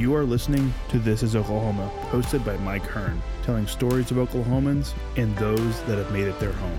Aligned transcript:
You 0.00 0.14
are 0.14 0.24
listening 0.24 0.72
to 0.88 0.98
This 0.98 1.22
is 1.22 1.36
Oklahoma, 1.36 1.90
hosted 2.04 2.42
by 2.42 2.56
Mike 2.56 2.86
Hearn, 2.86 3.20
telling 3.42 3.66
stories 3.66 4.10
of 4.10 4.16
Oklahomans 4.16 4.94
and 5.18 5.36
those 5.36 5.82
that 5.82 5.98
have 5.98 6.10
made 6.10 6.26
it 6.26 6.40
their 6.40 6.54
home. 6.54 6.78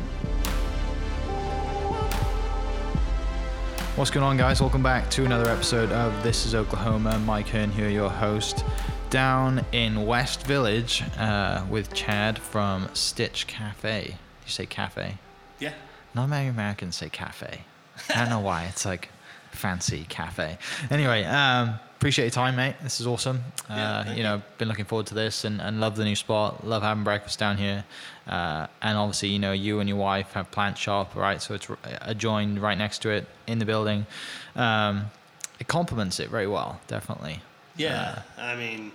What's 3.95 4.09
going 4.09 4.23
on, 4.23 4.37
guys? 4.37 4.59
Welcome 4.59 4.81
back 4.81 5.07
to 5.11 5.23
another 5.23 5.51
episode 5.51 5.91
of 5.91 6.23
This 6.23 6.47
is 6.47 6.55
Oklahoma. 6.55 7.19
Mike 7.19 7.47
Hearn 7.49 7.69
here, 7.69 7.89
your 7.89 8.09
host, 8.09 8.65
down 9.11 9.63
in 9.71 10.07
West 10.07 10.47
Village 10.47 11.03
uh, 11.19 11.63
with 11.69 11.93
Chad 11.93 12.39
from 12.39 12.89
Stitch 12.95 13.45
Cafe. 13.45 14.15
You 14.45 14.49
say 14.51 14.65
cafe? 14.65 15.19
Yeah. 15.59 15.73
Not 16.15 16.29
many 16.29 16.49
Americans 16.49 16.95
say 16.95 17.09
cafe. 17.09 17.65
I 18.09 18.21
don't 18.21 18.29
know 18.31 18.39
why. 18.39 18.63
It's 18.63 18.83
like 18.83 19.09
fancy 19.51 20.07
cafe. 20.09 20.57
Anyway, 20.89 21.23
um, 21.25 21.79
appreciate 22.01 22.25
your 22.25 22.31
time, 22.31 22.55
mate. 22.55 22.73
This 22.81 22.99
is 22.99 23.05
awesome. 23.05 23.43
Yeah, 23.69 23.99
uh, 23.99 24.13
you 24.13 24.23
know, 24.23 24.41
been 24.57 24.67
looking 24.67 24.85
forward 24.85 25.05
to 25.07 25.13
this 25.13 25.45
and, 25.45 25.61
and 25.61 25.79
love 25.79 25.95
the 25.95 26.03
new 26.03 26.15
spot. 26.15 26.65
Love 26.65 26.81
having 26.81 27.03
breakfast 27.03 27.37
down 27.37 27.57
here. 27.57 27.83
Uh, 28.25 28.65
and 28.81 28.97
obviously, 28.97 29.29
you 29.29 29.37
know, 29.37 29.51
you 29.51 29.79
and 29.79 29.87
your 29.87 29.99
wife 29.99 30.31
have 30.31 30.49
plant 30.49 30.79
shop, 30.79 31.15
right? 31.15 31.39
So 31.39 31.53
it's 31.53 31.67
adjoined 32.01 32.59
right 32.59 32.75
next 32.75 33.03
to 33.03 33.11
it 33.11 33.27
in 33.45 33.59
the 33.59 33.65
building. 33.65 34.07
Um, 34.55 35.11
it 35.59 35.67
complements 35.67 36.19
it 36.19 36.29
very 36.31 36.47
well, 36.47 36.81
definitely. 36.87 37.43
Yeah. 37.77 38.23
I 38.35 38.55
mean, 38.55 38.93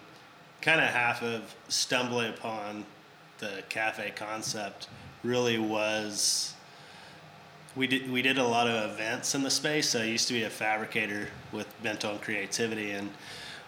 kind 0.60 0.80
of 0.80 0.88
half 0.88 1.22
of 1.22 1.54
stumbling 1.68 2.30
upon 2.30 2.84
the 3.38 3.62
cafe 3.68 4.14
concept 4.16 4.88
really 5.22 5.60
was 5.60 6.54
we 7.76 7.86
did 7.86 8.10
we 8.10 8.22
did 8.22 8.38
a 8.38 8.44
lot 8.44 8.66
of 8.66 8.90
events 8.90 9.34
in 9.34 9.42
the 9.42 9.50
space. 9.50 9.94
I 9.94 10.04
used 10.04 10.26
to 10.28 10.34
be 10.34 10.44
a 10.44 10.50
fabricator 10.50 11.28
with 11.52 11.66
bent 11.82 12.04
on 12.04 12.18
creativity, 12.18 12.90
and 12.92 13.10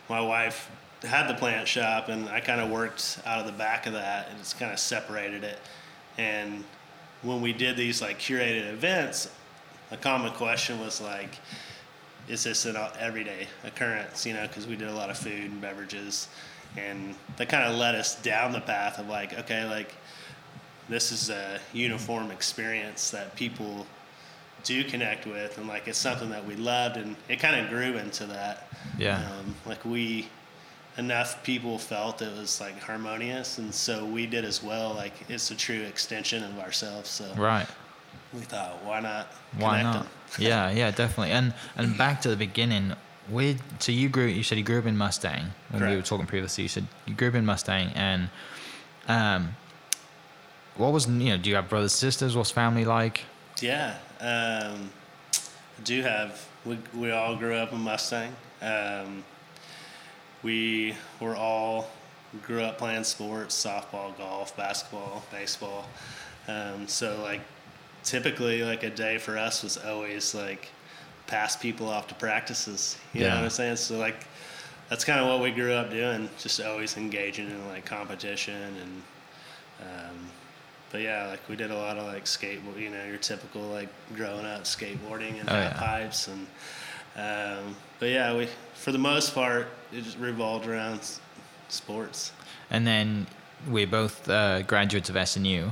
my 0.09 0.21
wife 0.21 0.71
had 1.03 1.29
the 1.29 1.35
plant 1.35 1.69
shop, 1.69 2.09
and 2.09 2.29
I 2.29 2.41
kind 2.41 2.61
of 2.61 2.71
worked 2.71 3.21
out 3.27 3.39
of 3.39 3.47
the 3.47 3.53
back 3.53 3.87
of 3.87 3.93
that, 3.93 4.29
and 4.31 4.41
it's 4.41 4.55
kind 4.55 4.73
of 4.73 4.79
separated 4.79 5.45
it. 5.45 5.59
And 6.17 6.65
when 7.23 7.43
we 7.43 7.53
did 7.53 7.77
these 7.77 8.01
like 8.01 8.19
curated 8.19 8.73
events, 8.73 9.31
a 9.91 9.97
common 9.97 10.33
question 10.33 10.81
was 10.81 11.01
like, 11.01 11.39
is 12.29 12.45
this 12.45 12.65
an 12.65 12.77
everyday 12.99 13.47
occurrence? 13.63 14.25
You 14.25 14.33
know, 14.33 14.47
because 14.47 14.67
we 14.67 14.75
did 14.75 14.89
a 14.89 14.95
lot 14.95 15.11
of 15.11 15.19
food 15.19 15.51
and 15.51 15.61
beverages, 15.61 16.29
and 16.79 17.15
that 17.37 17.51
kind 17.51 17.71
of 17.71 17.77
led 17.77 17.95
us 17.95 18.21
down 18.23 18.53
the 18.53 18.61
path 18.61 18.99
of 18.99 19.09
like, 19.09 19.39
okay, 19.39 19.67
like 19.67 19.95
this 20.89 21.13
is 21.13 21.29
a 21.29 21.61
uniform 21.75 22.31
experience 22.31 23.11
that 23.11 23.37
people 23.37 23.87
do 24.69 24.85
connect 24.85 25.27
with, 25.27 25.57
and 25.57 25.67
like 25.67 25.89
it's 25.89 25.99
something 25.99 26.29
that 26.29 26.45
we 26.47 26.55
loved, 26.55 26.99
and 26.99 27.17
it 27.29 27.41
kind 27.41 27.59
of 27.59 27.71
grew 27.71 27.97
into 27.97 28.27
that. 28.27 28.69
Yeah. 28.99 29.17
Um, 29.17 29.55
like 29.65 29.83
we, 29.85 30.29
enough 30.99 31.43
people 31.43 31.79
felt 31.79 32.21
it 32.21 32.37
was 32.37 32.61
like 32.61 32.79
harmonious, 32.79 33.57
and 33.59 33.75
so 33.75 34.05
we 34.05 34.27
did 34.27 34.45
as 34.45 34.63
well. 34.63 34.93
Like 34.95 35.15
it's 35.29 35.51
a 35.51 35.57
true 35.57 35.81
extension 35.81 36.45
of 36.45 36.59
ourselves. 36.59 37.09
So 37.09 37.33
Right. 37.35 37.67
we 38.35 38.41
thought, 38.41 38.85
why 38.85 39.01
not? 39.01 39.33
Why 39.57 39.83
not? 39.83 40.03
them? 40.03 40.07
yeah, 40.39 40.71
yeah, 40.71 40.91
definitely. 40.91 41.33
And 41.33 41.55
and 41.77 41.97
back 41.97 42.21
to 42.23 42.29
the 42.29 42.37
beginning. 42.37 42.93
Where 43.31 43.57
so 43.79 43.91
you 43.93 44.09
grew? 44.11 44.27
You 44.27 44.43
said 44.43 44.59
you 44.59 44.65
grew 44.65 44.79
up 44.79 44.87
in 44.87 44.97
Mustang. 44.97 45.47
When 45.71 45.87
we 45.87 45.97
were 45.97 46.03
talking 46.03 46.27
previously, 46.27 46.63
you 46.63 46.69
said 46.69 46.87
you 47.07 47.15
grew 47.15 47.29
up 47.29 47.35
in 47.35 47.45
Mustang, 47.47 47.91
and 47.95 48.31
um, 49.07 49.55
what 50.77 50.93
was 50.93 51.07
you 51.07 51.31
know? 51.31 51.37
Do 51.37 51.51
you 51.51 51.57
have 51.57 51.69
brothers 51.69 51.93
sisters? 51.93 52.37
What's 52.37 52.51
family 52.51 52.85
like? 52.85 53.25
Yeah, 53.61 53.97
um, 54.21 54.91
I 55.33 55.83
do 55.85 56.03
have. 56.03 56.47
We 56.65 56.79
we 56.95 57.11
all 57.11 57.37
grew 57.37 57.55
up 57.55 57.73
in 57.73 57.81
Mustang. 57.81 58.35
Um, 58.63 59.25
we 60.43 60.95
were 61.21 61.35
all 61.37 61.89
grew 62.43 62.63
up 62.63 62.79
playing 62.79 63.05
sports: 63.05 63.55
softball, 63.65 64.17
golf, 64.17 64.57
basketball, 64.57 65.25
baseball. 65.33 65.87
Um, 66.47 66.87
so 66.87 67.21
like, 67.23 67.41
typically, 68.05 68.63
like 68.63 68.83
a 68.85 68.91
day 68.91 69.19
for 69.19 69.37
us 69.37 69.63
was 69.63 69.77
always 69.77 70.35
like 70.35 70.69
pass 71.27 71.57
people 71.57 71.89
off 71.89 72.07
to 72.09 72.15
practices. 72.15 72.97
You 73.13 73.21
know 73.21 73.27
Yeah. 73.27 73.35
what 73.37 73.45
I'm 73.45 73.51
saying? 73.51 73.77
So 73.77 73.99
like, 73.99 74.27
that's 74.89 75.05
kind 75.05 75.21
of 75.21 75.27
what 75.27 75.41
we 75.43 75.51
grew 75.51 75.73
up 75.73 75.91
doing. 75.91 76.29
Just 76.39 76.61
always 76.61 76.97
engaging 76.97 77.51
in 77.51 77.69
like 77.69 77.85
competition 77.85 78.55
and. 78.83 79.03
Um, 79.81 80.28
but 80.91 81.01
yeah, 81.01 81.27
like 81.27 81.41
we 81.49 81.57
did 81.57 81.71
a 81.71 81.77
lot 81.77 81.97
of 81.99 82.07
like 82.07 82.25
skateboard, 82.25 82.81
you 82.81 82.91
know, 82.91 83.05
your 83.05 83.19
typical 83.19 83.63
like 83.63 83.89
growing 84.15 84.45
up 84.47 84.65
skateboarding 84.65 85.41
and 85.41 85.49
Oh, 85.49 85.55
yeah. 85.55 85.73
pipes 85.75 86.29
and. 86.29 86.47
Um, 87.17 87.75
but 87.99 88.11
yeah, 88.11 88.37
we 88.37 88.47
for 88.75 88.93
the 88.93 88.99
most 88.99 89.35
part 89.35 89.67
it 89.93 90.03
just 90.05 90.19
revolved 90.19 90.67
around 90.69 91.01
s- 91.01 91.21
sports. 91.69 92.33
And 92.71 92.87
then 92.87 93.27
we're 93.67 93.89
both 93.89 94.29
uh, 94.29 94.63
graduates 94.63 95.11
of 95.11 95.17
SNU. 95.17 95.71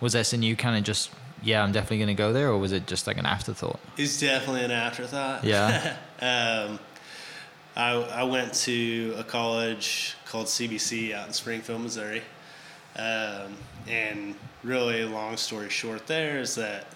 Was 0.00 0.14
SNU 0.16 0.56
kind 0.58 0.76
of 0.76 0.82
just 0.82 1.10
yeah, 1.42 1.62
I'm 1.62 1.70
definitely 1.70 1.98
gonna 2.00 2.14
go 2.14 2.32
there, 2.32 2.48
or 2.48 2.58
was 2.58 2.72
it 2.72 2.86
just 2.88 3.06
like 3.06 3.18
an 3.18 3.26
afterthought? 3.26 3.78
It's 3.96 4.18
definitely 4.18 4.64
an 4.64 4.72
afterthought. 4.72 5.44
Yeah. 5.44 5.96
um, 6.20 6.80
I 7.76 7.92
I 7.92 8.22
went 8.24 8.52
to 8.54 9.14
a 9.16 9.22
college 9.22 10.16
called 10.26 10.46
CBC 10.46 11.14
out 11.14 11.28
in 11.28 11.32
Springfield, 11.32 11.82
Missouri, 11.82 12.22
um, 12.96 13.54
and 13.88 14.34
really 14.62 15.04
long 15.04 15.36
story 15.36 15.70
short, 15.70 16.06
there 16.06 16.38
is 16.40 16.54
that 16.56 16.86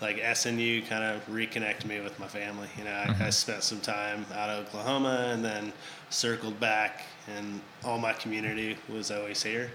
like 0.00 0.16
SNU 0.18 0.86
kind 0.88 1.04
of 1.04 1.26
reconnected 1.32 1.88
me 1.88 2.00
with 2.00 2.18
my 2.18 2.26
family. 2.26 2.68
You 2.76 2.84
know, 2.84 2.90
I, 2.92 3.26
I 3.26 3.30
spent 3.30 3.62
some 3.62 3.80
time 3.80 4.26
out 4.34 4.50
of 4.50 4.66
Oklahoma 4.66 5.28
and 5.32 5.44
then 5.44 5.72
circled 6.10 6.58
back, 6.60 7.02
and 7.36 7.60
all 7.84 7.98
my 7.98 8.12
community 8.12 8.76
was 8.88 9.10
always 9.10 9.42
here, 9.42 9.70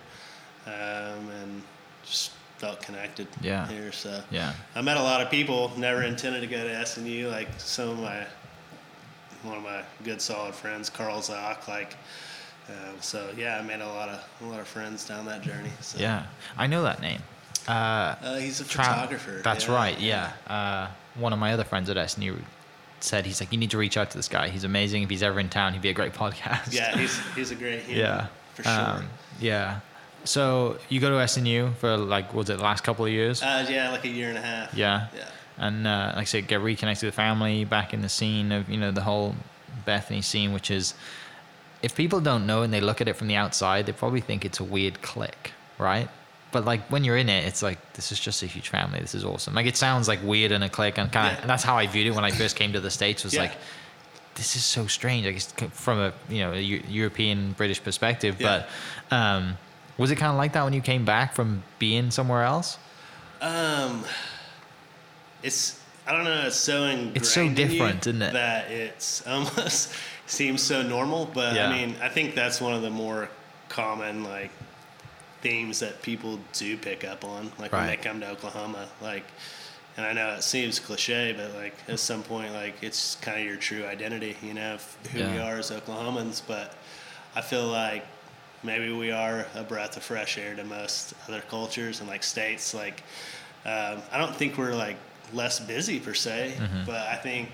um, 0.67 1.29
and 1.41 1.63
just 2.03 2.31
felt 2.57 2.81
connected 2.81 3.27
Yeah. 3.41 3.65
here. 3.67 3.91
So 3.93 4.21
Yeah. 4.31 4.51
I 4.75 4.81
met 4.81 4.97
a 4.97 5.01
lot 5.03 5.21
of 5.21 5.29
people. 5.31 5.71
Never 5.77 6.03
intended 6.03 6.41
to 6.41 6.47
go 6.47 6.61
to 6.63 6.73
SNU. 6.85 7.29
Like 7.31 7.47
some 7.57 7.89
of 7.89 7.99
my, 7.99 8.25
one 9.43 9.57
of 9.57 9.63
my 9.63 9.81
good 10.03 10.21
solid 10.21 10.53
friends, 10.53 10.89
Carl 10.89 11.19
Zock. 11.21 11.67
Like, 11.69 11.95
um, 12.69 12.95
so 13.01 13.29
yeah, 13.37 13.57
I 13.57 13.61
made 13.61 13.81
a 13.81 13.87
lot 13.87 14.09
of 14.09 14.23
a 14.41 14.45
lot 14.45 14.59
of 14.59 14.67
friends 14.67 15.07
down 15.07 15.25
that 15.25 15.41
journey. 15.41 15.71
So. 15.81 15.97
Yeah, 15.99 16.25
I 16.57 16.67
know 16.67 16.83
that 16.83 17.01
name. 17.01 17.21
Uh, 17.67 18.15
Uh, 18.21 18.35
he's 18.37 18.61
a 18.61 18.65
Tra- 18.65 18.83
photographer. 18.83 19.41
That's 19.43 19.67
yeah. 19.67 19.75
right. 19.75 19.99
Yeah. 19.99 20.31
Uh, 20.47 20.87
one 21.15 21.33
of 21.33 21.39
my 21.39 21.53
other 21.53 21.63
friends 21.63 21.89
at 21.89 21.97
SNU 21.97 22.37
said 23.01 23.25
he's 23.25 23.39
like, 23.41 23.51
you 23.51 23.57
need 23.57 23.71
to 23.71 23.77
reach 23.77 23.95
out 23.97 24.09
to 24.11 24.17
this 24.17 24.27
guy. 24.27 24.49
He's 24.49 24.63
amazing. 24.63 25.03
If 25.03 25.09
he's 25.09 25.23
ever 25.23 25.39
in 25.39 25.49
town, 25.49 25.73
he'd 25.73 25.81
be 25.81 25.89
a 25.89 25.93
great 25.93 26.13
podcast. 26.13 26.73
Yeah, 26.73 26.97
he's 26.97 27.17
he's 27.35 27.51
a 27.51 27.55
great 27.55 27.81
human. 27.81 27.99
yeah. 28.05 28.27
for 28.55 28.63
sure. 28.63 28.71
Um, 28.73 29.05
yeah. 29.39 29.79
So 30.25 30.77
you 30.89 30.99
go 30.99 31.09
to 31.09 31.15
SNU 31.15 31.75
for 31.75 31.95
like, 31.97 32.33
was 32.33 32.49
it 32.49 32.57
the 32.57 32.63
last 32.63 32.83
couple 32.83 33.05
of 33.05 33.11
years? 33.11 33.41
uh, 33.41 33.65
yeah, 33.69 33.89
like 33.91 34.03
a 34.05 34.09
year 34.09 34.29
and 34.29 34.37
a 34.37 34.41
half. 34.41 34.73
yeah. 34.73 35.07
Yeah. 35.15 35.25
And 35.57 35.85
uh, 35.85 36.13
like 36.15 36.21
I 36.21 36.23
said, 36.23 36.47
get 36.47 36.61
reconnected 36.61 37.05
with 37.07 37.15
family, 37.15 37.65
back 37.65 37.93
in 37.93 38.01
the 38.01 38.09
scene 38.09 38.51
of 38.53 38.69
you 38.69 38.77
know 38.77 38.91
the 38.91 39.01
whole 39.01 39.35
Bethany 39.85 40.21
scene, 40.21 40.53
which 40.53 40.71
is 40.71 40.93
if 41.81 41.95
people 41.95 42.19
don't 42.19 42.45
know 42.45 42.61
and 42.63 42.73
they 42.73 42.81
look 42.81 43.01
at 43.01 43.07
it 43.07 43.13
from 43.15 43.27
the 43.27 43.35
outside, 43.35 43.85
they 43.85 43.91
probably 43.93 44.21
think 44.21 44.43
it's 44.45 44.59
a 44.59 44.63
weird 44.63 45.01
clique, 45.01 45.53
right? 45.77 46.09
But 46.51 46.65
like 46.65 46.81
when 46.91 47.03
you're 47.03 47.17
in 47.17 47.29
it, 47.29 47.45
it's 47.45 47.61
like 47.61 47.93
this 47.93 48.11
is 48.11 48.19
just 48.19 48.41
a 48.43 48.47
huge 48.47 48.69
family. 48.69 48.99
This 48.99 49.13
is 49.15 49.23
awesome. 49.23 49.53
Like 49.53 49.67
it 49.67 49.77
sounds 49.77 50.07
like 50.07 50.19
weird 50.23 50.51
and 50.51 50.63
a 50.63 50.69
clique, 50.69 50.97
and 50.97 51.11
kind 51.11 51.27
of 51.27 51.33
Yeah. 51.33 51.41
and 51.41 51.49
that's 51.49 51.63
how 51.63 51.77
I 51.77 51.85
viewed 51.87 52.07
it 52.07 52.11
when 52.15 52.23
I 52.25 52.31
first 52.31 52.55
came 52.55 52.73
to 52.73 52.79
the 52.79 52.89
states. 52.91 53.23
Was 53.23 53.33
Yeah. 53.35 53.41
like 53.43 53.53
this 54.35 54.55
is 54.55 54.63
so 54.65 54.87
strange. 54.87 55.27
I 55.27 55.31
guess 55.31 55.51
from 55.73 55.99
a 55.99 56.13
you 56.27 56.39
know 56.39 56.53
a 56.53 56.59
European 56.59 57.51
British 57.53 57.83
perspective, 57.83 58.37
Yeah. 58.39 58.63
but 59.09 59.15
um, 59.15 59.57
was 59.97 60.09
it 60.11 60.15
kind 60.15 60.31
of 60.31 60.37
like 60.37 60.53
that 60.53 60.63
when 60.63 60.73
you 60.73 60.81
came 60.81 61.05
back 61.05 61.35
from 61.35 61.61
being 61.77 62.09
somewhere 62.09 62.43
else? 62.43 62.77
Um, 63.41 64.03
it's 65.43 65.79
I 66.07 66.13
don't 66.13 66.23
know. 66.23 66.45
It's 66.47 66.55
so 66.55 66.83
ingrained. 66.85 67.17
It's 67.17 67.29
so 67.29 67.47
different, 67.47 68.07
isn't 68.07 68.21
it? 68.23 68.33
That 68.33 68.71
it's 68.71 69.25
almost 69.27 69.93
seems 70.29 70.61
so 70.61 70.81
normal. 70.81 71.25
But 71.33 71.55
Yeah. 71.55 71.67
I 71.69 71.71
mean, 71.73 71.95
I 72.01 72.09
think 72.09 72.35
that's 72.35 72.61
one 72.61 72.73
of 72.73 72.81
the 72.81 72.89
more 72.89 73.29
common 73.67 74.23
like 74.23 74.51
themes 75.41 75.79
that 75.79 76.01
people 76.01 76.39
do 76.53 76.77
pick 76.77 77.03
up 77.03 77.23
on, 77.23 77.51
like 77.59 77.71
when 77.71 77.87
they 77.87 77.97
come 77.97 78.19
to 78.21 78.29
Oklahoma. 78.29 78.87
Like, 79.01 79.25
and 79.97 80.05
I 80.05 80.13
know 80.13 80.29
it 80.35 80.43
seems 80.43 80.79
cliche, 80.79 81.33
but 81.37 81.53
like 81.55 81.75
at 81.87 81.99
some 81.99 82.23
point, 82.23 82.53
like 82.53 82.75
it's 82.81 83.15
kind 83.15 83.39
of 83.39 83.45
your 83.45 83.55
true 83.57 83.85
identity, 83.85 84.35
you 84.41 84.53
know, 84.53 84.77
who 85.11 85.19
we 85.19 85.37
are 85.39 85.57
as 85.57 85.71
Oklahomans. 85.71 86.41
But 86.45 86.75
I 87.35 87.41
feel 87.41 87.67
like 87.67 88.05
maybe 88.63 88.91
we 88.91 89.11
are 89.11 89.45
a 89.55 89.63
breath 89.63 89.95
of 89.97 90.03
fresh 90.03 90.37
air 90.37 90.55
to 90.55 90.63
most 90.63 91.13
other 91.27 91.41
cultures 91.49 91.99
and 92.01 92.09
like 92.09 92.23
states. 92.23 92.73
Like, 92.73 93.03
um, 93.65 94.01
I 94.11 94.17
don't 94.17 94.35
think 94.35 94.57
we're 94.57 94.75
like 94.75 94.97
less 95.33 95.59
busy 95.59 95.99
per 95.99 96.13
se, 96.13 96.53
Mm-hmm. 96.57 96.85
but 96.85 97.07
I 97.07 97.15
think 97.15 97.49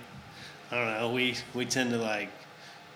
I 0.71 0.75
don't 0.75 0.87
know. 0.99 1.11
We 1.11 1.35
we 1.53 1.65
tend 1.65 1.91
to 1.91 1.97
like 1.97 2.29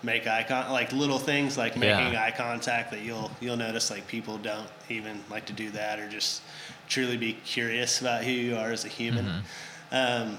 make 0.02 0.26
eye 0.26 0.44
con 0.48 0.70
like 0.72 0.92
little 0.92 1.18
things 1.18 1.58
like 1.58 1.76
making 1.76 2.12
Yeah. 2.14 2.24
eye 2.24 2.30
contact 2.30 2.90
that 2.92 3.02
you'll 3.02 3.30
you'll 3.40 3.56
notice 3.58 3.90
like 3.90 4.06
people 4.06 4.38
don't 4.38 4.68
even 4.88 5.22
like 5.30 5.44
to 5.46 5.52
do 5.52 5.70
that 5.70 5.98
or 5.98 6.08
just 6.08 6.42
truly 6.88 7.16
be 7.16 7.34
curious 7.34 8.00
about 8.00 8.24
who 8.24 8.30
you 8.30 8.56
are 8.56 8.72
as 8.72 8.84
a 8.84 8.88
human. 8.88 9.24
Mm-hmm. 9.26 9.94
Um, 9.94 10.38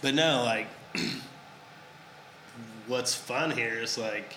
but 0.00 0.14
no, 0.14 0.42
like 0.44 0.66
what's 2.86 3.14
fun 3.14 3.50
here 3.50 3.74
is 3.80 3.98
like 3.98 4.36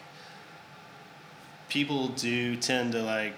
people 1.70 2.10
do 2.10 2.56
tend 2.56 2.92
to 2.94 3.02
like 3.02 3.34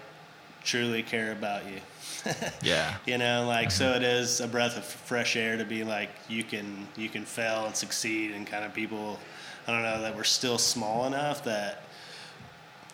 truly 0.64 1.04
care 1.04 1.32
about 1.32 1.66
you. 1.66 1.80
Yeah. 2.62 2.96
you 3.06 3.18
know, 3.18 3.46
like 3.48 3.72
so 3.72 3.92
it 3.94 4.04
is 4.04 4.40
a 4.42 4.48
breath 4.48 4.78
of 4.78 4.86
fresh 4.86 5.36
air 5.36 5.58
to 5.58 5.66
be 5.66 5.84
like 5.84 6.10
you 6.30 6.44
can 6.44 6.88
you 6.96 7.10
can 7.10 7.26
fail 7.26 7.66
and 7.66 7.76
succeed 7.76 8.32
and 8.32 8.48
kind 8.48 8.64
of 8.66 8.74
people 8.74 9.20
I 9.68 9.72
don't 9.72 9.84
know 9.84 10.02
that 10.02 10.16
we're 10.16 10.24
still 10.24 10.58
small 10.58 11.06
enough 11.06 11.44
that 11.46 11.84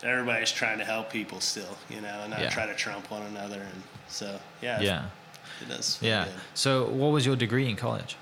everybody's 0.04 0.52
trying 0.52 0.78
to 0.80 0.86
help 0.86 1.12
people 1.12 1.40
still, 1.42 1.78
you 1.90 2.00
know, 2.02 2.22
and 2.22 2.32
not 2.32 2.40
Yeah. 2.42 2.50
try 2.50 2.66
to 2.66 2.76
trump 2.76 3.12
one 3.12 3.24
another 3.24 3.62
and 3.62 3.84
so 4.08 4.40
yeah. 4.62 4.80
Yeah. 4.82 5.06
It 5.62 5.68
does. 5.68 5.98
Yeah. 6.02 6.26
good. 6.26 6.34
So, 6.54 6.86
what 6.86 7.12
was 7.12 7.26
your 7.26 7.36
degree 7.36 7.68
in 7.70 7.76
college? 7.76 8.16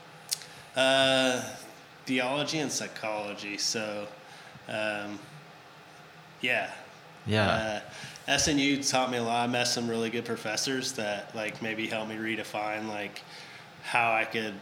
Uh, 0.75 1.44
theology 2.06 2.57
and 2.60 2.71
psychology. 2.71 3.57
So, 3.57 4.07
um, 4.68 5.19
yeah. 6.42 6.71
Yeah. 7.27 7.81
Uh, 8.27 8.38
SNU 8.38 8.89
taught 8.89 9.12
me 9.12 9.18
a 9.18 9.24
lot. 9.24 9.47
I 9.47 9.51
met 9.51 9.65
some 9.65 9.88
really 9.88 10.09
good 10.09 10.25
professors 10.25 10.94
that 10.94 11.33
like 11.35 11.62
maybe 11.62 11.88
helped 11.88 12.09
me 12.09 12.15
redefine 12.15 12.88
like 12.88 13.21
how 13.83 14.12
I 14.12 14.25
could 14.25 14.53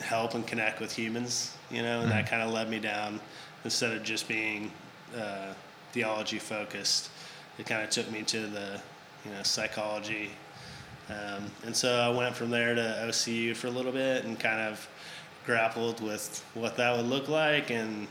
help 0.00 0.34
and 0.34 0.46
connect 0.46 0.80
with 0.80 0.92
humans. 0.92 1.56
You 1.70 1.82
know, 1.82 2.00
and 2.00 2.10
that 2.10 2.28
kind 2.28 2.42
of 2.42 2.52
led 2.52 2.70
me 2.70 2.78
down 2.78 3.20
instead 3.64 3.92
of 3.92 4.02
just 4.02 4.28
being 4.28 4.70
uh, 5.16 5.52
theology 5.92 6.38
focused. 6.38 7.10
It 7.58 7.66
kind 7.66 7.82
of 7.82 7.90
took 7.90 8.10
me 8.10 8.22
to 8.22 8.46
the 8.46 8.80
you 9.24 9.32
know 9.32 9.42
psychology 9.42 10.30
um, 11.10 11.50
and 11.64 11.74
so 11.74 11.98
I 12.00 12.10
went 12.10 12.36
from 12.36 12.50
there 12.50 12.74
to 12.74 13.04
OCU 13.06 13.56
for 13.56 13.68
a 13.68 13.70
little 13.70 13.92
bit 13.92 14.24
and 14.24 14.38
kind 14.38 14.60
of 14.60 14.86
grappled 15.46 16.02
with 16.02 16.44
what 16.54 16.76
that 16.76 16.96
would 16.96 17.06
look 17.06 17.28
like. 17.28 17.70
And 17.70 18.06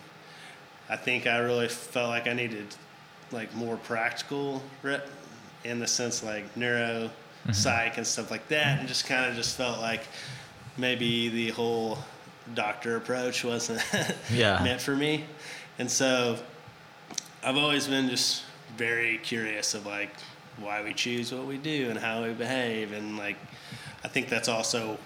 I 0.89 0.95
think 0.95 1.27
I 1.27 1.37
really 1.37 1.67
felt 1.67 2.09
like 2.09 2.27
I 2.27 2.33
needed 2.33 2.67
like 3.31 3.53
more 3.55 3.77
practical 3.77 4.61
re- 4.83 5.01
in 5.63 5.79
the 5.79 5.87
sense 5.87 6.23
like 6.23 6.55
neuro, 6.55 7.09
mm-hmm. 7.09 7.51
psych, 7.51 7.97
and 7.97 8.05
stuff 8.07 8.31
like 8.31 8.47
that. 8.49 8.79
And 8.79 8.87
just 8.87 9.05
kind 9.07 9.29
of 9.29 9.35
just 9.35 9.57
felt 9.57 9.79
like 9.79 10.01
maybe 10.77 11.29
the 11.29 11.49
whole 11.51 11.97
doctor 12.53 12.95
approach 12.95 13.43
wasn't 13.43 13.83
Yeah. 14.31 14.61
meant 14.63 14.81
for 14.81 14.95
me. 14.95 15.25
And 15.79 15.89
so 15.91 16.37
I've 17.43 17.57
always 17.57 17.87
been 17.87 18.09
just 18.09 18.43
very 18.77 19.17
curious 19.19 19.73
of 19.73 19.85
like 19.85 20.11
why 20.57 20.83
we 20.83 20.93
choose 20.93 21.31
what 21.33 21.45
we 21.45 21.57
do 21.57 21.89
and 21.89 21.97
how 21.99 22.23
we 22.23 22.33
behave 22.33 22.91
and 22.91 23.17
like 23.17 23.37
I 24.03 24.07
think 24.07 24.27
that's 24.29 24.47
also 24.47 24.97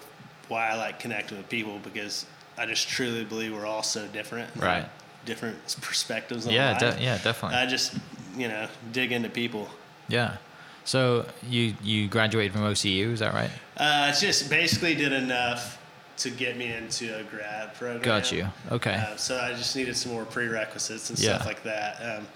why 0.48 0.68
I 0.70 0.76
like 0.76 0.98
connecting 0.98 1.38
with 1.38 1.48
people 1.48 1.78
because 1.82 2.26
I 2.58 2.66
just 2.66 2.88
truly 2.88 3.24
believe 3.24 3.52
we're 3.54 3.66
all 3.66 3.82
so 3.82 4.06
different. 4.08 4.54
Right. 4.56 4.86
Different 5.24 5.56
perspectives 5.80 6.46
on 6.46 6.52
Yeah. 6.52 6.72
life. 6.72 6.96
De- 6.96 7.02
yeah. 7.02 7.18
Definitely. 7.18 7.58
I 7.58 7.66
just 7.66 7.94
you 8.36 8.48
know 8.48 8.68
dig 8.92 9.12
into 9.12 9.28
people. 9.28 9.68
yeah. 10.08 10.36
So 10.84 11.26
you 11.48 11.74
you 11.82 12.08
graduated 12.08 12.52
from 12.52 12.62
OCU, 12.62 13.12
is 13.12 13.20
that 13.20 13.34
right? 13.34 13.50
Uh, 13.76 14.06
it's 14.10 14.20
just 14.20 14.50
basically 14.50 14.94
did 14.96 15.12
enough 15.12 15.78
to 16.18 16.30
get 16.30 16.56
me 16.56 16.72
into 16.72 17.16
a 17.18 17.22
grad 17.22 17.74
program. 17.74 18.02
Got 18.02 18.32
you. 18.32 18.48
Okay. 18.70 18.94
Uh, 18.94 19.14
so 19.16 19.38
I 19.38 19.50
just 19.54 19.76
needed 19.76 19.96
some 19.96 20.10
more 20.12 20.24
prerequisites 20.24 21.08
and 21.10 21.18
Yeah. 21.20 21.34
stuff 21.36 21.46
like 21.46 21.62
that. 21.62 21.96
Um, 22.18 22.26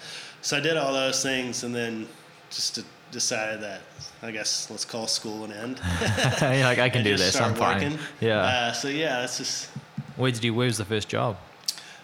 so 0.42 0.56
I 0.56 0.60
did 0.60 0.76
all 0.76 0.92
those 0.92 1.22
things 1.24 1.64
and 1.64 1.74
then 1.74 2.06
just 2.50 2.76
de- 2.76 2.84
decided 3.10 3.60
that 3.62 3.80
I 4.22 4.30
guess 4.30 4.68
let's 4.70 4.84
call 4.84 5.08
school 5.08 5.44
an 5.44 5.52
end. 5.52 5.80
You're 6.40 6.64
like 6.64 6.78
I 6.78 6.88
can 6.88 7.02
do 7.10 7.16
this. 7.16 7.40
I'm 7.40 7.54
fine. 7.56 7.98
Yeah. 8.20 8.38
Uh, 8.38 8.72
so 8.72 8.86
yeah, 8.88 9.20
that's 9.22 9.38
just. 9.38 9.70
Where 10.16 10.30
did 10.30 10.44
you? 10.44 10.54
Where 10.54 10.66
was 10.66 10.78
the 10.78 10.84
first 10.84 11.08
job? 11.08 11.36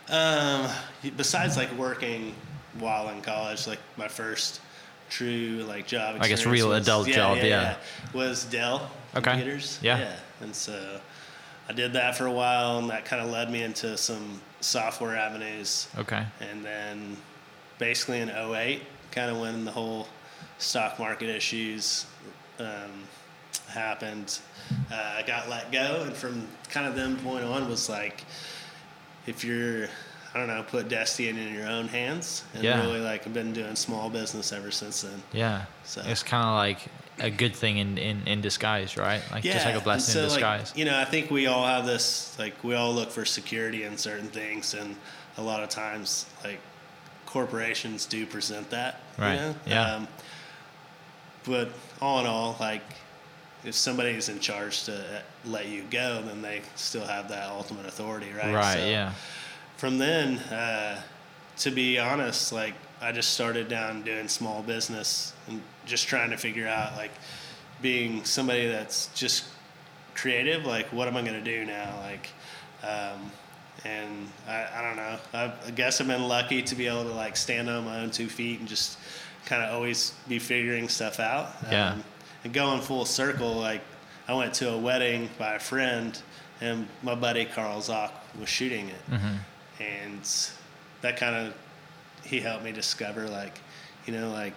Um, 0.09 0.69
besides 1.17 1.57
like 1.57 1.73
working 1.79 2.35
while 2.79 3.09
in 3.11 3.21
college, 3.23 3.67
like 3.67 3.81
my 3.97 4.09
first 4.09 4.61
true 5.11 5.65
like 5.69 5.87
job. 5.87 6.17
I 6.21 6.29
guess 6.29 6.47
real 6.47 6.69
was- 6.71 6.83
adult 6.87 7.09
job, 7.09 7.39
yeah. 7.39 7.77
was 8.13 8.45
Dell 8.45 8.91
Okay. 9.15 9.31
computers. 9.33 9.79
Yeah. 9.83 10.17
and 10.41 10.55
so 10.55 10.99
I 11.69 11.73
did 11.73 11.93
that 11.93 12.17
for 12.17 12.27
a 12.27 12.33
while, 12.33 12.79
and 12.79 12.91
that 12.91 13.05
kind 13.05 13.23
of 13.23 13.31
led 13.31 13.51
me 13.51 13.63
into 13.63 13.97
some 13.97 14.41
software 14.61 15.17
avenues. 15.17 15.87
Okay. 15.99 16.25
And 16.41 16.65
then 16.65 17.17
basically 17.79 18.21
in 18.21 18.31
08, 18.31 18.83
kind 19.11 19.31
of 19.31 19.39
when 19.39 19.65
the 19.65 19.71
whole 19.71 20.09
stock 20.59 20.99
market 20.99 21.29
issues 21.29 22.07
um, 22.59 23.05
happened, 23.69 24.39
uh, 24.91 25.15
I 25.19 25.23
got 25.27 25.49
let 25.49 25.71
go. 25.71 26.03
And 26.07 26.15
from 26.15 26.47
kind 26.71 26.87
of 26.87 26.95
then 26.97 27.17
point 27.19 27.45
on 27.45 27.69
was 27.69 27.89
like, 27.89 28.25
if 29.27 29.45
you're, 29.45 29.89
I 30.35 30.39
don't 30.39 30.47
know, 30.49 30.63
put 30.63 30.89
destiny 30.89 31.29
in 31.29 31.55
your 31.55 31.67
own 31.69 31.89
hands. 31.89 32.43
And 32.55 32.65
Yeah. 32.65 32.81
really 32.83 33.01
like 33.01 33.27
I've 33.27 33.35
been 33.35 33.53
doing 33.53 33.77
small 33.77 34.09
business 34.09 34.53
ever 34.53 34.71
since 34.71 35.03
then. 35.03 35.23
Yeah. 35.33 35.67
So- 35.85 36.03
It's 36.07 36.23
kind 36.23 36.45
of 36.47 36.55
like 36.55 36.79
a 37.19 37.29
good 37.31 37.55
thing 37.55 37.77
in, 37.79 37.99
in, 37.99 38.27
in 38.27 38.41
disguise, 38.41 38.97
right? 38.97 39.23
Like 39.31 39.43
just 39.45 39.67
like 39.67 39.75
a 39.75 39.81
blessing 39.81 40.23
in 40.23 40.29
so, 40.31 40.35
like, 40.35 40.41
disguise. 40.41 40.73
you 40.75 40.87
know, 40.87 40.99
I 40.99 41.05
think 41.05 41.31
we 41.31 41.47
all 41.47 41.67
have 41.67 41.85
this, 41.85 42.35
like, 42.39 42.55
we 42.65 42.75
all 42.75 42.93
look 42.95 43.11
for 43.11 43.25
security 43.27 43.85
in 43.85 43.99
certain 43.99 44.29
things, 44.29 44.73
and 44.73 44.97
a 45.37 45.43
lot 45.43 45.63
of 45.63 45.69
times, 45.69 46.25
like, 46.43 46.59
corporations 47.27 48.07
do 48.07 48.25
present 48.27 48.71
that. 48.71 49.01
you 49.19 49.25
Right, 49.25 49.37
know? 49.37 49.55
yeah. 49.67 49.95
Um, 49.97 50.09
but 51.45 51.71
all 52.01 52.21
in 52.21 52.27
all, 52.27 52.57
like, 52.61 52.83
if 53.65 53.75
somebody's 53.75 54.29
in 54.29 54.41
charge 54.41 54.85
to 54.85 54.95
uh, 54.95 55.21
let 55.45 55.67
you 55.67 55.83
go, 55.91 56.23
then 56.23 56.43
they 56.43 56.63
still 56.77 57.05
have 57.07 57.29
that 57.29 57.49
ultimate 57.51 57.87
authority, 57.87 58.33
right? 58.33 58.55
Right. 58.55 58.79
So 58.79 58.87
yeah. 58.87 59.13
From 59.83 59.99
then, 59.99 60.39
uh, 60.39 61.03
to 61.57 61.73
be 61.73 61.99
honest, 61.99 62.53
like 62.53 62.75
I 63.01 63.11
just 63.11 63.33
started 63.33 63.67
down 63.67 64.03
doing 64.03 64.29
small 64.29 64.63
business 64.63 65.33
and 65.49 65.61
just 65.87 66.07
trying 66.07 66.31
to 66.31 66.37
figure 66.37 66.69
out 66.69 66.95
like 66.97 67.11
being 67.81 68.25
somebody 68.25 68.69
that's 68.69 69.09
just 69.09 69.45
creative. 70.15 70.65
Like, 70.65 70.93
what 70.93 71.09
am 71.09 71.17
I 71.17 71.23
going 71.23 71.33
to 71.35 71.41
do 71.43 71.65
now? 71.65 71.99
Like, 71.99 72.29
um, 72.85 73.33
and 73.85 74.29
I, 74.47 74.69
I 74.73 74.83
don't 74.83 74.97
know. 74.97 75.19
I, 75.35 75.53
I 75.67 75.71
guess 75.73 76.01
I've 76.01 76.07
been 76.07 76.29
lucky 76.29 76.63
to 76.63 76.77
be 76.77 76.87
able 76.87 77.03
to 77.03 77.15
like 77.15 77.37
stand 77.37 77.69
on 77.69 77.85
my 77.85 78.03
own 78.03 78.13
two 78.13 78.29
feet 78.29 78.61
and 78.61 78.69
just 78.69 79.01
kind 79.47 79.65
of 79.65 79.75
always 79.75 80.15
be 80.29 80.39
figuring 80.39 80.89
stuff 80.89 81.19
out. 81.19 81.57
Yeah. 81.69 81.95
Um, 81.95 82.05
and 82.45 82.53
going 82.53 82.83
full 82.83 83.05
circle, 83.05 83.55
like 83.55 83.81
I 84.29 84.35
went 84.35 84.55
to 84.55 84.71
a 84.71 84.79
wedding 84.79 85.29
by 85.41 85.55
a 85.55 85.59
friend, 85.59 86.17
and 86.61 86.87
my 87.03 87.17
buddy 87.17 87.47
Carl 87.47 87.81
Zock 87.81 88.13
was 88.39 88.49
shooting 88.49 88.89
it, 88.89 89.11
Mm-hmm. 89.11 89.35
And 89.83 90.29
that 91.01 91.17
kind 91.17 91.35
of 91.35 91.55
he 92.25 92.41
helped 92.41 92.65
me 92.65 92.73
discover 92.73 93.29
like, 93.29 93.59
you 94.07 94.13
know, 94.13 94.31
like 94.31 94.55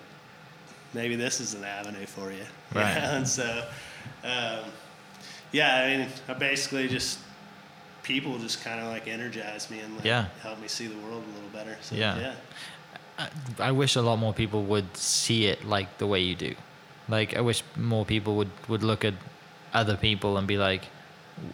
maybe 0.94 1.16
this 1.16 1.40
is 1.40 1.54
an 1.54 1.64
avenue 1.64 2.06
for 2.06 2.32
you. 2.32 2.38
you 2.76 2.82
Right. 2.82 2.96
know? 2.96 3.02
And 3.18 3.28
so, 3.28 3.66
um, 4.24 4.60
yeah, 5.52 5.78
I 5.78 5.98
mean, 5.98 6.08
I 6.28 6.34
basically 6.34 6.88
just 6.88 7.20
people 8.04 8.38
just 8.38 8.64
kind 8.64 8.80
of 8.80 8.88
like 8.88 9.08
energize 9.08 9.70
me 9.72 9.80
and 9.80 9.96
like 9.96 10.06
Yeah. 10.06 10.26
help 10.42 10.60
me 10.62 10.68
see 10.68 10.88
the 10.88 10.98
world 11.00 11.24
a 11.24 11.34
little 11.36 11.50
better. 11.52 11.78
So 11.82 11.96
Yeah. 11.96 12.20
yeah. 12.20 12.36
I, 13.18 13.30
I 13.60 13.72
wish 13.72 13.96
a 13.96 14.02
lot 14.02 14.18
more 14.18 14.34
people 14.34 14.64
would 14.64 14.96
see 14.96 15.48
it 15.48 15.66
like 15.66 15.98
the 15.98 16.08
way 16.08 16.20
you 16.20 16.36
do. 16.36 16.54
Like 17.08 17.36
I 17.36 17.42
wish 17.42 17.64
more 17.76 18.06
people 18.06 18.36
would, 18.36 18.52
would 18.68 18.84
look 18.84 19.04
at 19.06 19.14
other 19.74 19.96
people 19.98 20.38
and 20.38 20.48
be 20.48 20.58
like, 20.58 20.84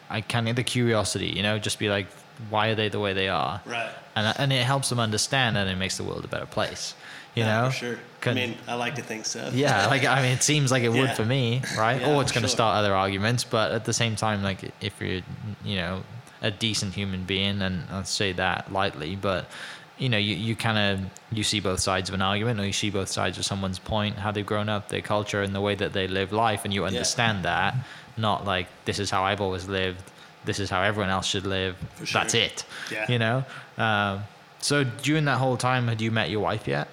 I 0.09 0.21
kind 0.21 0.49
of 0.49 0.55
the 0.55 0.63
curiosity, 0.63 1.27
you 1.27 1.43
know, 1.43 1.57
just 1.59 1.79
be 1.79 1.89
like, 1.89 2.07
why 2.49 2.69
are 2.69 2.75
they 2.75 2.89
the 2.89 2.99
way 2.99 3.13
they 3.13 3.29
are? 3.29 3.61
Right. 3.65 3.89
And 4.15 4.27
uh, 4.27 4.33
and 4.37 4.51
it 4.51 4.63
helps 4.63 4.89
them 4.89 4.99
understand, 4.99 5.57
and 5.57 5.69
it 5.69 5.75
makes 5.75 5.97
the 5.97 6.03
world 6.03 6.25
a 6.25 6.27
better 6.27 6.45
place. 6.45 6.95
You 7.35 7.43
Yeah, 7.43 7.61
know, 7.61 7.69
for 7.69 7.75
sure. 7.75 7.99
I 8.25 8.33
mean, 8.33 8.57
I 8.67 8.73
like 8.75 8.95
to 8.95 9.01
think 9.01 9.25
so. 9.25 9.49
yeah, 9.53 9.87
like 9.87 10.03
I 10.05 10.21
mean, 10.21 10.33
it 10.33 10.43
seems 10.43 10.69
like 10.71 10.83
it 10.83 10.91
would 10.91 11.11
for 11.11 11.25
me, 11.25 11.61
right? 11.77 12.01
Yeah, 12.01 12.13
or 12.13 12.21
it's 12.21 12.31
going 12.33 12.43
to 12.43 12.49
sure. 12.49 12.57
start 12.57 12.75
other 12.77 12.93
arguments, 12.93 13.43
but 13.45 13.71
at 13.71 13.85
the 13.85 13.93
same 13.93 14.15
time, 14.17 14.43
like 14.43 14.71
if 14.81 14.99
you're, 14.99 15.21
you 15.63 15.77
know, 15.77 16.03
a 16.41 16.51
decent 16.51 16.93
human 16.93 17.23
being, 17.23 17.61
and 17.61 17.83
I'll 17.89 18.03
say 18.03 18.33
that 18.33 18.71
lightly, 18.73 19.15
but 19.15 19.49
you 19.97 20.09
know, 20.09 20.17
you, 20.17 20.35
you 20.35 20.55
kind 20.55 20.77
of 20.77 21.09
you 21.31 21.43
see 21.43 21.59
both 21.61 21.79
sides 21.79 22.09
of 22.09 22.15
an 22.15 22.21
argument, 22.21 22.59
or 22.59 22.65
you 22.65 22.73
see 22.73 22.89
both 22.89 23.07
sides 23.07 23.37
of 23.37 23.45
someone's 23.45 23.79
point, 23.79 24.17
how 24.17 24.31
they've 24.31 24.45
grown 24.45 24.67
up, 24.67 24.89
their 24.89 25.01
culture, 25.01 25.41
and 25.41 25.55
the 25.55 25.61
way 25.61 25.75
that 25.75 25.93
they 25.93 26.07
live 26.07 26.31
life, 26.33 26.65
and 26.65 26.73
you 26.73 26.83
understand 26.85 27.45
that, 27.45 27.75
not 28.17 28.45
like 28.45 28.67
this 28.85 28.99
is 28.99 29.09
how 29.09 29.23
I've 29.23 29.39
always 29.41 29.67
lived, 29.69 30.03
this 30.45 30.59
is 30.59 30.69
how 30.69 30.81
everyone 30.81 31.09
else 31.09 31.25
should 31.27 31.45
live. 31.45 31.75
For 31.95 32.05
That's 32.05 32.33
it. 32.33 32.65
Yeah. 32.91 33.05
You 33.11 33.19
know. 33.19 33.45
Um, 33.77 34.23
so 34.59 34.83
during 34.83 35.25
that 35.25 35.37
whole 35.37 35.57
time, 35.57 35.87
had 35.87 36.01
you 36.01 36.11
met 36.11 36.29
your 36.29 36.39
wife 36.41 36.67
yet? 36.67 36.87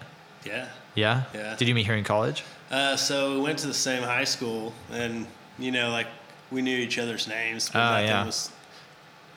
Yeah. 0.45 0.69
Yeah. 0.95 1.25
Yeah. 1.35 1.57
Did 1.57 1.69
you 1.69 1.75
meet 1.75 1.87
her 1.87 1.95
in 1.95 2.05
college? 2.05 2.45
Uh, 2.71 2.97
so 2.97 3.35
we 3.35 3.41
went 3.41 3.59
to 3.61 3.67
the 3.67 3.75
same 3.75 4.03
high 4.03 4.25
school, 4.25 4.73
and 4.93 5.27
you 5.59 5.71
know, 5.73 5.91
like 5.91 6.07
we 6.51 6.63
knew 6.63 6.77
each 6.79 6.99
other's 6.99 7.27
names, 7.29 7.69
but 7.71 7.79
Oh, 7.79 8.05
yeah. 8.05 8.25
was. 8.25 8.51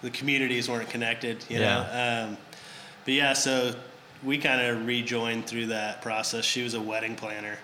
The 0.01 0.10
communities 0.10 0.68
weren't 0.68 0.89
connected, 0.89 1.46
you 1.48 1.60
Yeah. 1.60 1.65
know. 1.75 2.25
Um, 2.32 2.38
but 3.06 3.13
yeah, 3.13 3.34
so 3.34 3.74
we 4.24 4.38
kind 4.39 4.60
of 4.62 4.86
rejoined 4.88 5.46
through 5.46 5.68
that 5.68 6.01
process. 6.01 6.44
She 6.44 6.63
was 6.63 6.74
a 6.74 6.82
wedding 6.82 7.15
planner, 7.15 7.58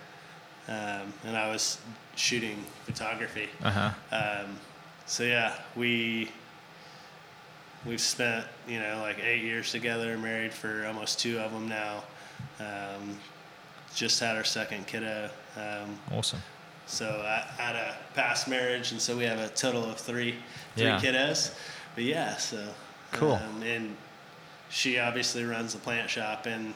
um, 0.68 1.12
and 1.26 1.36
I 1.36 1.48
was 1.50 1.78
shooting 2.16 2.64
photography. 2.84 3.48
Uh 3.62 3.70
huh. 3.70 3.90
Um, 4.12 4.58
so 5.06 5.24
yeah, 5.24 5.54
we 5.76 6.30
we've 7.88 8.00
spent 8.00 8.44
you 8.68 8.78
know 8.78 9.00
like 9.00 9.18
eight 9.24 9.42
years 9.42 9.72
together, 9.72 10.16
married 10.18 10.52
for 10.52 10.86
almost 10.86 11.18
two 11.18 11.38
of 11.38 11.52
them 11.52 11.68
now. 11.68 12.04
Um, 12.60 13.18
just 13.94 14.20
had 14.20 14.36
our 14.36 14.44
second 14.44 14.86
kiddo. 14.86 15.30
Um, 15.56 15.98
Awesome. 16.12 16.40
so 16.86 17.06
I 17.24 17.40
had 17.60 17.74
a 17.74 17.96
past 18.14 18.46
marriage, 18.48 18.92
and 18.92 19.00
so 19.00 19.16
we 19.16 19.24
have 19.24 19.38
a 19.38 19.48
total 19.48 19.84
of 19.84 19.96
three 19.96 20.36
three 20.76 20.86
Yeah. 20.86 21.00
kiddos. 21.00 21.54
But 21.94 22.04
yeah, 22.04 22.36
so 22.36 22.68
Cool. 23.10 23.32
Um, 23.32 23.62
and 23.62 23.96
she 24.68 24.98
obviously 24.98 25.42
runs 25.42 25.72
the 25.72 25.78
plant 25.80 26.10
shop, 26.10 26.44
and 26.44 26.74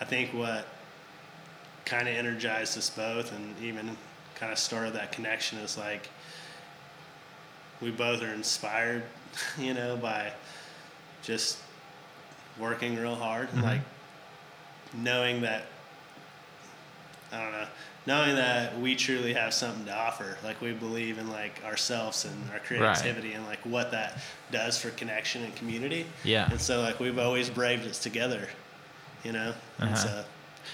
I 0.00 0.04
think 0.04 0.32
what 0.32 0.66
kind 1.84 2.08
of 2.08 2.14
energized 2.14 2.78
us 2.78 2.88
both, 2.90 3.32
and 3.32 3.58
even 3.60 3.96
kind 4.36 4.52
of 4.52 4.58
started 4.58 4.94
that 4.94 5.10
connection 5.10 5.58
is 5.58 5.76
like 5.76 6.08
we 7.80 7.90
both 7.90 8.22
are 8.22 8.32
inspired, 8.32 9.02
you 9.58 9.74
know, 9.74 9.96
by 9.96 10.32
just 11.24 11.58
working 12.58 12.96
real 12.96 13.16
hard 13.16 13.48
and 13.52 13.60
Mhm. 13.60 13.64
like 13.64 13.80
knowing 14.94 15.40
that 15.42 15.66
I 17.32 17.42
don't 17.42 17.50
know, 17.52 17.66
knowing 18.06 18.36
that 18.36 18.78
we 18.78 18.94
truly 18.94 19.32
have 19.34 19.52
something 19.52 19.86
to 19.86 19.92
offer. 19.94 20.38
Like 20.44 20.60
we 20.60 20.70
believe 20.72 21.18
in 21.18 21.30
like 21.30 21.60
ourselves 21.64 22.24
and 22.24 22.50
our 22.52 22.60
creativity 22.60 23.32
and 23.32 23.44
like 23.44 23.58
what 23.64 23.90
that 23.90 24.18
does 24.52 24.78
for 24.78 24.90
connection 24.90 25.42
and 25.42 25.54
community. 25.56 26.06
Yeah. 26.22 26.48
And 26.48 26.60
so 26.60 26.80
like 26.80 27.00
we've 27.00 27.18
always 27.18 27.50
braved 27.50 27.86
it 27.86 27.94
together, 27.94 28.48
you 29.24 29.32
know. 29.32 29.48
Uh-huh. 29.80 29.86
And 29.86 29.98
so 29.98 30.24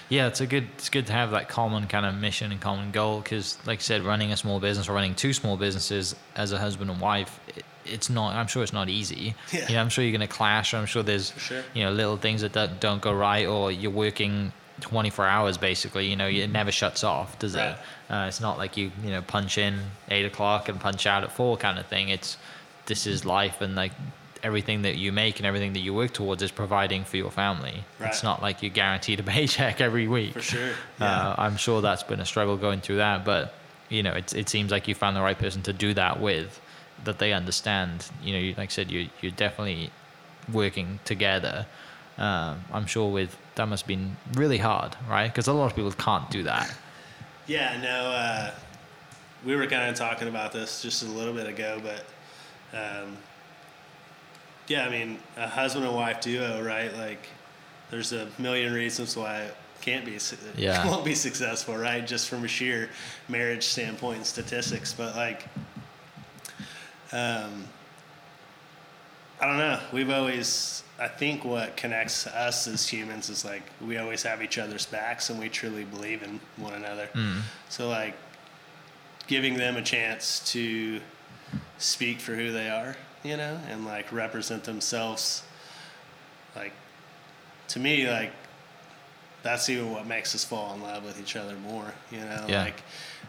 Yeah, 0.07 0.27
it's 0.27 0.39
a 0.39 0.45
good. 0.47 0.67
It's 0.77 0.87
good 0.89 1.07
to 1.07 1.13
have 1.13 1.31
that 1.31 1.49
common 1.49 1.87
kind 1.87 2.05
of 2.05 2.15
mission 2.15 2.51
and 2.51 2.61
common 2.61 2.91
goal 2.91 3.19
because, 3.21 3.57
like 3.65 3.79
I 3.79 3.81
said, 3.81 4.03
running 4.03 4.31
a 4.31 4.37
small 4.37 4.59
business 4.59 4.87
or 4.87 4.93
running 4.93 5.15
two 5.15 5.33
small 5.33 5.57
businesses 5.57 6.15
as 6.35 6.51
a 6.53 6.59
husband 6.59 6.91
and 6.91 7.01
wife, 7.01 7.39
it, 7.55 7.65
it's 7.85 8.09
not. 8.09 8.35
I'm 8.35 8.47
sure 8.47 8.63
it's 8.63 8.73
not 8.73 8.89
easy. 8.89 9.35
Yeah. 9.51 9.67
You 9.67 9.75
know, 9.75 9.81
I'm 9.81 9.89
sure 9.89 10.03
you're 10.03 10.11
going 10.17 10.27
to 10.27 10.33
clash. 10.33 10.73
I'm 10.73 10.85
sure 10.85 11.03
there's, 11.03 11.33
sure. 11.37 11.63
you 11.73 11.83
know, 11.83 11.91
little 11.91 12.17
things 12.17 12.41
that 12.41 12.53
don't, 12.53 12.79
don't 12.79 13.01
go 13.01 13.13
right, 13.13 13.45
or 13.47 13.71
you're 13.71 13.91
working 13.91 14.53
24 14.81 15.25
hours 15.27 15.57
basically. 15.57 16.07
You 16.07 16.15
know, 16.15 16.27
it 16.27 16.47
never 16.47 16.71
shuts 16.71 17.03
off, 17.03 17.37
does 17.39 17.55
Right. 17.55 17.71
it? 18.09 18.13
Uh, 18.13 18.25
it's 18.27 18.41
not 18.41 18.57
like 18.57 18.77
you, 18.77 18.91
you 19.03 19.09
know, 19.11 19.21
punch 19.21 19.57
in 19.57 19.79
eight 20.09 20.25
o'clock 20.25 20.69
and 20.69 20.79
punch 20.79 21.05
out 21.05 21.23
at 21.23 21.31
four 21.31 21.57
kind 21.57 21.77
of 21.79 21.85
thing. 21.87 22.09
It's 22.09 22.37
this 22.87 23.05
is 23.07 23.25
life, 23.25 23.61
and 23.61 23.75
like 23.75 23.91
everything 24.43 24.81
that 24.81 24.97
you 24.97 25.11
make 25.11 25.37
and 25.37 25.45
everything 25.45 25.73
that 25.73 25.79
you 25.81 25.93
work 25.93 26.11
towards 26.13 26.41
is 26.41 26.49
providing 26.51 27.03
for 27.03 27.15
your 27.17 27.29
family. 27.29 27.83
Right. 27.99 28.07
It's 28.09 28.23
not 28.23 28.41
like 28.41 28.63
you're 28.63 28.71
guaranteed 28.71 29.19
a 29.19 29.23
paycheck 29.35 29.79
every 29.81 30.07
week. 30.07 30.33
for 30.33 30.41
sure. 30.41 30.71
Uh, 30.99 31.35
I'm 31.37 31.57
sure 31.57 31.81
that's 31.81 32.01
been 32.03 32.19
a 32.19 32.25
struggle 32.25 32.57
going 32.57 32.81
through 32.81 32.97
that, 32.97 33.23
but 33.23 33.53
you 33.89 34.01
know, 34.03 34.13
it, 34.13 34.33
it 34.33 34.49
seems 34.49 34.71
like 34.71 34.87
you 34.87 34.95
found 34.95 35.15
the 35.15 35.21
right 35.21 35.37
person 35.37 35.61
to 35.63 35.73
do 35.73 35.93
that 35.93 36.19
with, 36.19 36.59
that 37.03 37.19
they 37.19 37.33
understand. 37.33 38.09
You 38.23 38.33
know, 38.33 38.47
like 38.57 38.69
I 38.69 38.71
said, 38.71 38.91
you 38.91 39.09
you're 39.21 39.31
definitely 39.31 39.91
working 40.51 40.99
together. 41.05 41.65
Um, 42.17 42.63
I'm 42.71 42.85
sure 42.85 43.11
with 43.11 43.37
that 43.55 43.67
must 43.67 43.83
have 43.83 43.87
been 43.87 44.17
really 44.33 44.57
hard, 44.57 44.95
right? 45.09 45.27
Because 45.27 45.47
a 45.47 45.53
lot 45.53 45.67
of 45.71 45.75
people 45.75 45.91
can't 45.91 46.29
do 46.29 46.43
that. 46.43 46.73
Yeah, 47.47 47.79
no, 47.81 48.05
uh, 48.11 48.51
we 49.45 49.55
were 49.55 49.67
kind 49.67 49.89
of 49.89 49.95
talking 49.95 50.27
about 50.27 50.51
this 50.51 50.81
just 50.81 51.03
a 51.03 51.07
little 51.07 51.33
bit 51.33 51.47
ago, 51.47 51.81
but 51.83 52.05
um, 52.77 53.17
yeah, 54.67 54.85
I 54.85 54.89
mean, 54.89 55.19
a 55.37 55.47
husband 55.47 55.85
and 55.85 55.95
wife 55.95 56.21
duo, 56.21 56.63
right? 56.63 56.95
Like, 56.95 57.27
there's 57.89 58.13
a 58.13 58.27
million 58.37 58.73
reasons 58.73 59.17
why 59.17 59.41
it 59.41 59.55
can't 59.81 60.05
be, 60.05 60.17
Yeah. 60.55 60.87
won't 60.89 61.03
be 61.03 61.15
successful, 61.15 61.75
right? 61.75 62.05
Just 62.05 62.29
from 62.29 62.45
a 62.45 62.47
sheer 62.47 62.89
marriage 63.27 63.63
standpoint 63.63 64.17
and 64.17 64.25
statistics, 64.25 64.93
but 64.93 65.15
like, 65.15 65.47
um, 67.11 67.65
I 69.39 69.47
don't 69.47 69.57
know. 69.57 69.79
We've 69.91 70.09
always, 70.11 70.83
I 70.99 71.07
think, 71.07 71.43
what 71.43 71.75
connects 71.75 72.27
us 72.27 72.67
as 72.67 72.87
humans 72.87 73.29
is 73.29 73.43
like 73.43 73.63
we 73.85 73.97
always 73.97 74.21
have 74.23 74.41
each 74.43 74.57
other's 74.57 74.85
backs, 74.85 75.29
and 75.29 75.39
we 75.39 75.49
truly 75.49 75.83
believe 75.83 76.21
in 76.23 76.39
one 76.57 76.73
another. 76.73 77.09
Mm. 77.13 77.41
So 77.69 77.89
like 77.89 78.15
giving 79.27 79.55
them 79.57 79.77
a 79.77 79.81
chance 79.81 80.39
to 80.51 80.99
speak 81.79 82.19
for 82.19 82.35
who 82.35 82.51
they 82.51 82.69
are, 82.69 82.95
you 83.23 83.35
know, 83.37 83.59
and 83.69 83.85
like 83.85 84.11
represent 84.11 84.63
themselves 84.63 85.43
like 86.55 86.73
to 87.69 87.79
me 87.79 88.09
like 88.09 88.31
that's 89.41 89.69
even 89.69 89.89
what 89.91 90.05
makes 90.05 90.35
us 90.35 90.43
fall 90.43 90.73
in 90.75 90.81
love 90.83 91.03
with 91.03 91.19
each 91.19 91.35
other 91.35 91.55
more, 91.55 91.93
you 92.11 92.19
know, 92.19 92.45
Yeah. 92.47 92.63
like 92.63 92.83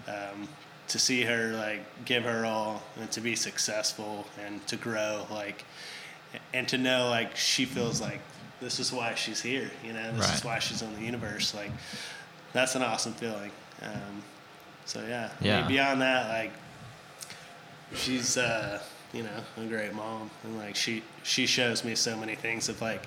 um, 0.09 0.49
to 0.93 0.99
see 0.99 1.23
her 1.23 1.53
like 1.55 1.81
give 2.05 2.25
her 2.25 2.45
all 2.45 2.83
and 3.01 3.11
to 3.11 3.21
be 3.21 3.35
successful 3.35 4.27
and 4.45 4.65
to 4.67 4.77
grow 4.77 5.27
like 5.31 5.65
and 6.53 6.69
to 6.69 6.77
know 6.77 7.09
like 7.09 7.35
she 7.35 7.65
feels 7.65 7.99
like 8.01 8.21
this 8.61 8.79
is 8.79 8.93
why 8.93 9.15
she's 9.15 9.41
here, 9.41 9.71
you 9.85 9.93
know, 9.93 10.13
this 10.13 10.33
is 10.35 10.45
why 10.45 10.59
she's 10.59 10.83
on 10.83 10.95
the 10.95 11.01
universe 11.01 11.55
like 11.55 11.71
that's 12.53 12.75
an 12.75 12.83
awesome 12.83 13.15
feeling. 13.15 13.51
Um, 13.83 14.23
so 14.85 15.01
yeah, 15.09 15.31
I 15.41 15.43
mean, 15.43 15.53
Yeah. 15.53 15.67
beyond 15.69 16.01
that, 16.03 16.29
like 16.29 16.53
she's 17.95 18.37
uh, 18.37 18.81
you 19.13 19.23
know 19.23 19.41
a 19.57 19.65
great 19.65 19.95
mom, 19.95 20.31
and 20.45 20.59
like 20.59 20.77
she 20.77 21.03
she 21.23 21.47
shows 21.47 21.85
me 21.85 21.95
so 21.95 22.17
many 22.17 22.35
things 22.35 22.69
of 22.69 22.81
like 22.83 23.07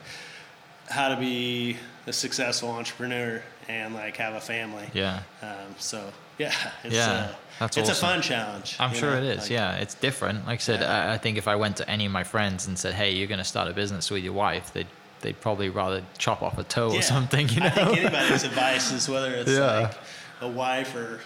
how 0.89 1.10
to 1.10 1.18
be 1.18 1.77
a 2.08 2.13
successful 2.13 2.70
entrepreneur 2.70 3.42
and 3.68 3.94
like 3.94 4.18
have 4.18 4.34
a 4.34 4.42
family. 4.42 4.88
Yeah. 4.94 5.22
Um, 5.42 5.75
so 5.77 6.12
yeah, 6.38 6.54
it's, 6.84 6.94
Yeah, 6.96 7.12
uh, 7.12 7.27
that's 7.60 7.77
it's 7.77 7.89
awesome. 7.89 8.10
a 8.10 8.12
fun 8.13 8.22
challenge. 8.22 8.75
I'm 8.80 8.94
sure 8.94 9.12
know, 9.12 9.18
it 9.18 9.24
is. 9.24 9.42
like- 9.44 9.50
yeah, 9.51 9.75
it's 9.75 9.96
different. 9.96 10.46
Like 10.46 10.60
I 10.60 10.63
said, 10.63 10.82
Yeah. 10.82 11.10
I, 11.12 11.13
I 11.13 11.18
think 11.18 11.38
if 11.38 11.48
I 11.48 11.56
went 11.56 11.77
to 11.77 11.89
any 11.89 12.06
of 12.06 12.12
my 12.12 12.24
friends 12.24 12.68
and 12.68 12.77
said, 12.77 12.94
"Hey, 12.94 13.12
you're 13.12 13.27
going 13.27 13.39
to 13.39 13.44
start 13.46 13.68
a 13.70 13.74
business 13.74 14.10
with 14.12 14.24
your 14.24 14.34
wife," 14.34 14.74
they'd 14.74 14.88
they'd 15.22 15.39
probably 15.42 15.70
rather 15.70 16.04
chop 16.18 16.44
off 16.44 16.58
a 16.58 16.63
toe 16.63 16.92
or 16.94 17.01
something. 17.01 17.48
You 17.50 17.62
know? 17.62 17.65
I 17.68 17.70
think 17.72 17.98
anybody's 18.00 18.44
advice 18.51 18.92
is 18.92 19.08
whether 19.10 19.32
it's 19.34 19.50
Yeah. 19.51 19.80
like 19.80 19.96
a 20.42 20.48
wife 20.48 20.94
or 20.96 21.22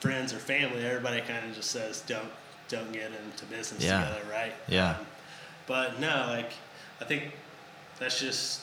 friends 0.00 0.32
or 0.32 0.38
family, 0.38 0.84
everybody 0.86 1.20
kind 1.20 1.44
of 1.48 1.54
just 1.54 1.70
says 1.70 2.02
don't 2.06 2.30
don't 2.68 2.92
get 2.92 3.10
into 3.26 3.44
business 3.46 3.82
Yeah. 3.84 4.00
together, 4.04 4.22
right? 4.30 4.54
Yeah. 4.68 4.90
Um, 4.98 5.06
but 5.66 6.00
no, 6.00 6.26
like 6.28 6.52
I 7.00 7.04
think 7.04 7.32
that's 7.98 8.18
just 8.18 8.62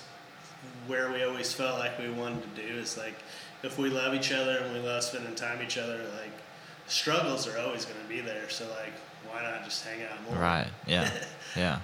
where 0.88 1.12
we 1.12 1.24
always 1.24 1.54
felt 1.54 1.78
like 1.80 1.98
we 2.00 2.10
wanted 2.10 2.44
to 2.56 2.62
do 2.62 2.74
is 2.80 2.98
like 2.98 3.16
if 3.64 3.78
we 3.78 3.90
love 3.90 4.14
each 4.14 4.32
other 4.32 4.58
and 4.58 4.74
we 4.74 4.80
love 4.80 5.04
spending 5.04 5.36
time 5.36 5.60
with 5.60 5.68
each 5.68 5.78
other, 5.78 5.98
like 5.98 6.32
struggles 6.88 7.48
are 7.48 7.58
always 7.60 7.86
going 7.86 8.02
to 8.02 8.08
be 8.08 8.22
there. 8.22 8.50
So 8.50 8.66
like 8.70 8.94
why 9.30 9.44
not 9.44 9.64
just 9.64 9.86
hang 9.86 10.02
out 10.04 10.24
more? 10.30 10.42
Right. 10.42 10.68
Yeah. 10.88 11.10
yeah. 11.56 11.80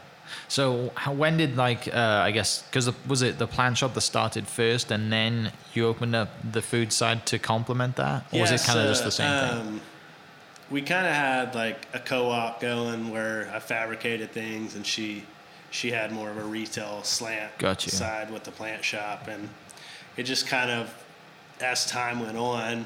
So 0.48 0.92
how, 0.96 1.14
when 1.14 1.38
did 1.38 1.56
like 1.56 1.88
uh, 1.94 2.22
I 2.24 2.32
guess 2.32 2.64
because 2.64 2.90
was 3.06 3.22
it 3.22 3.38
the 3.38 3.48
plant 3.48 3.78
shop 3.78 3.94
that 3.94 4.02
started 4.02 4.48
first 4.48 4.90
and 4.92 5.12
then 5.12 5.52
you 5.74 5.86
opened 5.86 6.16
up 6.16 6.30
the 6.52 6.62
food 6.62 6.92
side 6.92 7.26
to 7.28 7.38
complement 7.40 7.96
that, 7.98 8.26
or 8.34 8.42
was 8.42 8.52
it 8.52 8.62
kind 8.62 8.80
of 8.80 8.88
just 8.88 9.04
the 9.04 9.12
same 9.12 9.40
thing? 9.40 9.68
um, 9.68 9.82
We 10.72 10.82
kind 10.82 11.06
of 11.06 11.14
had 11.14 11.54
like 11.54 11.88
a 11.94 12.00
co-op 12.00 12.60
going 12.60 13.12
where 13.12 13.52
I 13.54 13.60
fabricated 13.60 14.32
things, 14.32 14.76
and 14.76 14.86
she 14.86 15.26
she 15.70 15.92
had 15.92 16.12
more 16.12 16.32
of 16.32 16.38
a 16.38 16.44
retail 16.44 17.04
slant 17.04 17.56
Gotcha. 17.60 17.92
side 17.92 18.32
with 18.32 18.46
the 18.46 18.52
plant 18.52 18.84
shop, 18.84 19.28
and 19.28 19.50
it 20.18 20.24
just 20.24 20.48
kind 20.48 20.72
of 20.72 20.92
as 21.62 21.86
time 21.86 22.20
went 22.20 22.38
on, 22.38 22.86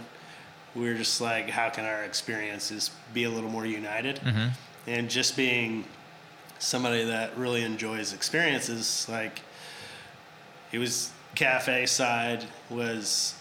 we 0.75 0.83
were 0.83 0.95
just 0.95 1.19
like, 1.19 1.49
how 1.49 1.69
can 1.69 1.85
our 1.85 2.03
experiences 2.03 2.91
be 3.13 3.23
a 3.23 3.29
little 3.29 3.49
more 3.49 3.65
united? 3.65 4.17
Mm-hmm. 4.17 4.49
And 4.87 5.09
just 5.09 5.35
being 5.35 5.85
somebody 6.59 7.05
that 7.05 7.37
really 7.37 7.63
enjoys 7.63 8.13
experiences, 8.13 9.07
like 9.09 9.41
it 10.71 10.77
was 10.77 11.11
cafe 11.35 11.85
side 11.85 12.45
was 12.69 13.35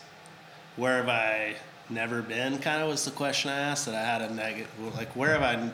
where 0.76 0.98
have 0.98 1.08
I 1.08 1.56
never 1.90 2.22
been? 2.22 2.58
Kind 2.58 2.82
of 2.82 2.88
was 2.88 3.04
the 3.04 3.10
question 3.10 3.50
I 3.50 3.58
asked 3.58 3.86
that 3.86 3.94
I 3.94 4.02
had 4.02 4.22
a 4.22 4.32
negative, 4.32 4.68
like 4.96 5.14
where 5.16 5.38
have 5.38 5.42
I 5.42 5.70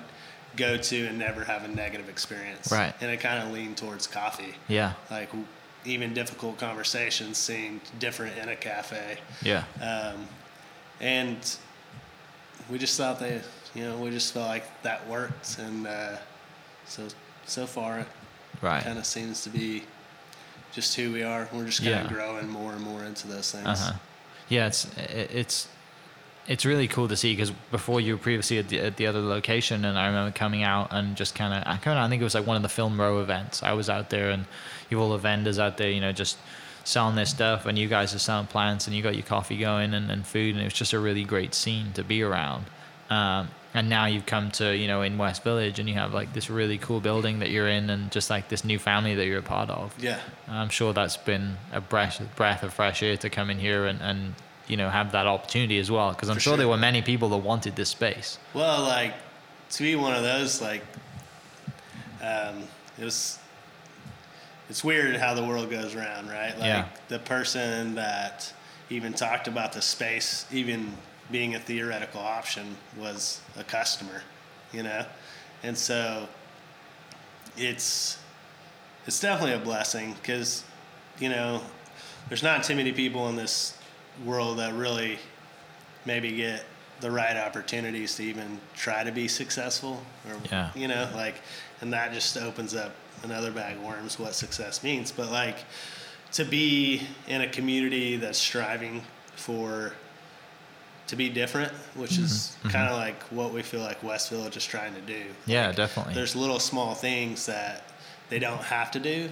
go 0.57 0.77
to 0.77 1.07
and 1.07 1.19
never 1.19 1.45
have 1.45 1.65
a 1.65 1.69
negative 1.69 2.09
experience? 2.09 2.71
Right. 2.71 2.95
And 3.01 3.11
it 3.11 3.21
kind 3.21 3.43
of 3.43 3.53
leaned 3.53 3.77
towards 3.77 4.07
coffee. 4.07 4.55
Yeah. 4.69 4.95
Like 5.11 5.31
even 5.85 6.15
difficult 6.15 6.59
conversations 6.59 7.37
seemed 7.39 7.81
different 7.99 8.37
in 8.39 8.49
a 8.49 8.57
cafe. 8.57 9.19
Yeah. 9.43 9.65
Um, 9.83 10.27
and 11.01 11.37
we 12.71 12.79
just 12.79 12.97
thought 12.97 13.19
they, 13.21 13.41
you 13.75 13.85
know, 13.85 13.97
we 13.99 14.11
just 14.11 14.33
felt 14.33 14.49
like 14.49 14.65
that 14.83 15.07
worked. 15.09 15.59
And 15.59 15.87
uh, 15.87 16.17
so, 16.87 17.09
so 17.47 17.67
far 17.67 18.01
it 18.01 18.07
Right. 18.63 18.83
kind 18.83 18.99
of 18.99 19.05
seems 19.05 19.43
to 19.43 19.51
be 19.51 19.83
just 20.73 20.95
who 20.97 21.13
we 21.13 21.23
are. 21.23 21.49
We're 21.53 21.67
just 21.67 21.81
kind 21.81 21.91
Yeah. 21.91 22.05
of 22.05 22.09
growing 22.13 22.49
more 22.49 22.73
and 22.73 22.81
more 22.81 23.05
into 23.05 23.29
those 23.29 23.51
things. 23.53 23.67
Uh 23.67 23.77
huh. 23.77 23.93
Yeah, 24.49 24.67
it's 24.67 24.87
it's 24.97 25.69
it's 26.47 26.65
really 26.65 26.89
cool 26.89 27.09
to 27.09 27.17
see 27.17 27.33
because 27.33 27.51
before 27.71 28.01
you 28.01 28.15
were 28.15 28.19
previously 28.19 28.59
at 28.59 28.69
the, 28.69 28.81
at 28.81 28.97
the 28.97 29.07
other 29.07 29.21
location, 29.21 29.85
and 29.85 29.99
I 29.99 30.07
remember 30.07 30.33
coming 30.33 30.63
out 30.63 30.89
and 30.91 31.17
just 31.17 31.35
kind 31.35 31.55
of 31.55 31.63
I 31.67 31.77
kind 31.79 31.99
of 31.99 32.05
I 32.05 32.09
think 32.09 32.21
it 32.21 32.25
was 32.25 32.35
like 32.35 32.47
one 32.47 32.57
of 32.57 32.63
the 32.63 32.69
Film 32.69 33.01
Row 33.01 33.21
events. 33.21 33.63
I 33.63 33.73
was 33.73 33.89
out 33.89 34.11
there, 34.11 34.31
and 34.31 34.45
you 34.91 34.99
have 34.99 35.05
all 35.05 35.13
the 35.13 35.19
vendors 35.19 35.59
out 35.59 35.79
there, 35.79 35.91
you 35.91 36.01
know, 36.01 36.13
just 36.13 36.37
selling 36.85 37.17
their 37.17 37.27
stuff, 37.27 37.65
and 37.65 37.79
you 37.79 37.89
guys 37.89 38.15
are 38.15 38.19
selling 38.19 38.47
plants, 38.47 38.87
and 38.87 38.95
you 38.95 39.03
got 39.03 39.15
your 39.15 39.25
coffee 39.25 39.59
going 39.59 39.95
and, 39.95 40.11
and 40.11 40.27
food, 40.27 40.55
and 40.55 40.61
it 40.61 40.65
was 40.65 40.75
just 40.75 40.93
a 40.93 40.99
really 40.99 41.25
great 41.25 41.55
scene 41.55 41.93
to 41.95 42.05
be 42.05 42.23
around. 42.23 42.67
Um, 43.09 43.49
and 43.73 43.89
now 43.89 44.07
you've 44.07 44.27
come 44.27 44.51
to 44.53 44.77
you 44.77 44.87
know 44.87 45.01
in 45.01 45.17
West 45.17 45.43
Village, 45.45 45.79
and 45.79 45.89
you 45.89 45.95
have 45.95 46.13
like 46.13 46.35
this 46.35 46.51
really 46.51 46.77
cool 46.77 47.01
building 47.01 47.39
that 47.39 47.51
you're 47.51 47.69
in, 47.69 47.89
and 47.89 48.11
just 48.13 48.29
like 48.29 48.51
this 48.51 48.67
new 48.67 48.79
family 48.79 49.15
that 49.15 49.27
you're 49.27 49.39
a 49.39 49.43
part 49.43 49.71
of. 49.71 49.95
Yeah. 49.99 50.21
I'm 50.47 50.69
sure 50.69 50.93
that's 50.93 51.17
been 51.17 51.57
a 51.73 51.81
breath 51.81 52.23
breath 52.37 52.63
of 52.63 52.75
fresh 52.75 53.03
air 53.03 53.17
to 53.17 53.31
come 53.31 53.49
in 53.49 53.59
here 53.59 53.87
and, 53.87 54.01
and 54.03 54.35
you 54.69 54.77
know 54.77 54.89
have 54.89 55.13
that 55.13 55.27
opportunity 55.27 55.79
as 55.79 55.91
well 55.91 56.11
because 56.11 56.29
i'm 56.29 56.39
sure, 56.39 56.53
sure. 56.53 56.57
there 56.57 56.69
were 56.69 56.77
many 56.77 57.03
people 57.03 57.29
that 57.29 57.37
wanted 57.39 57.77
this 57.77 57.91
space 57.91 58.39
Well, 58.55 58.83
like 58.83 59.15
to 59.71 59.83
be 59.83 59.97
one 59.97 60.15
of 60.15 60.23
those, 60.23 60.61
like 60.63 60.83
um, 62.23 62.63
it 62.99 63.05
was. 63.05 63.39
It's 64.71 64.83
weird 64.85 65.17
how 65.17 65.35
the 65.35 65.45
world 65.45 65.69
goes 65.69 65.95
around, 65.95 66.29
right? 66.29 66.53
Like 66.57 66.67
Yeah. 66.67 66.89
the 67.09 67.19
person 67.19 67.95
that 67.97 68.53
even 68.89 69.13
talked 69.13 69.47
about 69.49 69.73
the 69.73 69.83
space, 69.83 70.47
even 70.53 70.97
being 71.31 71.55
a 71.55 71.59
theoretical 71.59 72.21
option, 72.21 72.77
was 72.97 73.41
a 73.59 73.65
customer, 73.65 74.23
you 74.73 74.83
know, 74.83 75.05
and 75.63 75.77
so 75.77 76.29
it's 77.57 78.19
it's 79.07 79.21
definitely 79.21 79.55
a 79.55 79.59
blessing 79.65 80.15
because 80.15 80.65
you 81.19 81.29
know 81.29 81.61
there's 82.29 82.43
not 82.43 82.63
too 82.65 82.75
many 82.77 82.93
people 82.93 83.29
in 83.29 83.37
this 83.37 83.77
world 84.25 84.59
that 84.59 84.75
really 84.75 85.19
maybe 86.05 86.33
get 86.37 86.65
the 87.01 87.11
right 87.11 87.37
opportunities 87.37 88.15
to 88.17 88.23
even 88.23 88.61
try 88.77 89.03
to 89.05 89.11
be 89.13 89.27
successful 89.29 90.03
or 90.29 90.37
Yeah. 90.51 90.71
you 90.75 90.87
know 90.89 91.09
like 91.15 91.35
and 91.81 91.93
that 91.93 92.13
just 92.13 92.37
opens 92.37 92.75
up 92.75 92.93
another 93.25 93.51
bag 93.51 93.77
of 93.77 93.83
worms 93.83 94.19
what 94.19 94.35
success 94.35 94.83
means 94.85 95.11
but 95.11 95.31
like 95.31 95.59
to 96.33 96.45
be 96.45 97.03
in 97.27 97.41
a 97.41 97.49
community 97.49 98.17
that's 98.17 98.39
striving 98.39 99.03
for 99.35 99.93
to 101.09 101.17
be 101.17 101.29
different 101.29 101.73
which 101.95 102.19
is 102.19 102.57
Mm-hmm. 102.61 102.69
kind 102.71 102.89
of 102.91 102.97
like 102.97 103.21
what 103.25 103.53
we 103.53 103.63
feel 103.63 103.81
like 103.81 104.03
west 104.03 104.31
village 104.31 104.57
is 104.57 104.65
trying 104.65 104.95
to 104.95 105.01
do 105.03 105.23
yeah 105.47 105.67
Like, 105.69 105.77
definitely 105.77 106.15
there's 106.15 106.35
little 106.37 106.61
small 106.61 106.95
things 106.95 107.47
that 107.47 107.83
they 108.31 108.39
don't 108.39 108.63
have 108.63 108.91
to 108.93 109.01
do, 109.01 109.29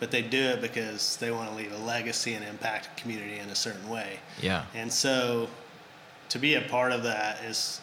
but 0.00 0.10
they 0.10 0.22
do 0.22 0.40
it 0.40 0.60
because 0.60 1.16
they 1.18 1.30
want 1.30 1.50
to 1.50 1.54
leave 1.54 1.72
a 1.72 1.78
legacy 1.78 2.32
and 2.32 2.44
impact 2.44 2.88
a 2.96 3.00
community 3.00 3.38
in 3.38 3.48
a 3.50 3.54
certain 3.54 3.88
way. 3.88 4.18
yeah 4.40 4.64
And 4.74 4.92
so 4.92 5.48
to 6.30 6.38
be 6.38 6.54
a 6.54 6.62
part 6.62 6.92
of 6.92 7.02
that 7.04 7.44
is 7.44 7.80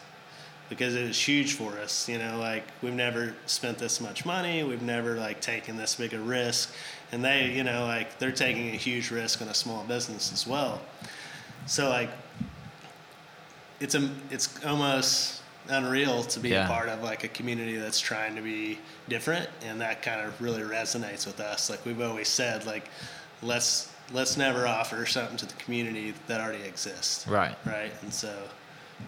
because 0.68 0.94
it 0.94 1.06
was 1.06 1.18
huge 1.18 1.54
for 1.54 1.78
us, 1.78 2.08
you 2.08 2.18
know, 2.18 2.38
like 2.38 2.64
we've 2.82 2.92
never 2.92 3.34
spent 3.46 3.78
this 3.78 4.00
much 4.00 4.26
money, 4.26 4.62
we've 4.62 4.82
never 4.82 5.14
like 5.14 5.40
taken 5.40 5.76
this 5.76 5.94
big 5.94 6.12
a 6.12 6.18
risk. 6.18 6.72
And 7.10 7.24
they, 7.24 7.52
you 7.52 7.64
know, 7.64 7.86
like 7.86 8.18
they're 8.18 8.32
taking 8.32 8.68
a 8.68 8.76
huge 8.76 9.10
risk 9.10 9.40
on 9.40 9.48
a 9.48 9.54
small 9.54 9.84
business 9.84 10.30
as 10.32 10.46
well. 10.46 10.82
So 11.66 11.88
like 11.88 12.10
it's 13.80 13.94
a 13.94 14.10
it's 14.30 14.62
almost 14.64 15.42
unreal 15.68 16.22
to 16.24 16.40
be 16.40 16.50
Yeah. 16.50 16.64
a 16.64 16.68
part 16.68 16.88
of 16.88 17.02
like 17.02 17.24
a 17.24 17.28
community 17.28 17.76
that's 17.76 18.00
trying 18.00 18.34
to 18.36 18.42
be 18.42 18.78
different 19.08 19.48
and 19.64 19.80
that 19.80 20.02
kind 20.02 20.20
of 20.20 20.40
really 20.40 20.62
resonates 20.62 21.26
with 21.26 21.40
us 21.40 21.68
like 21.70 21.84
we've 21.84 22.00
always 22.00 22.28
said 22.28 22.64
like 22.66 22.88
let's 23.42 23.90
let's 24.12 24.36
never 24.36 24.66
offer 24.66 25.04
something 25.06 25.36
to 25.36 25.46
the 25.46 25.54
community 25.54 26.14
that 26.26 26.40
already 26.40 26.62
exists 26.64 27.26
right 27.28 27.56
right 27.66 27.92
and 28.02 28.12
so 28.12 28.32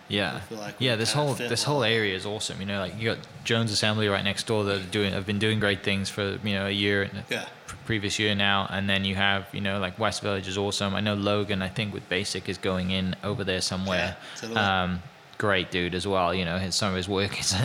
Yeah, 0.08 0.36
I 0.36 0.40
feel 0.40 0.58
like 0.58 0.76
yeah. 0.78 0.94
This 0.94 1.12
whole 1.12 1.34
this 1.34 1.64
whole 1.64 1.82
area 1.82 2.14
is 2.14 2.24
awesome. 2.24 2.60
You 2.60 2.66
know, 2.66 2.78
like 2.78 2.96
you 2.96 3.08
got 3.12 3.18
Jones 3.42 3.72
Assembly 3.72 4.06
right 4.06 4.22
next 4.22 4.46
door 4.46 4.62
that 4.62 4.76
are 4.80 4.90
doing 4.92 5.12
have 5.12 5.26
been 5.26 5.40
doing 5.40 5.58
great 5.58 5.82
things 5.82 6.08
for 6.08 6.38
you 6.44 6.54
know 6.54 6.66
a 6.66 6.70
year 6.70 7.02
and 7.02 7.24
Yeah. 7.28 7.46
p- 7.66 7.74
previous 7.86 8.16
year 8.16 8.36
now, 8.36 8.68
and 8.70 8.88
then 8.88 9.04
you 9.04 9.16
have 9.16 9.46
you 9.52 9.60
know 9.60 9.80
like 9.80 9.98
West 9.98 10.22
Village 10.22 10.46
is 10.46 10.56
awesome. 10.56 10.94
I 10.94 11.00
know 11.00 11.14
Logan, 11.14 11.60
I 11.60 11.66
think 11.68 11.92
with 11.92 12.08
Basic 12.08 12.48
is 12.48 12.56
going 12.56 12.92
in 12.92 13.16
over 13.24 13.42
there 13.42 13.60
somewhere. 13.60 14.14
Yeah, 14.16 14.40
totally. 14.40 14.60
um, 14.60 15.02
great 15.40 15.70
dude 15.70 15.94
as 15.94 16.06
well. 16.06 16.34
You 16.34 16.44
know, 16.44 16.58
his 16.58 16.74
some 16.74 16.90
of 16.90 16.96
his 16.96 17.08
work 17.08 17.40
is 17.44 17.56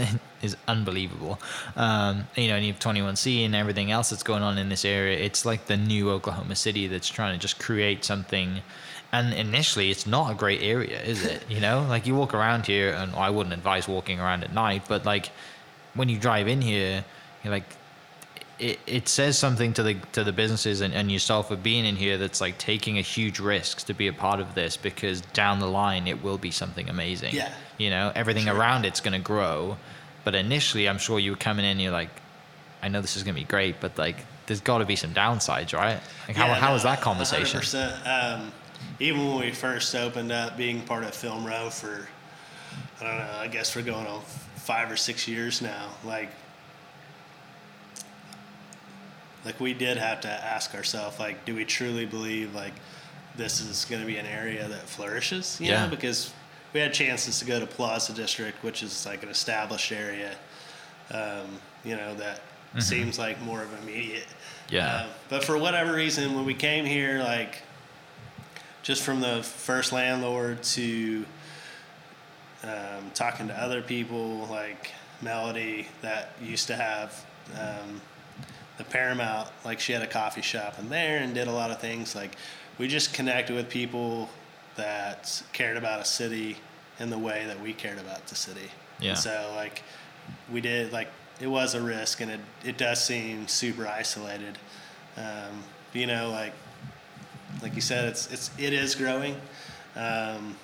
is 0.41 0.55
unbelievable. 0.67 1.37
Um, 1.75 2.27
you 2.35 2.47
know, 2.47 2.55
and 2.55 2.65
you 2.65 2.71
have 2.71 2.79
21C 2.79 3.45
and 3.45 3.53
everything 3.53 3.91
else 3.91 4.09
that's 4.09 4.23
going 4.23 4.43
on 4.43 4.57
in 4.57 4.69
this 4.69 4.85
area. 4.85 5.19
It's 5.19 5.45
like 5.45 5.65
the 5.65 5.77
new 5.77 6.09
Oklahoma 6.09 6.55
City 6.55 6.87
that's 6.87 7.09
trying 7.09 7.33
to 7.33 7.39
just 7.39 7.59
create 7.59 8.05
something. 8.05 8.61
And 9.11 9.33
initially, 9.33 9.91
it's 9.91 10.07
not 10.07 10.31
a 10.31 10.35
great 10.35 10.61
area, 10.61 11.01
is 11.01 11.25
it? 11.25 11.43
You 11.49 11.59
know, 11.59 11.85
like 11.93 12.07
you 12.07 12.15
walk 12.15 12.33
around 12.33 12.65
here, 12.65 12.91
and 12.93 13.13
I 13.13 13.29
wouldn't 13.29 13.53
advise 13.53 13.87
walking 13.87 14.19
around 14.19 14.43
at 14.43 14.53
night, 14.53 14.83
but 14.87 15.05
like 15.05 15.29
when 15.93 16.07
you 16.09 16.17
drive 16.17 16.47
in 16.47 16.61
here, 16.61 17.03
you're 17.43 17.53
like, 17.53 17.69
it, 18.59 18.79
it 18.87 19.07
says 19.09 19.37
something 19.37 19.73
to 19.73 19.83
the 19.83 19.95
to 20.13 20.23
the 20.23 20.31
businesses 20.31 20.81
and, 20.81 20.93
and 20.93 21.11
yourself 21.11 21.51
of 21.51 21.61
being 21.61 21.85
in 21.85 21.95
here 21.95 22.17
that's 22.17 22.39
like 22.39 22.57
taking 22.57 22.97
a 22.97 23.01
huge 23.01 23.39
risk 23.39 23.85
to 23.87 23.93
be 23.93 24.07
a 24.07 24.13
part 24.13 24.39
of 24.39 24.55
this 24.55 24.77
because 24.77 25.21
down 25.21 25.59
the 25.59 25.67
line 25.67 26.07
it 26.07 26.23
will 26.23 26.37
be 26.37 26.51
something 26.51 26.89
amazing. 26.89 27.33
Yeah. 27.35 27.51
You 27.77 27.89
know, 27.89 28.11
everything 28.15 28.45
Sure. 28.45 28.55
around 28.55 28.85
it's 28.85 29.01
gonna 29.01 29.19
grow. 29.19 29.77
But 30.23 30.35
initially 30.35 30.87
I'm 30.87 30.97
sure 30.97 31.19
you 31.19 31.31
were 31.31 31.37
coming 31.37 31.65
in, 31.65 31.79
you're 31.79 31.91
like, 31.91 32.09
I 32.81 32.87
know 32.87 33.01
this 33.01 33.15
is 33.17 33.23
gonna 33.23 33.35
be 33.35 33.43
great, 33.43 33.79
but 33.81 33.97
like 33.97 34.17
there's 34.47 34.61
gotta 34.61 34.85
be 34.85 34.95
some 34.95 35.13
downsides, 35.13 35.73
right? 35.73 35.99
Like 36.27 36.37
how 36.37 36.47
Yeah, 36.47 36.55
how 36.55 36.67
no, 36.69 36.73
was 36.73 36.83
that 36.83 37.01
conversation? 37.01 37.59
100%. 37.59 38.07
Um, 38.07 38.51
even 38.99 39.27
when 39.27 39.39
we 39.39 39.51
first 39.51 39.93
opened 39.95 40.31
up, 40.31 40.55
being 40.57 40.81
part 40.81 41.03
of 41.03 41.13
Film 41.13 41.45
Row 41.45 41.69
for, 41.69 42.07
I 43.01 43.03
don't 43.03 43.17
know, 43.17 43.37
I 43.39 43.47
guess 43.47 43.75
we're 43.75 43.81
going 43.81 44.05
on 44.07 44.21
five 44.55 44.89
or 44.91 44.97
six 44.97 45.27
years 45.27 45.61
now. 45.61 45.89
Like, 46.03 46.29
like 49.45 49.59
we 49.59 49.73
did 49.73 49.97
have 49.97 50.21
to 50.21 50.27
ask 50.27 50.73
ourselves, 50.75 51.19
like, 51.19 51.45
do 51.45 51.55
we 51.55 51.63
truly 51.65 52.05
believe 52.05 52.53
like 52.55 52.73
this 53.35 53.61
is 53.61 53.85
going 53.85 54.01
to 54.01 54.07
be 54.07 54.17
an 54.17 54.25
area 54.25 54.67
that 54.67 54.81
flourishes? 54.89 55.59
You 55.61 55.69
Yeah. 55.71 55.83
know, 55.85 55.89
because 55.91 56.33
we 56.73 56.79
had 56.79 56.93
chances 56.93 57.39
to 57.39 57.45
go 57.45 57.59
to 57.59 57.65
Plaza 57.67 58.11
District, 58.13 58.61
which 58.63 58.81
is 58.83 59.05
like 59.05 59.23
an 59.23 59.29
established 59.29 59.91
area. 59.91 60.35
Um, 61.11 61.59
you 61.83 61.95
know 61.95 62.15
that 62.15 62.41
seems 62.79 63.17
like 63.19 63.39
more 63.41 63.61
of 63.61 63.71
immediate. 63.83 64.25
Yeah. 64.69 64.87
Uh, 64.87 65.07
but 65.29 65.43
for 65.45 65.57
whatever 65.57 65.93
reason, 65.93 66.35
when 66.35 66.43
we 66.45 66.53
came 66.55 66.83
here, 66.83 67.19
like 67.19 67.61
just 68.83 69.03
from 69.03 69.21
the 69.21 69.43
first 69.43 69.93
landlord 69.93 70.61
to 70.63 71.25
um, 72.63 73.11
talking 73.13 73.47
to 73.47 73.53
other 73.61 73.81
people, 73.81 74.47
like 74.49 74.91
Melody 75.21 75.87
that 76.01 76.31
used 76.41 76.67
to 76.67 76.75
have 76.75 77.25
um, 77.57 78.01
the 78.77 78.83
Paramount, 78.83 79.49
like 79.63 79.79
she 79.79 79.93
had 79.93 80.01
a 80.01 80.07
coffee 80.07 80.41
shop 80.41 80.77
in 80.79 80.89
there 80.89 81.19
and 81.19 81.33
did 81.33 81.47
a 81.47 81.51
lot 81.51 81.71
of 81.71 81.79
things. 81.79 82.15
Like 82.15 82.35
we 82.77 82.87
just 82.87 83.13
connected 83.13 83.55
with 83.55 83.69
people 83.69 84.29
that 84.75 85.41
cared 85.53 85.77
about 85.77 86.01
a 86.01 86.05
city 86.05 86.57
in 86.99 87.09
the 87.09 87.17
way 87.17 87.45
that 87.47 87.59
we 87.59 87.73
cared 87.73 87.99
about 87.99 88.27
the 88.27 88.35
city. 88.35 88.69
Yeah. 88.99 89.11
And 89.11 89.17
so 89.17 89.53
like 89.55 89.83
we 90.51 90.61
did 90.61 90.91
like 90.91 91.09
it 91.39 91.47
was 91.47 91.73
a 91.75 91.81
risk 91.81 92.21
and 92.21 92.31
it, 92.31 92.39
it 92.63 92.77
does 92.77 93.03
seem 93.03 93.47
super 93.47 93.87
isolated. 93.87 94.57
Um, 95.17 95.63
you 95.93 96.07
know, 96.07 96.29
like 96.29 96.53
like 97.61 97.75
you 97.75 97.81
said, 97.81 98.05
it's 98.05 98.31
it's 98.31 98.51
it 98.57 98.73
is 98.73 98.95
growing. 98.95 99.35
Um, 99.95 100.55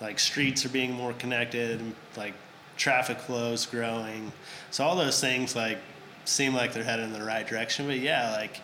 like 0.00 0.18
streets 0.18 0.64
are 0.66 0.70
being 0.70 0.92
more 0.92 1.14
connected, 1.14 1.80
like 2.16 2.34
traffic 2.76 3.18
flows 3.18 3.64
growing. 3.66 4.32
So 4.70 4.84
all 4.84 4.96
those 4.96 5.20
things 5.20 5.56
like 5.56 5.78
seem 6.24 6.54
like 6.54 6.72
they're 6.72 6.84
headed 6.84 7.04
in 7.06 7.12
the 7.12 7.22
right 7.24 7.46
direction. 7.46 7.86
But 7.86 7.98
yeah, 7.98 8.32
like 8.32 8.60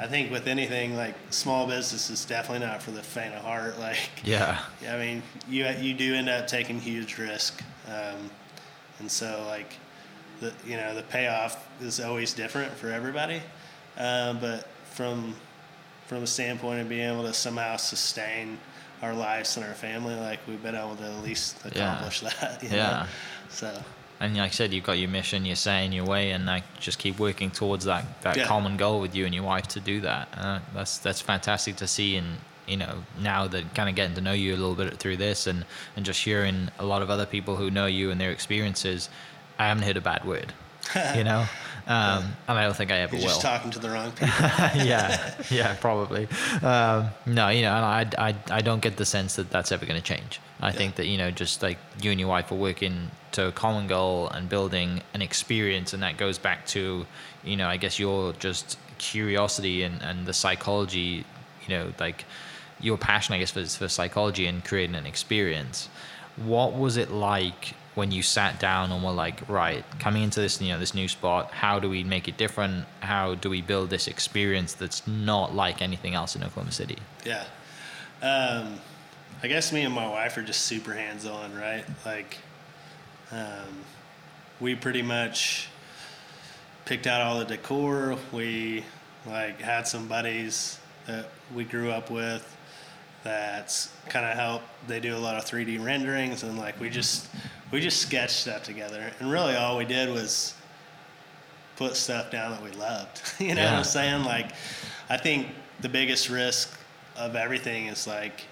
I 0.00 0.06
think 0.06 0.30
with 0.30 0.46
anything 0.46 0.96
like 0.96 1.14
small 1.30 1.66
business 1.66 2.10
is 2.10 2.24
definitely 2.24 2.66
not 2.66 2.82
for 2.82 2.90
the 2.92 3.02
faint 3.02 3.34
of 3.34 3.42
heart. 3.42 3.78
Like 3.80 3.98
Yeah. 4.24 4.60
I 4.88 4.96
mean, 4.98 5.22
you 5.48 5.66
you 5.80 5.94
do 5.94 6.14
end 6.14 6.28
up 6.28 6.46
taking 6.46 6.80
huge 6.80 7.18
risk, 7.18 7.62
um, 7.88 8.30
and 8.98 9.10
so 9.10 9.44
like 9.48 9.74
the 10.40 10.52
you 10.66 10.76
know 10.76 10.94
the 10.94 11.02
payoff 11.02 11.66
is 11.80 12.00
always 12.00 12.32
different 12.34 12.72
for 12.72 12.90
everybody. 12.90 13.40
Um, 13.96 14.38
but 14.38 14.68
from 14.92 15.34
from 16.06 16.22
a 16.22 16.26
standpoint 16.26 16.80
of 16.80 16.88
being 16.88 17.10
able 17.10 17.24
to 17.24 17.34
somehow 17.34 17.76
sustain 17.76 18.58
our 19.02 19.14
lives 19.14 19.56
and 19.56 19.66
our 19.66 19.74
family, 19.74 20.14
like 20.14 20.38
we've 20.48 20.62
been 20.62 20.74
able 20.74 20.96
to 20.96 21.04
at 21.04 21.22
least 21.22 21.56
Yeah. 21.64 21.68
accomplish 21.92 22.20
that. 22.40 22.62
You 22.62 22.70
Yeah. 22.70 22.76
Know? 22.90 23.06
So 23.50 23.82
And 24.20 24.36
like 24.36 24.48
I 24.48 24.50
said, 24.50 24.72
you've 24.72 24.84
got 24.84 24.98
your 24.98 25.08
mission, 25.08 25.44
you're 25.46 25.54
saying 25.56 25.92
your 25.92 26.04
way, 26.04 26.32
and 26.32 26.44
like 26.46 26.64
just 26.80 26.98
keep 26.98 27.18
working 27.20 27.50
towards 27.50 27.84
that, 27.84 28.20
that 28.22 28.36
Yeah. 28.36 28.46
common 28.46 28.76
goal 28.76 29.00
with 29.00 29.14
you 29.14 29.24
and 29.26 29.34
your 29.34 29.44
wife 29.44 29.68
to 29.68 29.80
do 29.80 30.00
that. 30.00 30.28
Uh, 30.36 30.58
that's 30.74 30.98
that's 30.98 31.20
fantastic 31.20 31.76
to 31.76 31.86
see, 31.86 32.16
and 32.16 32.38
you 32.66 32.76
know 32.76 33.04
now 33.20 33.46
that 33.46 33.74
kind 33.74 33.88
of 33.88 33.94
getting 33.94 34.14
to 34.16 34.20
know 34.20 34.32
you 34.32 34.52
a 34.54 34.58
little 34.58 34.74
bit 34.74 34.96
through 34.98 35.18
this, 35.18 35.46
and 35.46 35.64
and 35.96 36.04
just 36.04 36.24
hearing 36.24 36.68
a 36.78 36.84
lot 36.84 37.00
of 37.02 37.10
other 37.10 37.26
people 37.26 37.56
who 37.56 37.70
know 37.70 37.86
you 37.86 38.10
and 38.10 38.20
their 38.20 38.32
experiences, 38.32 39.08
I 39.58 39.66
haven't 39.68 39.84
heard 39.84 39.96
a 39.96 40.00
bad 40.00 40.24
word, 40.24 40.52
you 41.14 41.22
know, 41.22 41.46
um, 41.88 42.24
and 42.46 42.58
I 42.58 42.64
don't 42.64 42.76
think 42.76 42.90
I 42.90 42.98
ever 42.98 43.16
you're 43.16 43.22
will. 43.22 43.28
just 43.30 43.40
talking 43.40 43.70
to 43.70 43.78
the 43.78 43.88
wrong 43.88 44.10
people. 44.16 44.28
yeah, 44.28 45.34
yeah, 45.50 45.74
probably. 45.76 46.28
Um, 46.62 47.08
no, 47.24 47.48
you 47.48 47.62
know, 47.62 47.72
and 47.72 48.14
I, 48.18 48.28
I, 48.28 48.34
I 48.50 48.60
don't 48.60 48.82
get 48.82 48.98
the 48.98 49.06
sense 49.06 49.36
that 49.36 49.50
that's 49.50 49.72
ever 49.72 49.86
going 49.86 49.98
to 49.98 50.04
change. 50.04 50.38
I 50.60 50.70
think 50.70 50.96
that 50.96 51.06
you 51.06 51.16
know, 51.16 51.30
just 51.30 51.62
like 51.62 51.78
you 52.02 52.10
and 52.10 52.20
your 52.20 52.28
wife 52.28 52.52
are 52.52 52.56
working 52.56 53.10
to 53.32 53.46
a 53.46 53.52
common 53.52 53.86
goal 53.86 54.28
and 54.28 54.48
building 54.48 55.00
an 55.14 55.22
experience, 55.22 55.94
and 55.94 56.02
that 56.02 56.18
goes 56.18 56.36
back 56.36 56.66
to, 56.68 57.06
you 57.42 57.56
know, 57.56 57.68
I 57.68 57.78
guess 57.78 57.98
your 57.98 58.34
just 58.34 58.78
curiosity 58.98 59.82
and, 59.82 60.02
and 60.02 60.26
the 60.26 60.34
psychology, 60.34 61.24
you 61.66 61.68
know, 61.68 61.92
like 61.98 62.24
your 62.80 62.98
passion, 62.98 63.34
I 63.34 63.38
guess, 63.38 63.50
for, 63.52 63.64
for 63.64 63.88
psychology 63.88 64.46
and 64.46 64.64
creating 64.64 64.96
an 64.96 65.06
experience. 65.06 65.88
What 66.36 66.76
was 66.76 66.96
it 66.96 67.10
like 67.10 67.74
when 67.98 68.12
you 68.12 68.22
sat 68.22 68.60
down 68.60 68.92
and 68.92 69.02
were 69.02 69.10
like, 69.10 69.46
right, 69.48 69.84
coming 69.98 70.22
into 70.22 70.38
this, 70.38 70.62
you 70.62 70.68
know, 70.68 70.78
this 70.78 70.94
new 70.94 71.08
spot, 71.08 71.50
how 71.50 71.80
do 71.80 71.90
we 71.90 72.04
make 72.04 72.28
it 72.28 72.36
different? 72.36 72.86
How 73.00 73.34
do 73.34 73.50
we 73.50 73.60
build 73.60 73.90
this 73.90 74.06
experience 74.06 74.72
that's 74.72 75.04
not 75.08 75.52
like 75.52 75.82
anything 75.82 76.14
else 76.14 76.36
in 76.36 76.44
Oklahoma 76.44 76.70
City? 76.70 76.96
Yeah. 77.26 77.44
Um, 78.22 78.78
I 79.42 79.48
guess 79.48 79.72
me 79.72 79.82
and 79.82 79.92
my 79.92 80.08
wife 80.08 80.36
are 80.36 80.42
just 80.42 80.62
super 80.62 80.94
hands 80.94 81.26
on, 81.26 81.52
right? 81.56 81.84
Like, 82.06 82.38
um, 83.32 83.82
we 84.60 84.76
pretty 84.76 85.02
much 85.02 85.68
picked 86.84 87.08
out 87.08 87.20
all 87.20 87.40
the 87.40 87.46
decor. 87.46 88.16
We 88.32 88.84
like 89.26 89.60
had 89.60 89.88
some 89.88 90.06
buddies 90.06 90.78
that 91.06 91.30
we 91.52 91.64
grew 91.64 91.90
up 91.90 92.10
with 92.10 92.56
that's 93.28 93.92
kind 94.08 94.24
of 94.26 94.32
help. 94.36 94.62
They 94.86 95.00
do 95.00 95.16
a 95.16 95.18
lot 95.18 95.36
of 95.36 95.44
3D 95.44 95.82
renderings 95.84 96.42
and 96.42 96.58
like 96.58 96.78
we 96.80 96.90
just 96.90 97.28
we 97.70 97.80
just 97.80 98.00
sketched 98.00 98.36
stuff 98.36 98.62
together. 98.64 99.10
And 99.20 99.30
really 99.30 99.54
all 99.54 99.76
we 99.76 99.84
did 99.84 100.10
was 100.10 100.54
put 101.76 101.96
stuff 101.96 102.30
down 102.30 102.50
that 102.52 102.62
we 102.62 102.70
loved. 102.72 103.20
you 103.38 103.54
know 103.54 103.62
Yeah. 103.62 103.72
what 103.72 103.78
I'm 103.78 103.84
saying? 103.84 104.24
Like 104.24 104.52
I 105.10 105.16
think 105.16 105.48
the 105.80 105.88
biggest 105.88 106.28
risk 106.28 106.78
of 107.16 107.36
everything 107.36 107.86
is 107.86 108.06
like 108.06 108.42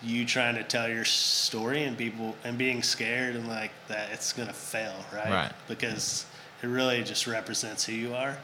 you 0.00 0.24
trying 0.24 0.54
to 0.54 0.62
tell 0.62 0.88
your 0.88 1.04
story 1.04 1.82
and 1.84 1.98
people 1.98 2.36
and 2.44 2.56
being 2.56 2.82
scared 2.82 3.34
and 3.34 3.48
like 3.48 3.72
that 3.88 4.10
it's 4.12 4.32
gonna 4.32 4.52
fail, 4.52 4.94
right? 5.12 5.28
Right. 5.30 5.52
Because 5.66 6.24
it 6.62 6.66
really 6.68 7.02
just 7.02 7.26
represents 7.26 7.84
who 7.84 7.92
you 7.92 8.14
are, 8.14 8.36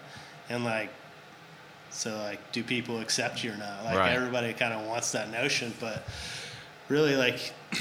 and 0.49 0.65
like, 0.65 0.89
so 1.95 2.17
like, 2.19 2.53
do 2.53 2.63
people 2.63 3.01
accept 3.01 3.43
you 3.43 3.53
or 3.53 3.57
not? 3.57 3.85
Like 3.85 3.99
Right. 3.99 4.13
everybody 4.13 4.53
kind 4.53 4.75
of 4.75 4.87
wants 4.87 5.13
that 5.13 5.31
notion, 5.31 5.73
but 5.81 6.05
really 6.89 7.17
like. 7.17 7.53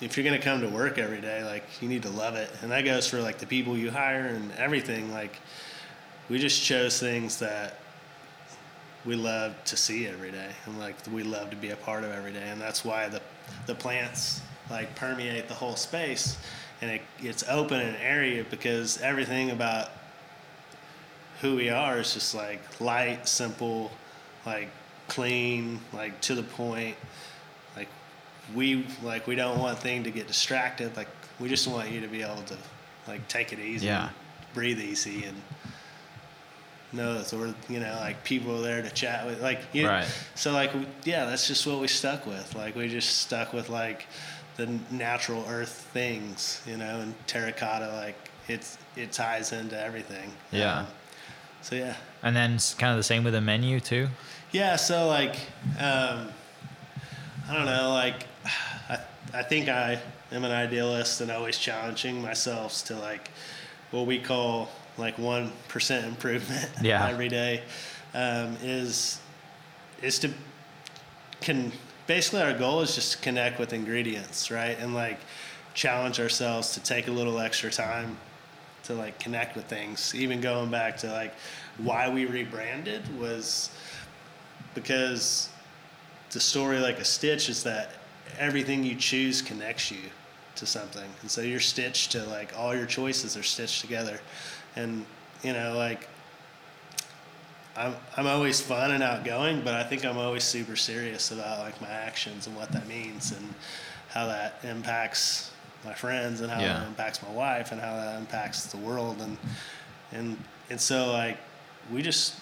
If 0.00 0.16
you're 0.18 0.24
gonna 0.24 0.40
come 0.42 0.60
to 0.60 0.68
work 0.68 0.98
every 0.98 1.20
day, 1.20 1.44
like 1.44 1.64
you 1.80 1.88
need 1.88 2.02
to 2.02 2.10
love 2.10 2.34
it, 2.34 2.50
and 2.60 2.70
that 2.72 2.84
goes 2.84 3.06
for 3.08 3.20
like 3.22 3.38
the 3.38 3.46
people 3.46 3.78
you 3.78 3.90
hire 3.90 4.26
and 4.26 4.52
everything. 4.58 5.10
Like, 5.12 5.38
we 6.28 6.38
just 6.38 6.62
chose 6.62 6.98
things 6.98 7.38
that 7.38 7.78
we 9.04 9.14
love 9.14 9.54
to 9.66 9.76
see 9.76 10.06
every 10.06 10.30
day 10.30 10.50
and 10.66 10.78
like 10.78 10.96
we 11.12 11.22
love 11.22 11.50
to 11.50 11.56
be 11.56 11.70
a 11.70 11.76
part 11.76 12.04
of 12.04 12.10
every 12.10 12.32
day 12.32 12.48
and 12.48 12.60
that's 12.60 12.84
why 12.84 13.06
the 13.08 13.20
the 13.66 13.74
plants 13.74 14.40
like 14.70 14.94
permeate 14.96 15.46
the 15.46 15.54
whole 15.54 15.76
space 15.76 16.38
and 16.80 16.90
it, 16.90 17.02
it's 17.20 17.44
open 17.48 17.80
and 17.80 17.96
airy 17.98 18.46
because 18.50 18.98
everything 19.02 19.50
about 19.50 19.90
who 21.40 21.56
we 21.56 21.68
are 21.70 21.98
is 21.98 22.14
just 22.14 22.34
like 22.34 22.60
light 22.80 23.26
simple 23.28 23.90
like 24.46 24.68
clean 25.08 25.80
like 25.92 26.18
to 26.22 26.34
the 26.34 26.42
point 26.42 26.96
like 27.76 27.88
we 28.54 28.86
like 29.02 29.26
we 29.26 29.34
don't 29.34 29.58
want 29.58 29.78
thing 29.78 30.02
to 30.04 30.10
get 30.10 30.26
distracted 30.26 30.96
like 30.96 31.08
we 31.40 31.48
just 31.48 31.66
want 31.68 31.90
you 31.90 32.00
to 32.00 32.08
be 32.08 32.22
able 32.22 32.42
to 32.42 32.56
like 33.08 33.26
take 33.28 33.52
it 33.52 33.58
easy 33.58 33.86
Yeah. 33.86 34.08
breathe 34.54 34.80
easy 34.80 35.24
and 35.24 35.36
know 36.92 37.20
that 37.20 37.32
we're 37.36 37.52
you 37.68 37.80
know 37.80 37.96
like 38.00 38.22
people 38.24 38.56
are 38.58 38.62
there 38.62 38.80
to 38.82 38.90
chat 38.90 39.26
with 39.26 39.42
like 39.42 39.60
you 39.72 39.86
Right. 39.88 40.06
so 40.36 40.52
like 40.52 40.70
yeah 41.04 41.24
that's 41.26 41.48
just 41.48 41.66
what 41.66 41.80
we 41.80 41.88
stuck 41.88 42.24
with 42.26 42.54
like 42.54 42.76
we 42.76 42.88
just 42.88 43.18
stuck 43.22 43.52
with 43.52 43.68
like 43.68 44.06
the 44.56 44.66
natural 44.92 45.44
earth 45.48 45.88
things 45.92 46.62
you 46.66 46.76
know 46.76 47.00
and 47.00 47.14
terracotta 47.26 47.88
like 47.94 48.14
it's 48.46 48.78
it 48.96 49.10
ties 49.10 49.52
into 49.52 49.78
everything 49.78 50.30
Yeah. 50.52 50.80
Um, 50.80 50.86
so 51.64 51.74
yeah 51.74 51.94
And 52.22 52.36
then 52.36 52.52
it's 52.54 52.74
kind 52.74 52.92
of 52.92 52.96
the 52.98 53.02
same 53.02 53.24
with 53.24 53.32
the 53.34 53.40
menu 53.40 53.80
too. 53.80 54.08
yeah, 54.52 54.76
so 54.76 55.08
like, 55.08 55.34
um, 55.78 56.28
I 57.48 57.54
don't 57.54 57.66
know, 57.66 57.90
like, 57.92 58.26
I, 58.88 58.98
I 59.34 59.42
think 59.42 59.68
I 59.68 59.98
am 60.32 60.44
an 60.44 60.52
idealist 60.52 61.20
and 61.20 61.30
always 61.30 61.58
challenging 61.58 62.22
myself 62.22 62.84
to 62.86 62.96
like 62.96 63.30
what 63.90 64.06
we 64.06 64.18
call 64.18 64.68
like 64.96 65.16
1% 65.16 66.04
improvement 66.04 66.70
Yeah. 66.82 67.08
every 67.08 67.28
day 67.28 67.62
um, 68.14 68.56
is, 68.62 69.20
is 70.02 70.18
to 70.20 70.30
can 71.40 71.72
basically 72.06 72.40
our 72.42 72.56
goal 72.56 72.80
is 72.80 72.94
just 72.94 73.12
to 73.12 73.18
connect 73.18 73.58
with 73.58 73.72
ingredients, 73.72 74.50
right? 74.50 74.78
And 74.78 74.94
like 74.94 75.18
challenge 75.74 76.20
ourselves 76.20 76.72
to 76.74 76.80
take 76.80 77.08
a 77.08 77.10
little 77.10 77.38
extra 77.40 77.70
time 77.70 78.16
to 78.84 78.94
like 78.94 79.18
connect 79.18 79.56
with 79.56 79.64
things. 79.66 80.14
Even 80.14 80.40
going 80.40 80.70
back 80.70 80.96
to 80.98 81.10
like 81.10 81.34
why 81.78 82.08
we 82.08 82.26
rebranded 82.26 83.02
was 83.18 83.70
because 84.74 85.48
the 86.30 86.40
story 86.40 86.78
like 86.78 86.98
a 86.98 87.04
stitch 87.04 87.48
is 87.48 87.62
that 87.62 87.92
everything 88.38 88.84
you 88.84 88.96
choose 88.96 89.40
connects 89.40 89.90
you 89.90 89.98
to 90.56 90.66
something 90.66 91.08
and 91.20 91.30
so 91.30 91.40
you're 91.40 91.60
stitched 91.60 92.12
to 92.12 92.24
like 92.26 92.56
all 92.56 92.74
your 92.74 92.86
choices 92.86 93.36
are 93.36 93.42
stitched 93.42 93.80
together 93.80 94.20
and 94.76 95.04
you 95.42 95.52
know 95.52 95.76
like 95.76 96.08
I'm, 97.76 97.94
I'm 98.16 98.26
always 98.26 98.60
fun 98.60 98.92
and 98.92 99.02
outgoing 99.02 99.62
but 99.62 99.74
i 99.74 99.82
think 99.82 100.04
i'm 100.04 100.18
always 100.18 100.44
super 100.44 100.76
serious 100.76 101.30
about 101.32 101.60
like 101.60 101.80
my 101.80 101.90
actions 101.90 102.46
and 102.46 102.56
what 102.56 102.70
that 102.72 102.86
means 102.86 103.32
and 103.32 103.54
how 104.10 104.26
that 104.26 104.60
impacts 104.62 105.50
my 105.84 105.94
friends 105.94 106.40
and 106.40 106.50
how 106.50 106.60
Yeah. 106.60 106.74
that 106.80 106.86
impacts 106.88 107.22
my 107.22 107.30
wife 107.30 107.72
and 107.72 107.80
how 107.80 107.94
that 107.96 108.18
impacts 108.18 108.66
the 108.66 108.76
world. 108.78 109.20
And 109.20 109.36
and 110.12 110.42
and 110.70 110.80
so 110.80 111.12
like 111.12 111.38
we 111.92 112.02
just 112.02 112.34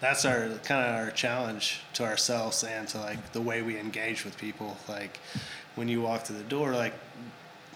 that's 0.00 0.24
our 0.24 0.48
kind 0.64 0.84
of 0.88 0.94
our 0.96 1.10
challenge 1.10 1.80
to 1.94 2.04
ourselves 2.04 2.64
and 2.64 2.88
to 2.88 2.98
like 2.98 3.32
the 3.32 3.40
way 3.40 3.62
we 3.62 3.78
engage 3.78 4.24
with 4.24 4.36
people. 4.38 4.76
Like 4.88 5.18
when 5.76 5.88
you 5.88 6.00
walk 6.00 6.22
through 6.22 6.38
the 6.38 6.44
door 6.44 6.72
like 6.74 6.94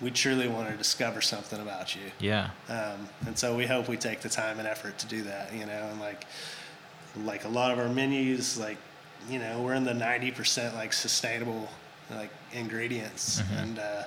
we 0.00 0.10
truly 0.10 0.48
want 0.48 0.68
to 0.68 0.76
discover 0.76 1.20
something 1.20 1.60
about 1.60 1.94
you. 1.94 2.02
Yeah. 2.18 2.50
um, 2.68 3.08
and 3.26 3.38
so 3.38 3.56
we 3.56 3.66
hope 3.66 3.88
we 3.88 3.96
take 3.96 4.20
the 4.22 4.28
time 4.28 4.58
and 4.58 4.66
effort 4.66 4.98
to 4.98 5.06
do 5.06 5.22
that 5.22 5.54
you 5.54 5.64
know 5.66 5.88
and 5.92 6.00
like 6.00 6.26
like 7.24 7.44
a 7.44 7.48
lot 7.48 7.70
of 7.70 7.78
our 7.78 7.88
menus 7.88 8.58
like 8.58 8.76
you 9.30 9.38
know 9.38 9.62
we're 9.62 9.74
in 9.74 9.84
the 9.84 9.92
90% 9.92 10.74
like 10.74 10.92
sustainable 10.92 11.68
like 12.10 12.30
ingredients. 12.52 13.40
And 13.56 13.78
uh, 13.78 14.02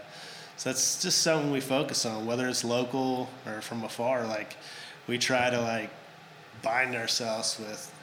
so 0.58 0.70
that's 0.70 1.02
just 1.02 1.20
something 1.22 1.52
we 1.52 1.62
focus 1.62 2.06
on 2.06 2.26
whether 2.26 2.48
it's 2.48 2.64
local 2.64 3.30
or 3.46 3.62
from 3.62 3.84
afar 3.84 4.26
like 4.26 4.58
we 5.08 5.18
try 5.18 5.50
to 5.50 5.60
like 5.62 5.90
bind 6.62 6.96
ourselves 6.96 7.58
with 7.60 7.94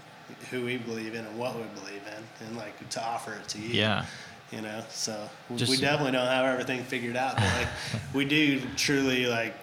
who 0.50 0.64
we 0.64 0.76
believe 0.76 1.14
in 1.14 1.24
and 1.26 1.38
what 1.38 1.54
we 1.56 1.62
believe 1.80 2.02
in 2.16 2.46
and 2.46 2.56
like 2.56 2.88
to 2.90 3.02
offer 3.04 3.32
it 3.34 3.46
to 3.48 3.58
you 3.58 3.68
Yeah. 3.70 4.06
you 4.52 4.60
know 4.62 4.82
so 4.90 5.28
we- 5.50 5.56
Just- 5.56 5.70
we 5.70 5.76
definitely 5.78 6.12
don't 6.12 6.26
have 6.28 6.44
everything 6.46 6.84
figured 6.84 7.16
out 7.16 7.36
but 7.36 7.44
like 7.44 7.68
we 8.14 8.24
do 8.24 8.60
truly 8.76 9.26
like 9.26 9.54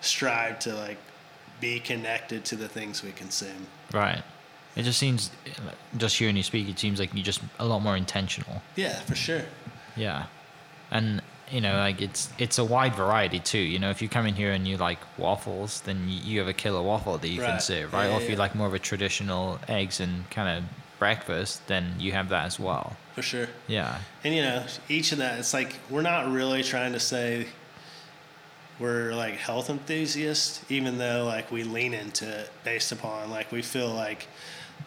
strive 0.00 0.58
to 0.60 0.74
like 0.74 0.98
be 1.60 1.78
connected 1.80 2.44
to 2.46 2.56
the 2.56 2.68
things 2.68 3.02
we 3.02 3.12
consume 3.12 3.66
Right. 3.92 4.22
It 4.76 4.82
just 4.82 4.98
seems, 4.98 5.30
just 5.98 6.16
hearing 6.18 6.36
you 6.36 6.42
speak, 6.42 6.68
it 6.68 6.80
seems 6.80 6.98
like 6.98 7.14
you're 7.14 7.22
just 7.22 7.40
a 7.60 7.64
lot 7.64 7.78
more 7.80 7.96
intentional. 7.96 8.60
yeah 8.74 8.98
for 9.02 9.14
sure 9.14 9.42
Yeah. 9.96 10.26
And 10.90 11.22
you 11.50 11.60
know, 11.60 11.76
like 11.76 12.00
it's 12.00 12.28
it's 12.38 12.58
a 12.58 12.64
wide 12.64 12.94
variety 12.94 13.38
too. 13.38 13.58
You 13.58 13.78
know, 13.78 13.90
if 13.90 14.00
you 14.02 14.08
come 14.08 14.26
in 14.26 14.34
here 14.34 14.52
and 14.52 14.66
you 14.66 14.76
like 14.76 14.98
waffles, 15.18 15.80
then 15.82 16.08
you, 16.08 16.18
you 16.20 16.38
have 16.40 16.48
a 16.48 16.52
killer 16.52 16.82
waffle 16.82 17.18
that 17.18 17.28
you 17.28 17.40
can 17.40 17.60
serve, 17.60 17.92
right? 17.92 18.06
Yeah, 18.06 18.14
or 18.14 18.16
if 18.16 18.24
yeah, 18.24 18.30
you 18.32 18.36
like 18.36 18.54
more 18.54 18.66
of 18.66 18.74
a 18.74 18.78
traditional 18.78 19.58
eggs 19.68 20.00
and 20.00 20.28
kind 20.30 20.58
of 20.58 20.64
breakfast, 20.98 21.66
then 21.66 21.94
you 21.98 22.12
have 22.12 22.28
that 22.30 22.46
as 22.46 22.58
well. 22.58 22.96
for 23.14 23.22
sure 23.22 23.48
Yeah. 23.68 23.98
and 24.24 24.34
you 24.34 24.42
know 24.42 24.64
each 24.88 25.12
of 25.12 25.18
that 25.18 25.38
it's 25.38 25.52
like 25.54 25.76
we're 25.90 26.02
not 26.02 26.32
really 26.32 26.62
trying 26.62 26.92
to 26.94 27.00
say 27.00 27.46
we're 28.80 29.12
like 29.14 29.34
health 29.34 29.70
enthusiasts 29.70 30.64
even 30.68 30.98
though 30.98 31.24
like 31.26 31.50
we 31.52 31.62
lean 31.62 31.94
into 31.94 32.26
it 32.26 32.50
based 32.64 32.90
upon 32.90 33.30
like 33.30 33.52
we 33.52 33.62
feel 33.62 33.88
like 33.92 34.26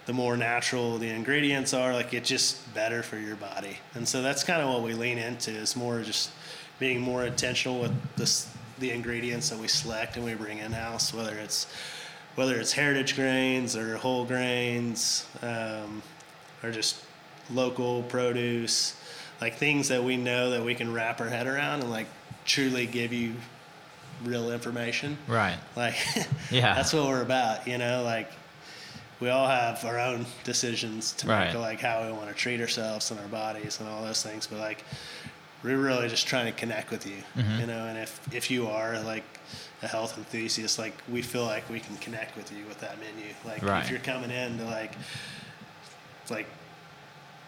the 0.07 0.13
more 0.13 0.35
natural 0.35 0.97
the 0.97 1.07
ingredients 1.09 1.73
are 1.73 1.93
like 1.93 2.13
it's 2.13 2.27
just 2.27 2.73
better 2.73 3.01
for 3.03 3.17
your 3.17 3.35
body 3.35 3.77
and 3.95 4.07
so 4.07 4.21
that's 4.21 4.43
kind 4.43 4.61
of 4.61 4.69
what 4.69 4.81
we 4.83 4.93
lean 4.93 5.17
into 5.17 5.51
is 5.51 5.75
more 5.75 6.01
just 6.01 6.31
being 6.79 6.99
more 7.01 7.25
intentional 7.25 7.79
with 7.79 7.91
this 8.15 8.51
the 8.79 8.91
ingredients 8.91 9.49
that 9.49 9.57
we 9.57 9.67
select 9.67 10.15
and 10.17 10.25
we 10.25 10.33
bring 10.35 10.59
in 10.59 10.71
house 10.71 11.13
whether 11.13 11.35
it's 11.35 11.65
whether 12.35 12.59
it's 12.59 12.73
heritage 12.73 13.15
grains 13.15 13.75
or 13.75 13.97
whole 13.97 14.23
grains 14.25 15.25
um, 15.41 16.01
or 16.63 16.71
just 16.71 16.97
local 17.51 18.03
produce 18.03 18.95
like 19.41 19.55
things 19.55 19.87
that 19.87 20.03
we 20.03 20.17
know 20.17 20.51
that 20.51 20.63
we 20.63 20.75
can 20.75 20.93
wrap 20.93 21.19
our 21.21 21.27
head 21.29 21.47
around 21.47 21.81
and 21.81 21.89
like 21.89 22.05
truly 22.45 22.85
give 22.85 23.11
you 23.11 23.33
real 24.23 24.51
information 24.51 25.17
Right. 25.27 25.57
like 25.75 25.95
Yeah. 26.51 26.75
that's 26.75 26.93
what 26.93 27.05
we're 27.05 27.21
about 27.23 27.67
you 27.67 27.77
know 27.79 28.03
like 28.03 28.31
we 29.19 29.29
all 29.29 29.47
have 29.47 29.83
our 29.83 29.99
own 29.99 30.27
decisions 30.43 31.13
to 31.13 31.27
make 31.27 31.55
like 31.55 31.81
how 31.81 32.05
we 32.05 32.11
want 32.11 32.27
to 32.27 32.35
treat 32.35 32.61
ourselves 32.61 33.09
and 33.09 33.19
our 33.19 33.27
bodies 33.27 33.79
and 33.79 33.89
all 33.89 34.03
those 34.03 34.21
things 34.21 34.45
but 34.45 34.59
like 34.59 34.83
we're 35.67 35.77
really 35.77 36.07
just 36.07 36.27
trying 36.27 36.45
to 36.45 36.51
connect 36.51 36.89
with 36.91 37.05
you 37.05 37.21
Mm-hmm. 37.37 37.59
you 37.61 37.67
know 37.67 37.85
and 37.87 37.97
if 37.97 38.19
if 38.33 38.49
you 38.49 38.67
are 38.67 38.99
like 39.01 39.23
a 39.83 39.87
health 39.87 40.17
enthusiast 40.17 40.79
like 40.79 40.95
we 41.09 41.21
feel 41.21 41.45
like 41.45 41.69
we 41.69 41.79
can 41.79 41.95
connect 41.97 42.35
with 42.35 42.51
you 42.51 42.65
with 42.67 42.79
that 42.79 42.97
menu 42.99 43.31
like 43.45 43.61
Right. 43.63 43.83
if 43.83 43.89
you're 43.91 43.99
coming 43.99 44.31
in 44.31 44.57
to 44.59 44.65
like 44.65 44.93
like 46.29 46.47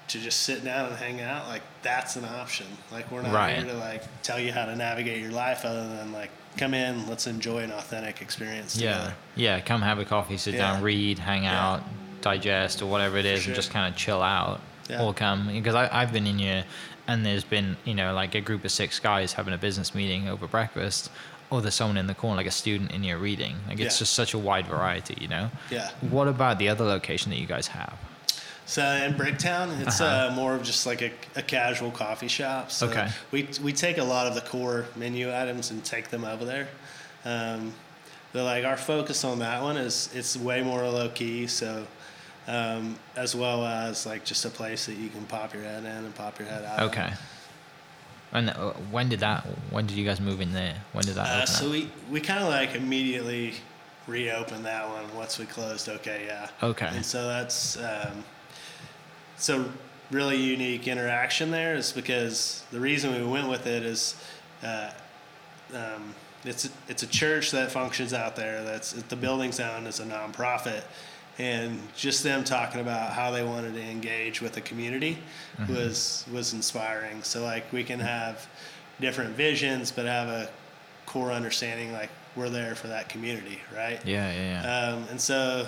to 0.10 0.19
just 0.19 0.41
sit 0.41 0.63
down 0.63 0.88
and 0.88 0.95
hang 0.95 1.21
out 1.21 1.47
like 1.47 1.62
that's 1.84 2.15
an 2.15 2.25
option 2.25 2.65
like 2.91 3.12
we're 3.12 3.21
not 3.21 3.34
Right. 3.34 3.58
here 3.58 3.65
to 3.65 3.73
like 3.77 4.03
tell 4.23 4.39
you 4.39 4.51
how 4.51 4.65
to 4.65 4.75
navigate 4.75 5.21
your 5.21 5.32
life 5.32 5.65
other 5.65 5.88
than 5.88 6.12
like 6.12 6.32
come 6.58 6.73
in 6.73 7.08
let's 7.08 7.27
enjoy 7.27 7.60
an 7.60 7.71
authentic 7.71 8.21
experience 8.21 8.75
Yeah. 8.77 8.93
together 8.93 9.13
Yeah. 9.36 9.60
Come 9.62 9.82
have 9.84 9.99
a 9.99 10.05
coffee, 10.05 10.38
sit 10.38 10.55
Yeah. 10.55 10.73
down, 10.73 10.82
read, 10.82 11.19
hang 11.19 11.43
Yeah. 11.43 11.65
out, 11.73 11.84
digest, 12.21 12.82
or 12.82 12.88
whatever 12.88 13.17
it 13.17 13.25
is, 13.25 13.43
sure. 13.43 13.51
and 13.51 13.55
just 13.55 13.71
kind 13.71 13.88
of 13.91 13.97
chill 13.97 14.21
out. 14.21 14.60
Yeah. 14.89 15.01
all 15.01 15.13
come 15.13 15.47
because 15.53 15.75
I, 15.75 15.88
I've 16.01 16.12
been 16.12 16.25
in 16.25 16.39
here 16.39 16.65
and 17.09 17.25
there's 17.25 17.43
been 17.43 17.75
you 17.85 17.95
know 17.95 18.13
like 18.13 18.35
a 18.35 18.41
group 18.41 18.63
of 18.63 18.71
six 18.71 18.99
guys 18.99 19.33
having 19.33 19.53
a 19.53 19.57
business 19.57 19.93
meeting 19.95 20.29
over 20.29 20.47
breakfast 20.47 21.09
or 21.49 21.61
there's 21.61 21.73
someone 21.73 21.97
in 21.97 22.05
the 22.07 22.13
corner 22.13 22.37
like 22.37 22.45
a 22.45 22.51
student 22.51 22.91
in 22.91 23.01
here 23.01 23.17
reading 23.17 23.55
like 23.67 23.79
it's 23.79 23.95
Yeah. 23.95 23.99
just 24.03 24.13
such 24.13 24.33
a 24.35 24.37
wide 24.37 24.67
variety 24.67 25.17
you 25.19 25.27
know 25.27 25.49
Yeah. 25.71 25.89
what 26.01 26.27
about 26.27 26.59
the 26.59 26.69
other 26.69 26.85
location 26.85 27.31
that 27.31 27.39
you 27.39 27.47
guys 27.47 27.67
have 27.67 27.97
So 28.65 28.83
in 28.83 29.15
Bricktown, 29.15 29.81
it's 29.81 29.99
Uh-huh. 29.99 30.27
uh, 30.29 30.35
more 30.35 30.53
of 30.53 30.61
just 30.61 30.85
like 30.85 31.01
a, 31.01 31.11
a 31.35 31.41
casual 31.41 31.89
coffee 31.89 32.27
shop. 32.27 32.69
So 32.71 32.85
Okay. 32.87 33.07
we 33.31 33.39
we 33.63 33.73
take 33.73 33.97
a 33.97 34.03
lot 34.03 34.27
of 34.27 34.35
the 34.35 34.41
core 34.51 34.85
menu 34.95 35.25
items 35.35 35.71
and 35.71 35.83
take 35.83 36.09
them 36.11 36.23
over 36.23 36.45
there. 36.45 36.67
Um, 37.25 37.73
but 38.31 38.43
like 38.43 38.65
our 38.71 38.77
focus 38.77 39.23
on 39.23 39.39
that 39.39 39.63
one 39.63 39.75
is 39.75 40.09
it's 40.13 40.37
way 40.37 40.61
more 40.61 40.83
low 40.87 41.09
key. 41.09 41.47
So 41.47 41.87
um, 42.49 42.97
as 43.15 43.33
well 43.35 43.63
as 43.65 44.05
like 44.05 44.25
just 44.25 44.43
a 44.43 44.49
place 44.49 44.85
that 44.88 44.95
you 44.97 45.07
can 45.09 45.23
pop 45.25 45.53
your 45.53 45.63
head 45.63 45.79
in 45.79 45.85
and 46.05 46.13
pop 46.15 46.38
your 46.39 46.47
head 46.47 46.65
out. 46.65 46.79
okay 46.81 47.12
and 48.31 48.49
uh, 48.49 48.71
when 48.91 49.07
did 49.09 49.19
that 49.21 49.43
when 49.71 49.85
did 49.88 49.95
you 49.97 50.05
guys 50.05 50.19
move 50.19 50.41
in 50.41 50.51
there 50.53 50.75
when 50.93 51.03
did 51.05 51.15
that 51.15 51.27
Uh, 51.29 51.35
open 51.43 51.47
so 51.47 51.65
up? 51.67 51.71
we 51.71 51.89
we 52.12 52.19
kind 52.19 52.41
of 52.43 52.49
like 52.49 52.75
immediately 52.75 53.53
reopened 54.07 54.65
that 54.65 54.88
one 54.89 55.05
once 55.15 55.38
we 55.38 55.45
closed. 55.45 55.88
Okay, 55.88 56.23
yeah. 56.25 56.49
Okay. 56.63 56.88
And 56.91 57.05
so 57.05 57.27
that's 57.27 57.77
um, 57.77 58.23
so 59.38 59.65
really 60.09 60.38
unique 60.38 60.88
interaction 60.88 61.51
there 61.51 61.75
is 61.75 61.91
because 61.91 62.63
the 62.71 62.79
reason 62.79 63.13
we 63.13 63.23
went 63.31 63.47
with 63.47 63.67
it 63.67 63.83
is 63.83 64.15
uh, 64.63 64.89
um, 65.75 66.15
it's 66.43 66.69
it's 66.88 67.03
a 67.03 67.07
church 67.07 67.51
that 67.51 67.71
functions 67.71 68.13
out 68.13 68.35
there. 68.35 68.63
That's 68.63 68.93
the 68.93 69.15
building's 69.15 69.59
owned 69.59 69.85
as 69.88 69.99
a 69.99 70.05
nonprofit, 70.05 70.81
and 71.39 71.80
just 71.95 72.21
them 72.21 72.43
talking 72.43 72.82
about 72.82 73.13
how 73.13 73.32
they 73.32 73.43
wanted 73.43 73.73
to 73.73 73.82
engage 73.82 74.41
with 74.41 74.54
the 74.54 74.62
community 74.62 75.17
was 75.67 76.25
was 76.32 76.54
inspiring. 76.54 77.23
So 77.23 77.43
like 77.43 77.71
we 77.73 77.84
can 77.84 77.99
have 77.99 78.47
different 78.99 79.36
visions, 79.36 79.91
but 79.91 80.06
have 80.06 80.28
a 80.28 80.49
core 81.06 81.32
understanding 81.32 81.91
like 81.93 82.10
we're 82.36 82.49
there 82.49 82.75
for 82.75 82.88
that 82.88 83.10
community, 83.10 83.60
right? 83.75 83.99
yeah 84.06 84.32
yeah 84.32 84.62
yeah 84.63 84.93
Um, 84.93 85.06
and 85.10 85.19
so 85.19 85.65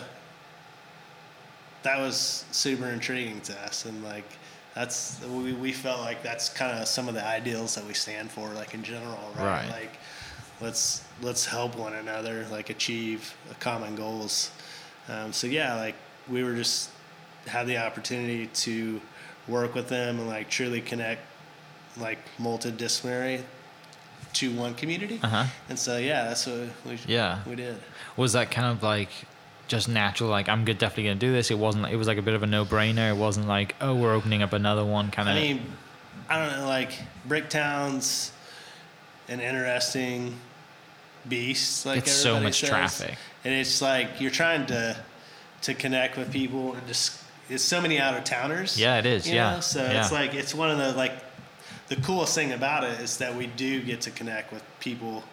that 1.84 1.98
was 2.00 2.46
super 2.52 2.86
intriguing 2.88 3.42
to 3.42 3.60
us. 3.62 3.86
And 3.86 4.04
like, 4.04 4.26
that's, 4.76 5.20
we, 5.26 5.54
we 5.54 5.72
felt 5.72 6.00
like 6.02 6.22
that's 6.22 6.48
kind 6.48 6.78
of 6.78 6.88
some 6.88 7.08
of 7.10 7.16
the 7.16 7.26
ideals 7.26 7.76
that 7.76 7.86
we 7.86 7.94
stand 7.94 8.30
for, 8.30 8.50
like 8.50 8.74
in 8.74 8.84
general, 8.84 9.18
right? 9.36 9.46
Right. 9.46 9.70
Like, 9.70 9.98
let's, 10.62 11.04
let's 11.22 11.46
help 11.46 11.76
one 11.76 11.94
another, 11.94 12.46
like 12.52 12.70
achieve 12.70 13.36
common 13.60 13.96
goals. 13.96 14.52
Um, 15.10 15.34
so 15.34 15.48
yeah, 15.48 15.76
like 15.76 15.96
we 16.30 16.44
were 16.44 16.56
just 16.56 16.90
had 17.48 17.68
the 17.68 17.78
opportunity 17.78 18.48
to 18.48 19.02
work 19.48 19.74
with 19.76 19.90
them 19.90 20.20
and 20.20 20.28
like 20.28 20.50
truly 20.50 20.82
connect 20.82 21.22
like 21.98 22.20
multidisciplinary 22.40 23.42
to 24.34 24.52
one 24.54 24.74
community. 24.76 25.20
Uh-huh. 25.22 25.46
And 25.68 25.78
so 25.78 25.98
yeah, 25.98 26.26
that's 26.26 26.46
what 26.48 26.70
we 26.86 26.98
Yeah. 27.08 27.40
we 27.48 27.56
did. 27.56 27.78
was 28.16 28.34
that 28.34 28.52
kind 28.52 28.68
of 28.68 28.84
like 28.84 29.10
just 29.68 29.88
natural 29.88 30.30
like 30.30 30.50
i'm 30.50 30.66
good 30.66 30.78
definitely 30.78 31.04
gonna 31.06 31.16
do 31.16 31.32
this 31.32 31.50
it 31.50 31.58
wasn't 31.58 31.86
it 31.88 31.96
was 31.96 32.06
like 32.06 32.18
a 32.18 32.22
bit 32.22 32.34
of 32.34 32.44
a 32.44 32.48
no-brainer 32.48 33.10
it 33.10 33.16
wasn't 33.16 33.48
like 33.48 33.74
oh 33.80 33.96
we're 33.96 34.14
opening 34.14 34.42
up 34.44 34.52
another 34.52 34.84
one 34.84 35.10
kind 35.10 35.30
of 35.30 35.36
I 35.36 35.40
mean, 35.40 35.62
I 36.30 36.38
don't 36.46 36.60
know, 36.60 36.68
like 36.68 36.92
Bricktown's 37.26 38.34
an 39.30 39.40
interesting 39.40 40.36
beast. 41.28 41.86
Like 41.86 42.00
It's 42.00 42.12
so 42.12 42.40
much 42.42 42.60
says. 42.60 42.70
traffic. 42.70 43.18
And 43.44 43.54
it's 43.54 43.82
like 43.82 44.20
you're 44.20 44.32
trying 44.32 44.66
to 44.68 44.98
to 45.64 45.74
connect 45.74 46.18
with 46.18 46.32
people 46.32 46.74
and 46.74 46.88
just 46.88 47.22
it's 47.50 47.64
so 47.64 47.82
many 47.82 48.00
out 48.00 48.18
of 48.18 48.24
towners. 48.24 48.80
Yeah, 48.80 48.98
it 48.98 49.06
is, 49.06 49.30
yeah, 49.30 49.56
know? 49.56 49.60
So 49.60 49.84
yeah. 49.84 50.02
it's 50.02 50.12
like 50.12 50.34
it's 50.34 50.56
one 50.56 50.72
of 50.72 50.78
the 50.78 50.94
like 50.94 51.14
the 51.88 51.98
coolest 51.98 52.34
thing 52.34 52.54
about 52.54 52.84
it 52.84 53.00
is 53.02 53.18
that 53.18 53.36
we 53.36 53.48
do 53.48 53.82
get 53.82 54.02
to 54.02 54.12
connect 54.12 54.54
with 54.54 54.64
people 54.80 55.24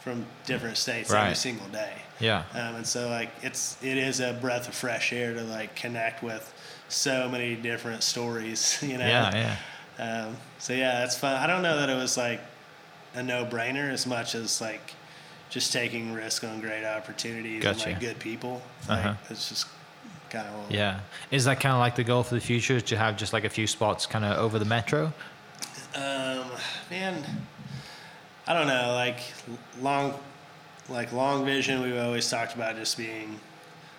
from 0.00 0.26
different 0.46 0.76
states 0.76 1.12
every 1.12 1.34
single 1.34 1.66
day. 1.68 1.92
yeah 2.18 2.42
Um, 2.52 2.76
and 2.76 2.86
so 2.86 3.08
like 3.08 3.30
it's 3.42 3.82
it 3.82 3.96
is 3.96 4.20
a 4.20 4.32
breath 4.34 4.68
of 4.68 4.74
fresh 4.74 5.12
air 5.12 5.32
to 5.32 5.42
like 5.42 5.74
connect 5.76 6.22
with 6.22 6.52
so 6.88 7.28
many 7.28 7.54
different 7.54 8.02
stories, 8.02 8.78
you 8.82 8.98
know. 8.98 9.06
yeah 9.06 9.56
yeah 9.98 10.26
Um, 10.26 10.36
so 10.58 10.72
yeah, 10.72 11.00
that's 11.00 11.16
fun. 11.16 11.36
I 11.36 11.46
don't 11.46 11.62
know 11.62 11.76
that 11.78 11.88
it 11.88 11.94
was 11.96 12.16
like 12.16 12.40
a 13.14 13.22
no-brainer 13.22 13.90
as 13.92 14.06
much 14.06 14.34
as 14.34 14.60
like 14.60 14.94
just 15.52 15.72
taking 15.72 16.12
risk 16.14 16.42
on 16.44 16.60
great 16.60 16.84
opportunities 16.84 17.62
Gotcha. 17.62 17.84
and 17.84 17.92
like 17.92 18.00
good 18.00 18.18
people. 18.18 18.62
Like, 18.88 19.04
Uh-huh. 19.04 19.14
It's 19.30 19.48
just 19.50 19.66
kind 20.30 20.48
of 20.48 20.70
yeah 20.70 21.00
is 21.30 21.44
that 21.44 21.60
kind 21.60 21.74
of 21.74 21.78
like 21.78 21.94
the 21.94 22.02
goal 22.02 22.22
for 22.22 22.34
the 22.34 22.40
future 22.40 22.80
to 22.80 22.96
have 22.96 23.18
just 23.18 23.34
like 23.34 23.44
a 23.44 23.50
few 23.50 23.66
spots 23.66 24.06
kind 24.06 24.24
of 24.24 24.38
over 24.38 24.58
the 24.58 24.64
metro 24.64 25.12
Um, 25.94 26.46
man, 26.90 27.22
I 28.46 28.54
don't 28.54 28.66
know. 28.66 28.92
Like 28.94 29.18
long, 29.82 30.14
like 30.88 31.12
long 31.12 31.44
vision. 31.44 31.82
We've 31.82 31.98
always 31.98 32.28
talked 32.30 32.54
about 32.54 32.76
just 32.76 32.96
being 32.96 33.38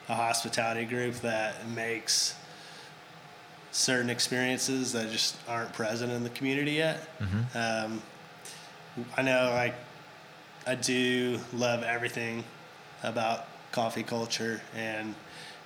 a 0.09 0.15
hospitality 0.15 0.85
group 0.85 1.13
that 1.21 1.67
makes 1.69 2.35
certain 3.71 4.09
experiences 4.09 4.91
that 4.93 5.11
just 5.11 5.35
aren't 5.47 5.71
present 5.73 6.11
in 6.11 6.23
the 6.23 6.29
community 6.31 6.71
yet. 6.73 7.07
Um, 7.55 8.01
I 9.17 9.21
know, 9.21 9.51
like, 9.53 9.75
I 10.65 10.75
do 10.75 11.39
love 11.53 11.83
everything 11.83 12.43
about 13.01 13.45
coffee 13.71 14.03
culture, 14.03 14.61
and 14.75 15.15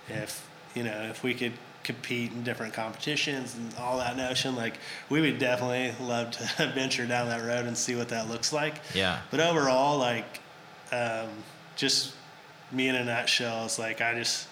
if 0.10 0.48
you 0.76 0.84
know, 0.84 1.04
if 1.10 1.24
we 1.24 1.34
could 1.34 1.54
compete 1.84 2.32
in 2.32 2.44
different 2.44 2.74
competitions 2.74 3.56
and 3.56 3.74
all 3.80 3.98
that 3.98 4.18
notion, 4.18 4.56
like, 4.56 4.78
we 5.10 5.22
would 5.22 5.40
definitely 5.40 5.94
love 6.06 6.32
to 6.32 6.68
venture 6.76 7.06
down 7.06 7.30
that 7.30 7.42
road 7.46 7.66
and 7.66 7.78
see 7.78 7.96
what 7.96 8.10
that 8.10 8.28
looks 8.28 8.52
like. 8.52 8.82
Yeah. 8.94 9.22
But 9.32 9.40
overall, 9.40 9.98
like, 9.98 10.42
um, 10.92 11.30
just 11.78 12.14
me 12.72 12.90
in 12.90 12.96
a 12.96 13.04
nutshell, 13.06 13.66
it's 13.66 13.80
like 13.80 14.02
I 14.02 14.14
just. 14.16 14.48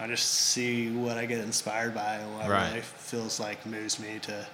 I 0.00 0.06
just 0.06 0.24
see 0.30 0.90
what 0.90 1.18
I 1.18 1.26
get 1.26 1.40
inspired 1.40 1.94
by 1.94 2.14
and 2.14 2.34
what 2.38 2.48
Right. 2.48 2.68
really 2.70 2.80
feels 2.80 3.38
like 3.38 3.66
moves 3.66 4.00
me 4.00 4.18
to 4.22 4.46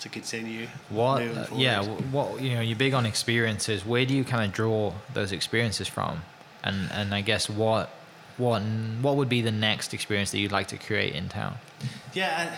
to 0.00 0.08
continue 0.08 0.66
what 0.90 1.22
uh, 1.22 1.46
yeah 1.54 1.82
what 1.82 2.40
you 2.40 2.54
know 2.54 2.60
you're 2.60 2.76
big 2.76 2.94
on 2.94 3.06
experiences 3.06 3.86
where 3.86 4.04
do 4.04 4.14
you 4.14 4.24
kind 4.24 4.44
of 4.44 4.52
draw 4.52 4.92
those 5.14 5.32
experiences 5.32 5.88
from 5.88 6.22
and 6.62 6.90
and 6.92 7.14
i 7.14 7.20
guess 7.20 7.48
what 7.48 7.90
what 8.36 8.60
what 9.00 9.16
would 9.16 9.28
be 9.28 9.40
the 9.40 9.52
next 9.52 9.94
experience 9.94 10.30
that 10.32 10.38
you'd 10.38 10.52
like 10.52 10.68
to 10.68 10.76
create 10.76 11.14
in 11.14 11.28
town 11.28 11.54
Yeah, 12.14 12.56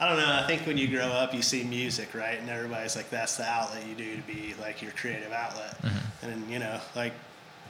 I, 0.00 0.04
I 0.04 0.08
don't 0.08 0.18
know. 0.18 0.32
I 0.32 0.46
think 0.46 0.66
when 0.66 0.76
you 0.76 0.88
grow 0.88 1.06
up, 1.06 1.32
you 1.32 1.42
see 1.42 1.62
music, 1.62 2.14
right? 2.14 2.38
And 2.38 2.50
everybody's 2.50 2.96
like, 2.96 3.08
that's 3.10 3.36
the 3.36 3.44
outlet 3.44 3.86
you 3.86 3.94
do 3.94 4.16
to 4.16 4.22
be 4.22 4.54
like 4.60 4.82
your 4.82 4.90
creative 4.92 5.32
outlet. 5.32 5.76
And, 6.22 6.50
you 6.50 6.58
know, 6.58 6.80
like, 6.96 7.12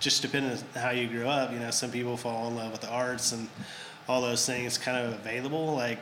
just 0.01 0.23
depending 0.23 0.53
on 0.53 0.59
how 0.75 0.91
you 0.91 1.07
grew 1.09 1.29
up, 1.29 1.53
you 1.53 1.59
know, 1.59 1.71
some 1.71 1.91
people 1.91 2.17
fall 2.17 2.49
in 2.49 2.57
love 2.57 2.73
with 2.73 2.81
the 2.81 2.89
arts 2.91 3.33
and 3.33 3.49
all 4.09 4.23
those 4.23 4.47
things 4.47 4.79
kind 4.79 4.97
of 4.97 5.13
available. 5.13 5.75
Like, 5.75 5.99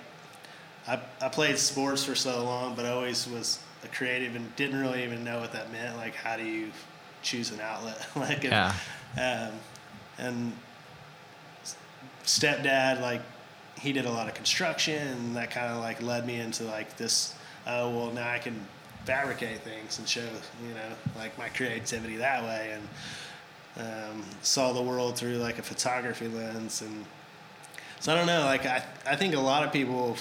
I, 0.90 1.00
I 1.20 1.29
played 1.29 1.59
sports 1.59 2.05
for 2.05 2.14
so 2.14 2.44
long, 2.44 2.74
but 2.74 2.85
I 2.85 2.90
always 2.90 3.29
was 3.29 3.61
a 3.85 3.88
creative 3.88 4.35
and 4.37 4.55
didn't 4.57 4.81
really 4.81 5.05
even 5.05 5.24
know 5.24 5.38
what 5.40 5.53
that 5.53 5.70
meant. 5.72 5.96
Like, 5.96 6.14
how 6.14 6.37
do 6.37 6.44
you 6.44 6.70
choose 7.22 7.50
an 7.53 7.61
outlet? 7.61 8.07
like, 8.16 8.44
if- 8.44 8.50
Yeah. 8.50 8.74
um, 9.16 9.53
and 10.18 10.53
stepdad 12.24 13.00
like 13.00 13.22
he 13.81 13.92
did 13.92 14.05
a 14.05 14.11
lot 14.11 14.29
of 14.29 14.35
construction 14.35 15.07
and 15.09 15.37
that 15.37 15.50
kind 15.50 15.72
of 15.72 15.79
like 15.79 16.00
led 16.03 16.26
me 16.26 16.38
into 16.38 16.62
like 16.64 16.96
this 16.96 17.35
oh 17.66 17.88
well 17.90 18.12
now 18.12 18.31
i 18.31 18.38
can 18.38 18.55
fabricate 19.05 19.61
things 19.62 19.98
and 19.98 20.07
show 20.09 20.20
you 20.20 20.74
know 20.74 20.94
like 21.16 21.37
my 21.38 21.48
creativity 21.48 22.16
that 22.16 22.42
way 22.44 22.72
and 22.74 22.88
um, 23.79 24.22
saw 24.42 24.72
the 24.72 24.83
world 24.83 25.16
through 25.16 25.37
like 25.38 25.59
a 25.59 25.62
photography 25.62 26.29
lens 26.29 26.83
and 26.83 27.05
so 28.00 28.12
i 28.12 28.16
don't 28.16 28.26
know 28.26 28.44
like 28.44 28.66
i, 28.66 28.85
I 29.07 29.16
think 29.16 29.35
a 29.35 29.40
lot 29.40 29.64
of 29.64 29.72
people 29.72 30.16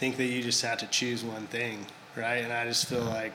think 0.00 0.16
that 0.16 0.24
you 0.24 0.42
just 0.42 0.62
have 0.62 0.78
to 0.78 0.86
choose 0.88 1.22
one 1.22 1.46
thing 1.46 1.86
right 2.16 2.42
and 2.42 2.52
i 2.52 2.64
just 2.64 2.86
feel 2.86 3.04
like 3.04 3.34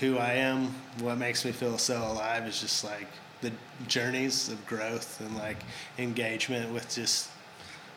who 0.00 0.18
I 0.18 0.32
am, 0.32 0.74
what 1.00 1.16
makes 1.16 1.44
me 1.44 1.52
feel 1.52 1.78
so 1.78 1.96
alive 1.96 2.46
is 2.46 2.60
just 2.60 2.84
like 2.84 3.08
the 3.40 3.50
journeys 3.86 4.48
of 4.48 4.64
growth 4.66 5.20
and 5.20 5.34
like 5.36 5.58
engagement 5.98 6.72
with 6.72 6.94
just. 6.94 7.30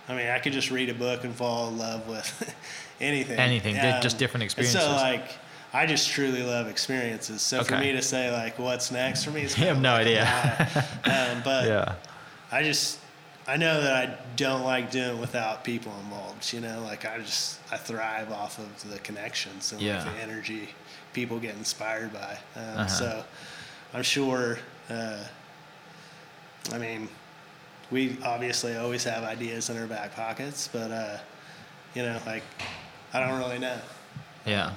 I 0.08 0.16
mean, 0.16 0.28
I 0.28 0.40
could 0.40 0.54
just 0.54 0.72
read 0.72 0.90
a 0.90 0.94
book 0.96 1.24
and 1.24 1.36
fall 1.36 1.68
in 1.68 1.78
love 1.78 2.08
with 2.08 2.56
anything. 3.02 3.38
Anything, 3.38 3.76
di- 3.76 4.00
just 4.02 4.18
different 4.18 4.44
experiences. 4.44 4.82
So 4.82 4.92
like, 4.92 5.30
I 5.72 5.86
just 5.86 6.10
truly 6.10 6.42
love 6.42 6.68
experiences. 6.68 7.44
So 7.44 7.64
for 7.64 7.78
me 7.78 7.92
to 7.92 8.02
say 8.02 8.32
like, 8.32 8.58
what's 8.58 8.92
next 8.92 9.24
for 9.24 9.32
me 9.32 9.42
is 9.42 9.58
You 9.58 9.66
have 9.66 9.82
no 9.82 9.94
idea. 9.94 10.24
um, 11.04 11.42
but 11.44 11.68
yeah 11.68 11.96
I 12.52 12.64
just 12.64 12.98
I 13.50 13.58
know 13.58 13.82
that 13.82 13.96
I 14.10 14.18
don't 14.36 14.64
like 14.64 14.92
doing 14.92 15.18
it 15.18 15.20
without 15.20 15.64
people 15.64 15.92
involved. 16.04 16.54
You 16.54 16.62
know, 16.62 16.82
like 16.84 17.06
I 17.06 17.18
just 17.20 17.60
I 17.72 17.78
thrive 17.78 18.32
off 18.32 18.60
of 18.60 18.90
the 18.92 19.00
connections 19.00 19.72
and 19.72 19.82
Yeah. 19.82 20.04
like 20.04 20.14
the 20.16 20.22
energy 20.22 20.70
people 21.14 21.40
get 21.40 21.56
inspired 21.56 22.14
by. 22.14 22.38
Um, 22.56 22.62
Uh-huh. 22.64 22.88
So 22.88 23.24
I'm 23.94 24.04
sure. 24.04 24.60
Uh, 24.90 25.24
I 26.72 26.78
mean, 26.78 27.10
we 27.90 28.18
obviously 28.24 28.76
always 28.76 29.04
have 29.06 29.24
ideas 29.24 29.70
in 29.70 29.78
our 29.78 29.88
back 29.88 30.16
pockets, 30.16 30.70
but 30.72 30.92
uh, 30.92 31.18
You 31.96 32.04
know, 32.04 32.20
like 32.28 32.44
I 33.14 33.20
don't 33.20 33.40
really 33.40 33.58
know. 33.60 33.80
Yeah. 34.46 34.74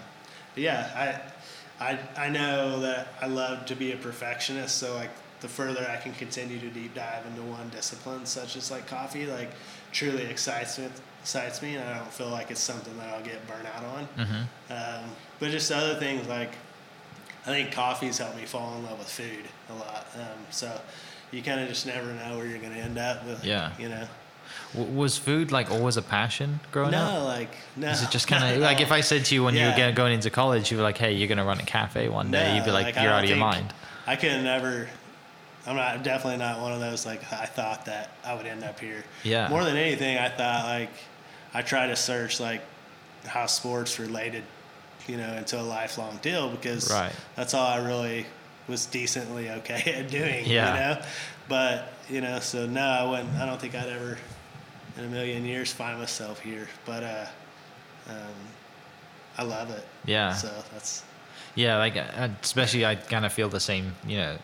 But 0.55 0.63
yeah, 0.63 1.21
I, 1.81 1.85
I, 1.93 1.99
I 2.27 2.29
know 2.31 2.81
that 2.81 3.09
I 3.21 3.27
love 3.27 3.67
to 3.67 3.75
be 3.77 3.93
a 3.93 3.97
perfectionist. 3.97 4.79
So 4.79 4.95
like 4.95 5.11
the 5.43 5.49
further 5.49 5.87
I 5.91 5.97
can 5.97 6.13
continue 6.15 6.59
to 6.59 6.69
deep 6.69 6.95
dive 6.95 7.27
into 7.27 7.43
one 7.43 7.69
discipline, 7.69 8.25
such 8.25 8.57
as 8.57 8.71
like 8.71 8.87
coffee, 8.87 9.27
like 9.27 9.51
truly 9.93 10.23
excites 10.23 10.79
me, 10.79 10.89
excites 11.21 11.61
me, 11.61 11.75
and 11.75 11.89
I 11.89 11.99
don't 11.99 12.13
feel 12.13 12.29
like 12.29 12.51
it's 12.51 12.61
something 12.61 12.97
that 12.99 13.13
I'll 13.13 13.23
get 13.23 13.47
burnt 13.47 13.67
out 13.75 13.85
on. 13.85 14.09
Mm-hmm. 14.17 14.73
Um, 14.73 15.11
but 15.39 15.51
just 15.51 15.71
other 15.71 15.97
things 15.97 16.27
like 16.29 16.53
I 17.45 17.51
think 17.51 17.73
coffee's 17.73 18.19
helped 18.19 18.37
me 18.37 18.45
fall 18.45 18.77
in 18.77 18.85
love 18.85 18.99
with 18.99 19.09
food 19.09 19.45
a 19.69 19.75
lot. 19.75 20.07
Um, 20.15 20.47
so 20.51 20.81
you 21.33 21.43
kind 21.43 21.61
of 21.61 21.69
just 21.69 21.87
never 21.87 22.13
know 22.13 22.37
where 22.37 22.47
you're 22.47 22.59
going 22.61 22.75
to 22.75 22.79
end 22.79 22.99
up 22.99 23.27
with. 23.27 23.45
Yeah. 23.45 23.73
You 23.79 23.89
know. 23.89 24.07
W- 24.75 24.93
was 24.97 25.19
food 25.19 25.51
like 25.51 25.71
always 25.71 25.97
a 25.97 26.03
passion 26.03 26.61
growing 26.71 26.93
no, 26.93 26.99
up? 26.99 27.15
No, 27.15 27.25
like 27.25 27.57
no. 27.77 27.89
Is 27.89 28.03
it 28.03 28.11
just 28.11 28.29
kind 28.29 28.55
of 28.55 28.61
like 28.63 28.77
all. 28.77 28.83
if 28.85 28.93
I 28.93 29.01
said 29.01 29.25
to 29.27 29.35
you 29.35 29.43
when 29.43 29.55
you 29.55 29.67
were 29.67 29.93
going 29.93 30.13
into 30.13 30.31
college, 30.31 30.71
you 30.71 30.77
were 30.77 30.83
like, 30.83 30.99
"Hey, 30.99 31.13
you're 31.13 31.29
gonna 31.29 31.45
run 31.45 31.59
a 31.59 31.65
cafe 31.65 32.09
one 32.09 32.31
day," 32.31 32.49
No, 32.49 32.55
you'd 32.55 32.65
be 32.65 32.71
like, 32.71 32.97
I 32.97 33.03
"You're 33.03 33.13
out 33.13 33.25
of 33.25 33.31
your 33.31 33.39
mind." 33.39 33.73
I 34.07 34.17
could 34.17 34.31
have 34.31 34.43
never. 34.43 34.89
I'm 35.67 35.77
not 35.77 36.03
definitely 36.03 36.39
not 36.39 36.61
one 36.61 36.73
of 36.73 36.81
those 36.81 37.07
like 37.07 37.21
I 37.33 37.47
thought 37.47 37.85
that 37.87 38.11
I 38.25 38.35
would 38.35 38.47
end 38.47 38.65
up 38.65 38.81
here. 38.81 39.05
Yeah. 39.23 39.49
More 39.49 39.65
than 39.65 39.77
anything, 39.77 40.19
I 40.19 40.29
thought 40.29 40.65
like 40.67 40.91
I 41.55 41.63
try 41.63 41.87
to 41.87 41.97
search 41.97 42.41
like 42.41 42.63
how 43.27 43.47
sports 43.47 43.99
related, 44.01 44.43
you 45.07 45.17
know, 45.17 45.33
into 45.35 45.61
a 45.61 45.63
lifelong 45.63 46.19
deal 46.23 46.49
because 46.49 46.91
Right. 46.91 47.13
that's 47.37 47.55
all 47.55 47.67
I 47.67 47.79
really 47.87 48.27
was 48.69 48.87
decently 48.87 49.51
okay 49.51 49.93
at 49.99 50.11
doing. 50.11 50.47
Yeah. 50.47 50.73
You 50.73 50.81
know, 50.97 51.07
but 51.49 51.93
you 52.09 52.21
know, 52.21 52.41
so 52.41 52.67
no, 52.67 52.81
I 52.85 53.09
wouldn't. 53.09 53.35
I 53.39 53.47
don't 53.47 53.61
think 53.61 53.75
I'd 53.77 53.89
ever 53.89 54.19
in 54.99 55.05
a 55.05 55.09
million 55.09 55.45
years 55.45 55.73
find 55.73 55.99
myself 55.99 56.41
here. 56.41 56.69
But 56.85 57.03
uh, 57.05 57.27
um, 58.09 58.35
I 59.39 59.43
love 59.45 59.71
it. 59.71 59.85
Yeah. 60.05 60.33
So 60.35 60.49
that's 60.73 61.05
Yeah, 61.55 61.77
like 61.79 61.97
uh, 61.97 62.29
especially 62.43 62.85
I 62.85 62.97
kind 62.97 63.25
of 63.25 63.33
feel 63.33 63.49
the 63.49 63.61
same, 63.61 63.95
you 64.07 64.17
know, 64.19 64.37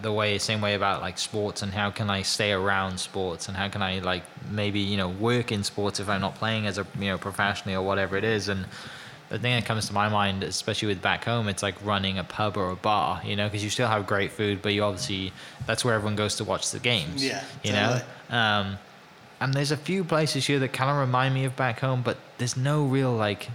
the 0.00 0.12
way 0.12 0.38
same 0.38 0.60
way 0.60 0.74
about 0.74 1.00
like 1.00 1.18
sports 1.18 1.62
and 1.62 1.72
how 1.72 1.90
can 1.90 2.08
I 2.10 2.22
stay 2.22 2.52
around 2.52 2.98
sports 2.98 3.48
and 3.48 3.56
how 3.56 3.68
can 3.68 3.82
I 3.82 3.98
like 4.00 4.22
maybe 4.50 4.80
you 4.80 4.96
know 4.96 5.08
work 5.08 5.52
in 5.52 5.64
sports 5.64 6.00
if 6.00 6.08
I'm 6.08 6.20
not 6.20 6.34
playing 6.36 6.66
as 6.66 6.78
a 6.78 6.86
you 6.98 7.06
know 7.06 7.18
professionally 7.18 7.74
or 7.74 7.82
whatever 7.82 8.16
it 8.16 8.24
is 8.24 8.48
and 8.48 8.66
the 9.28 9.38
thing 9.38 9.54
that 9.54 9.64
comes 9.64 9.86
to 9.86 9.92
my 9.94 10.08
mind 10.08 10.42
especially 10.42 10.88
with 10.88 11.00
back 11.00 11.24
home 11.24 11.48
it's 11.48 11.62
like 11.62 11.74
running 11.84 12.18
a 12.18 12.24
pub 12.24 12.56
or 12.56 12.70
a 12.70 12.76
bar 12.76 13.20
you 13.24 13.34
know 13.36 13.46
because 13.48 13.64
you 13.64 13.70
still 13.70 13.88
have 13.88 14.06
great 14.06 14.30
food 14.32 14.60
but 14.62 14.72
you 14.74 14.82
obviously 14.82 15.32
that's 15.66 15.84
where 15.84 15.94
everyone 15.94 16.16
goes 16.16 16.36
to 16.36 16.44
watch 16.44 16.70
the 16.70 16.78
games 16.78 17.24
Yeah, 17.24 17.42
you 17.62 17.72
know 17.72 18.00
totally. 18.28 18.38
um 18.40 18.78
and 19.40 19.54
there's 19.54 19.70
a 19.72 19.76
few 19.76 20.04
places 20.04 20.46
here 20.46 20.58
that 20.58 20.72
kind 20.72 20.90
of 20.90 20.96
remind 20.98 21.34
me 21.34 21.44
of 21.44 21.56
back 21.56 21.80
home 21.80 22.02
but 22.02 22.16
there's 22.38 22.56
no 22.56 22.84
real 22.84 23.12
like 23.12 23.48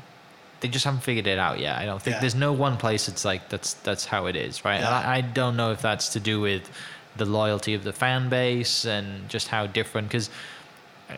they 0.59 0.67
just 0.67 0.85
haven't 0.85 1.01
figured 1.01 1.27
it 1.27 1.37
out 1.39 1.59
yet. 1.59 1.77
I 1.77 1.85
don't 1.85 2.01
think 2.01 2.15
Yeah. 2.15 2.21
there's 2.21 2.35
no 2.35 2.51
one 2.51 2.77
place 2.77 3.07
it's 3.07 3.23
like 3.25 3.49
that's 3.49 3.73
that's 3.75 4.05
how 4.05 4.25
it 4.25 4.35
is, 4.35 4.65
right? 4.65 4.79
Yeah. 4.81 4.89
I, 4.89 5.17
I 5.17 5.21
don't 5.21 5.55
know 5.55 5.71
if 5.71 5.81
that's 5.81 6.09
to 6.09 6.19
do 6.19 6.41
with 6.41 6.69
the 7.15 7.25
loyalty 7.25 7.73
of 7.73 7.83
the 7.83 7.93
fan 7.93 8.29
base 8.29 8.85
and 8.85 9.27
just 9.29 9.47
how 9.49 9.65
different 9.67 10.07
because 10.07 10.29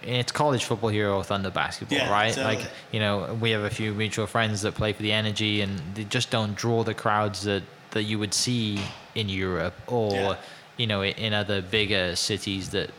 it's 0.03 0.31
college 0.31 0.63
football 0.65 0.89
here 0.89 1.09
or 1.09 1.23
Thunder 1.23 1.49
basketball, 1.49 1.97
Yeah, 1.97 2.11
right? 2.11 2.33
totally. 2.33 2.55
Like 2.57 2.67
you 2.91 2.99
know, 2.99 3.35
we 3.41 3.51
have 3.51 3.63
a 3.63 3.69
few 3.69 3.93
mutual 3.93 4.27
friends 4.27 4.61
that 4.61 4.75
play 4.75 4.93
for 4.93 5.01
the 5.01 5.11
Energy, 5.11 5.61
and 5.61 5.81
they 5.95 6.03
just 6.03 6.29
don't 6.29 6.55
draw 6.55 6.83
the 6.83 6.93
crowds 6.93 7.43
that 7.43 7.63
that 7.91 8.03
you 8.03 8.19
would 8.19 8.33
see 8.33 8.79
in 9.15 9.27
Europe 9.29 9.73
or 9.87 10.37
you 10.77 10.85
know 10.85 11.03
in 11.03 11.33
other 11.33 11.61
bigger 11.61 12.15
cities 12.15 12.69
that 12.69 12.91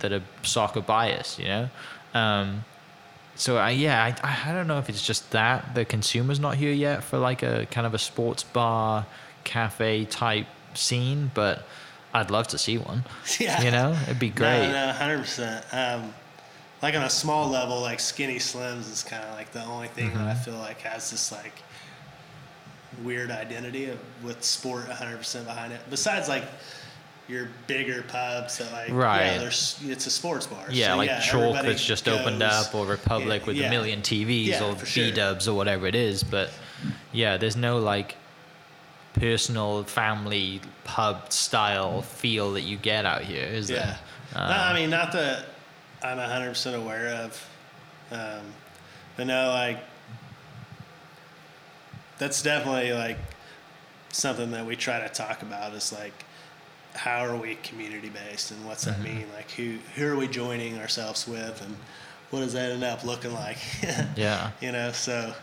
that 0.00 0.12
are 0.12 0.22
soccer 0.42 0.80
biased, 0.82 1.38
you 1.38 1.46
know. 1.46 1.68
Um, 2.14 2.64
so 3.36 3.56
I, 3.56 3.70
yeah, 3.70 4.14
I, 4.22 4.50
I 4.50 4.52
don't 4.52 4.66
know 4.66 4.78
if 4.78 4.88
it's 4.88 5.04
just 5.04 5.30
that 5.32 5.74
the 5.74 5.84
consumer's 5.84 6.38
not 6.40 6.56
here 6.56 6.72
yet 6.72 7.02
for 7.02 7.18
like 7.18 7.42
a 7.42 7.66
kind 7.70 7.86
of 7.86 7.94
a 7.94 7.98
sports 7.98 8.42
bar, 8.44 9.06
cafe 9.44 10.04
type 10.04 10.46
scene, 10.74 11.30
but 11.34 11.64
I'd 12.12 12.30
love 12.30 12.48
to 12.48 12.58
see 12.58 12.78
one. 12.78 13.04
Yeah. 13.40 13.60
You 13.62 13.70
know, 13.70 13.98
it'd 14.04 14.18
be 14.18 14.30
great. 14.30 14.68
No, 14.68 14.86
no, 14.86 14.92
hundred 14.92 15.18
percent. 15.18 15.64
Um, 15.72 16.14
like 16.82 16.94
on 16.94 17.02
a 17.02 17.10
small 17.10 17.48
level, 17.48 17.80
like 17.80 17.98
Skinny 17.98 18.36
Slims 18.36 18.90
is 18.92 19.02
kind 19.02 19.24
of 19.24 19.34
like 19.34 19.52
the 19.52 19.64
only 19.64 19.88
thing 19.88 20.08
that 20.10 20.18
Mm-hmm. 20.18 20.28
I 20.28 20.34
feel 20.34 20.54
like 20.54 20.80
has 20.82 21.10
this 21.10 21.32
like 21.32 21.62
weird 23.02 23.30
identity 23.30 23.86
of, 23.90 23.98
with 24.22 24.44
sport 24.44 24.84
hundred 24.86 25.16
percent 25.18 25.46
behind 25.46 25.72
it. 25.72 25.80
Besides 25.90 26.28
like 26.28 26.44
your 27.28 27.48
bigger 27.66 28.02
pubs 28.02 28.58
that 28.58 28.70
like 28.72 28.90
Right. 28.92 29.24
yeah, 29.26 29.38
there's 29.38 29.78
it's 29.82 30.06
a 30.06 30.10
sports 30.10 30.46
bar. 30.46 30.66
Yeah, 30.70 30.90
So, 30.92 30.96
like 30.98 31.08
yeah, 31.08 31.20
Chalk 31.20 31.62
that's 31.62 31.84
just 31.84 32.06
opened 32.08 32.42
up, 32.42 32.74
or 32.74 32.84
Republic 32.86 33.46
with 33.46 33.56
yeah. 33.56 33.68
a 33.68 33.70
million 33.70 34.02
TVs, 34.02 34.46
Yeah, 34.46 34.64
or 34.64 34.74
for 34.76 34.84
sure. 34.86 35.04
B 35.06 35.10
Dubs, 35.12 35.48
or 35.48 35.56
whatever 35.56 35.86
it 35.86 35.94
is. 35.94 36.22
But 36.22 36.50
yeah, 37.12 37.36
there's 37.38 37.56
no 37.56 37.78
like 37.78 38.16
personal 39.14 39.84
family 39.84 40.60
pub 40.84 41.32
style 41.32 42.02
feel 42.02 42.52
that 42.52 42.62
you 42.62 42.76
get 42.76 43.06
out 43.06 43.22
here, 43.22 43.44
is 43.46 43.70
Yeah. 43.70 43.76
there? 43.86 43.98
no, 44.34 44.40
Um, 44.42 44.50
I 44.50 44.74
mean, 44.74 44.90
not 44.90 45.12
that 45.12 45.46
I'm 46.02 46.18
100% 46.18 46.74
aware 46.74 47.08
of. 47.08 47.48
Um, 48.10 48.52
but 49.16 49.26
no, 49.26 49.48
like, 49.48 49.78
that's 52.18 52.42
definitely 52.42 52.92
like 52.92 53.18
something 54.10 54.50
that 54.52 54.66
we 54.66 54.76
try 54.76 55.00
to 55.00 55.08
talk 55.08 55.42
about 55.42 55.72
is 55.74 55.92
like, 55.92 56.12
how 56.94 57.24
are 57.24 57.36
we 57.36 57.56
community 57.56 58.08
based 58.08 58.50
and 58.50 58.64
what's 58.64 58.84
that 58.84 58.94
mm-hmm. 58.94 59.18
mean? 59.18 59.26
Like, 59.34 59.50
who, 59.52 59.78
who 59.96 60.06
are 60.06 60.16
we 60.16 60.28
joining 60.28 60.78
ourselves 60.78 61.26
with 61.26 61.60
and 61.62 61.76
what 62.30 62.40
does 62.40 62.52
that 62.54 62.72
end 62.72 62.84
up 62.84 63.04
looking 63.04 63.32
like? 63.32 63.58
Yeah. 64.16 64.50
you 64.60 64.72
know 64.72 64.92
so 64.92 65.34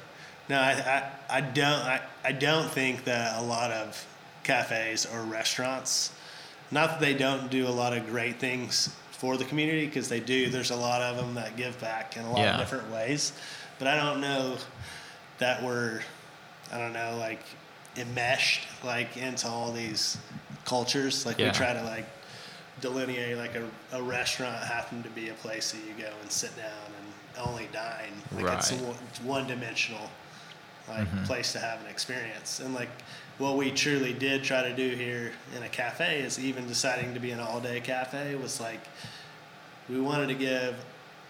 no 0.49 0.59
I, 0.59 0.71
I, 1.29 1.37
I 1.37 1.41
don't 1.41 1.81
I, 1.81 2.01
I 2.23 2.31
don't 2.31 2.69
think 2.69 3.05
that 3.05 3.39
a 3.39 3.43
lot 3.43 3.71
of 3.71 4.05
cafes 4.43 5.05
or 5.05 5.21
restaurants 5.21 6.11
not 6.71 6.89
that 6.91 6.99
they 6.99 7.13
don't 7.13 7.49
do 7.49 7.67
a 7.67 7.69
lot 7.69 7.95
of 7.95 8.07
great 8.07 8.39
things 8.39 8.95
for 9.11 9.37
the 9.37 9.45
community 9.45 9.85
because 9.85 10.09
they 10.09 10.19
do 10.19 10.49
there's 10.49 10.71
a 10.71 10.75
lot 10.75 11.01
of 11.01 11.17
them 11.17 11.35
that 11.35 11.55
give 11.55 11.79
back 11.79 12.17
in 12.17 12.23
a 12.23 12.29
lot 12.31 12.39
Yeah. 12.39 12.53
of 12.55 12.59
different 12.59 12.91
ways 12.91 13.33
but 13.77 13.87
i 13.87 13.95
don't 13.95 14.19
know 14.19 14.57
that 15.37 15.61
we're 15.63 16.01
i 16.71 16.77
don't 16.77 16.93
know 16.93 17.17
like 17.19 17.43
enmeshed 17.97 18.67
like 18.83 19.17
into 19.17 19.47
all 19.47 19.71
these 19.71 20.17
cultures 20.65 21.25
like 21.25 21.37
Yeah. 21.37 21.47
we 21.47 21.51
try 21.53 21.73
to 21.73 21.83
like 21.83 22.05
delineate 22.79 23.37
like 23.37 23.55
a, 23.55 23.67
a 23.93 24.01
restaurant 24.01 24.63
happen 24.63 25.03
to 25.03 25.09
be 25.09 25.29
a 25.29 25.33
place 25.35 25.71
that 25.71 25.79
you 25.79 25.93
go 25.97 26.11
and 26.21 26.31
sit 26.31 26.55
down 26.57 26.65
and 26.97 27.47
only 27.47 27.67
dine. 27.71 28.13
Like 28.35 28.53
it's 28.57 28.71
a 28.71 28.75
Right. 28.75 28.83
one- 28.85 28.97
one 29.23 29.47
dimensional 29.47 30.09
like 30.87 31.07
mm-hmm. 31.07 31.23
place 31.25 31.51
to 31.53 31.59
have 31.59 31.79
an 31.81 31.87
experience. 31.87 32.59
And 32.59 32.73
like 32.73 32.89
what 33.37 33.55
we 33.57 33.71
truly 33.71 34.13
did 34.13 34.43
try 34.43 34.61
to 34.63 34.75
do 34.75 34.89
here 34.95 35.31
in 35.55 35.63
a 35.63 35.69
cafe 35.69 36.19
is 36.21 36.39
even 36.39 36.67
deciding 36.67 37.13
to 37.13 37.19
be 37.19 37.31
an 37.31 37.39
all 37.39 37.59
day 37.59 37.79
cafe 37.79 38.35
was 38.35 38.59
like 38.59 38.81
we 39.89 39.99
wanted 39.99 40.27
to 40.27 40.35
give 40.35 40.75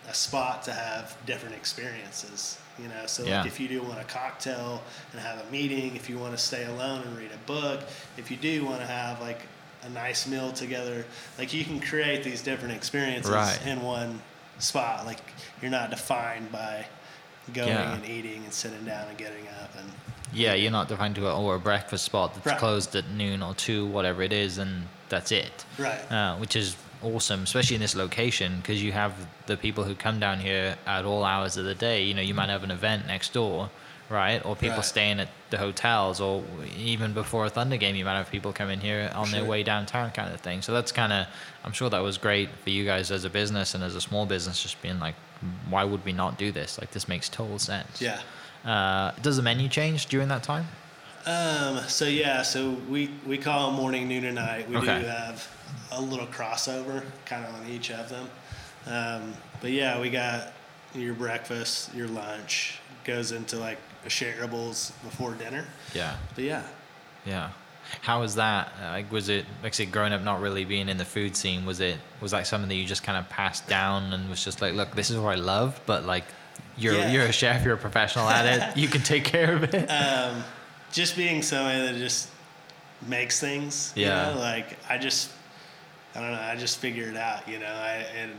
a 0.10 0.14
spot 0.14 0.64
to 0.64 0.74
have 0.74 1.16
different 1.26 1.56
experiences. 1.56 2.58
You 2.80 2.88
know, 2.88 3.06
so 3.06 3.24
Yeah. 3.24 3.40
like 3.40 3.48
if 3.48 3.60
you 3.60 3.68
do 3.68 3.82
want 3.84 4.00
a 4.00 4.04
cocktail 4.06 4.82
and 5.12 5.22
have 5.22 5.40
a 5.46 5.52
meeting, 5.52 5.96
if 5.96 6.10
you 6.10 6.18
want 6.18 6.32
to 6.34 6.38
stay 6.38 6.64
alone 6.66 7.02
and 7.04 7.18
read 7.18 7.32
a 7.32 7.38
book, 7.46 7.82
if 8.18 8.32
you 8.32 8.38
do 8.38 8.66
want 8.66 8.80
to 8.82 8.88
have 8.88 9.22
like 9.22 9.42
a 9.84 9.90
nice 9.90 10.26
meal 10.28 10.52
together, 10.52 11.06
like 11.38 11.54
you 11.54 11.64
can 11.64 11.80
create 11.80 12.24
these 12.24 12.42
different 12.42 12.74
experiences 12.76 13.32
Right. 13.32 13.60
in 13.66 13.82
one 13.82 14.22
spot. 14.60 15.06
Like 15.06 15.20
you're 15.62 15.72
not 15.72 15.90
defined 15.92 16.52
by 16.52 16.86
going 17.54 17.70
Yeah. 17.70 17.94
and 17.96 18.06
eating 18.06 18.44
and 18.44 18.54
sitting 18.54 18.86
down 18.86 19.08
and 19.10 19.18
getting 19.18 19.48
up 19.62 19.76
and 19.78 19.92
Yeah, 20.34 20.54
you're 20.54 20.72
not 20.72 20.88
defined 20.88 21.16
to 21.16 21.28
a, 21.28 21.36
or 21.38 21.56
a 21.56 21.60
breakfast 21.60 22.06
spot 22.06 22.34
that's 22.36 22.46
Right. 22.46 22.58
closed 22.58 22.96
at 22.96 23.10
noon 23.10 23.44
or 23.44 23.54
two, 23.54 23.86
whatever 23.86 24.22
it 24.24 24.32
is, 24.32 24.58
and 24.58 24.88
that's 25.10 25.30
it. 25.32 25.66
Right. 25.78 26.10
Uh, 26.10 26.38
which 26.38 26.56
is 26.56 26.78
awesome, 27.04 27.44
especially 27.44 27.76
in 27.76 27.82
this 27.82 27.96
location, 27.96 28.58
because 28.62 28.82
you 28.84 28.92
have 28.92 29.14
the 29.48 29.58
people 29.58 29.84
who 29.84 29.96
come 29.96 30.20
down 30.20 30.40
here 30.40 30.76
at 30.86 31.06
all 31.06 31.24
hours 31.24 31.58
of 31.58 31.66
the 31.66 31.76
day. 31.76 32.04
You 32.04 32.14
know, 32.14 32.22
you 32.22 32.34
might 32.34 32.50
have 32.50 32.64
an 32.64 32.72
event 32.72 33.08
next 33.08 33.34
door, 33.34 33.70
right? 34.10 34.44
Or 34.46 34.56
people 34.56 34.78
Right. 34.78 34.86
staying 34.86 35.20
at 35.20 35.30
the 35.50 35.58
hotels, 35.58 36.20
or 36.22 36.44
even 36.78 37.14
before 37.14 37.46
a 37.46 37.50
Thunder 37.50 37.78
game, 37.78 37.96
you 37.96 38.06
might 38.06 38.16
have 38.18 38.30
people 38.30 38.54
come 38.54 38.70
in 38.70 38.80
here 38.82 39.12
on 39.16 39.32
their 39.32 39.46
way 39.46 39.64
downtown, 39.64 40.12
kind 40.12 40.34
of 40.34 40.40
thing. 40.42 40.62
So 40.62 40.74
that's 40.74 40.92
kind 40.92 41.12
of, 41.14 41.28
I'm 41.66 41.72
sure 41.74 41.90
that 41.90 42.00
was 42.04 42.18
great 42.18 42.50
for 42.64 42.70
you 42.70 42.86
guys 42.86 43.12
as 43.12 43.26
a 43.26 43.30
business 43.30 43.74
and 43.76 43.84
as 43.84 43.96
a 43.96 44.02
small 44.02 44.26
business, 44.26 44.62
just 44.62 44.82
being 44.82 45.00
like, 45.00 45.16
why 45.70 45.84
would 45.84 46.06
we 46.06 46.14
not 46.14 46.38
do 46.38 46.52
this? 46.52 46.78
Like, 46.80 46.92
this 46.92 47.08
makes 47.08 47.28
total 47.30 47.60
sense. 47.60 48.02
yeah. 48.02 48.22
Uh, 48.64 49.12
does 49.24 49.38
the 49.38 49.42
menu 49.44 49.68
change 49.68 50.06
during 50.06 50.28
that 50.28 50.44
time? 50.44 50.68
Um, 51.26 51.80
so 51.88 52.06
yeah, 52.06 52.42
so 52.44 52.72
we, 52.90 53.10
we 53.26 53.38
call 53.38 53.72
morning, 53.72 54.08
noon, 54.08 54.26
and 54.26 54.36
night. 54.36 54.70
We 54.70 54.76
Okay. 54.78 55.00
do 55.00 55.06
have 55.06 55.48
a 55.92 56.02
little 56.02 56.28
crossover 56.28 57.04
kind 57.26 57.46
of 57.46 57.54
on 57.56 57.68
each 57.70 57.92
of 57.92 58.10
them. 58.10 58.28
Um, 58.88 59.34
but 59.62 59.72
yeah, 59.72 60.00
we 60.00 60.10
got 60.10 60.54
your 60.96 61.14
breakfast, 61.14 61.94
your 61.94 62.08
lunch 62.08 62.80
goes 63.04 63.32
into 63.32 63.58
like 63.58 63.78
a 64.06 64.10
shareables 64.10 64.92
before 65.04 65.34
dinner. 65.34 65.66
Yeah. 65.94 66.16
But 66.36 66.44
yeah, 66.44 66.64
Yeah. 67.26 67.50
How 68.02 68.22
was 68.22 68.36
that? 68.36 68.72
Like, 68.82 69.12
was 69.12 69.28
it 69.28 69.46
like, 69.64 69.74
say, 69.74 69.86
growing 69.86 70.14
up, 70.14 70.22
not 70.22 70.40
really 70.40 70.64
being 70.64 70.88
in 70.88 70.98
the 70.98 71.04
food 71.06 71.36
scene? 71.36 71.66
Was 71.66 71.82
it 71.82 71.98
was 72.22 72.32
that 72.32 72.48
something 72.48 72.70
that 72.70 72.76
you 72.76 72.86
just 72.86 73.04
kind 73.04 73.18
of 73.18 73.28
passed 73.30 73.68
down 73.68 74.14
and 74.14 74.30
was 74.30 74.44
just 74.44 74.62
like, 74.62 74.74
look, 74.76 74.96
this 74.96 75.10
is 75.10 75.18
what 75.18 75.32
I 75.38 75.42
love, 75.42 75.80
but 75.86 76.06
like, 76.06 76.24
you're 76.78 76.94
Yeah. 76.96 77.12
you're 77.12 77.26
a 77.26 77.32
chef, 77.34 77.66
you're 77.66 77.74
a 77.74 77.78
professional 77.78 78.30
at 78.30 78.46
it, 78.46 78.78
you 78.78 78.88
can 78.88 79.02
take 79.02 79.26
care 79.26 79.56
of 79.56 79.64
it. 79.64 79.88
um, 79.90 80.44
just 80.92 81.18
being 81.18 81.42
somebody 81.42 81.82
that 81.82 81.96
just 81.98 82.30
makes 83.08 83.40
things. 83.42 83.92
Yeah. 83.96 84.30
You 84.30 84.36
know, 84.36 84.40
like 84.42 84.78
I 84.90 84.98
just, 84.98 85.32
I 86.16 86.20
don't 86.22 86.32
know. 86.32 86.40
I 86.42 86.56
just 86.56 86.78
figure 86.80 87.08
it 87.10 87.16
out. 87.18 87.48
You 87.48 87.60
know, 87.60 87.66
I 87.74 88.06
and 88.20 88.32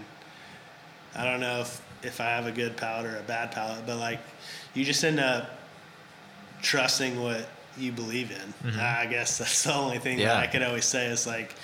I 1.15 1.25
don't 1.25 1.41
know 1.41 1.61
if 1.61 1.81
if 2.03 2.21
I 2.21 2.25
have 2.27 2.47
a 2.47 2.53
good 2.53 2.77
palate 2.77 3.07
or 3.07 3.17
a 3.19 3.23
bad 3.23 3.53
palate, 3.53 3.87
but 3.87 3.97
like 3.99 4.21
you 4.75 4.85
just 4.85 5.05
end 5.05 5.21
up 5.21 5.51
trusting 6.63 7.21
what 7.21 7.49
you 7.79 7.91
believe 7.93 8.31
in. 8.31 8.79
I 8.79 9.07
guess 9.07 9.39
that's 9.39 9.65
the 9.65 9.75
only 9.75 9.99
thing 9.99 10.19
Mm-hmm. 10.19 10.27
Yeah. 10.27 10.35
that 10.35 10.43
I 10.43 10.47
could 10.47 10.63
always 10.63 10.85
say 10.85 11.07
is 11.07 11.27
like. 11.27 11.55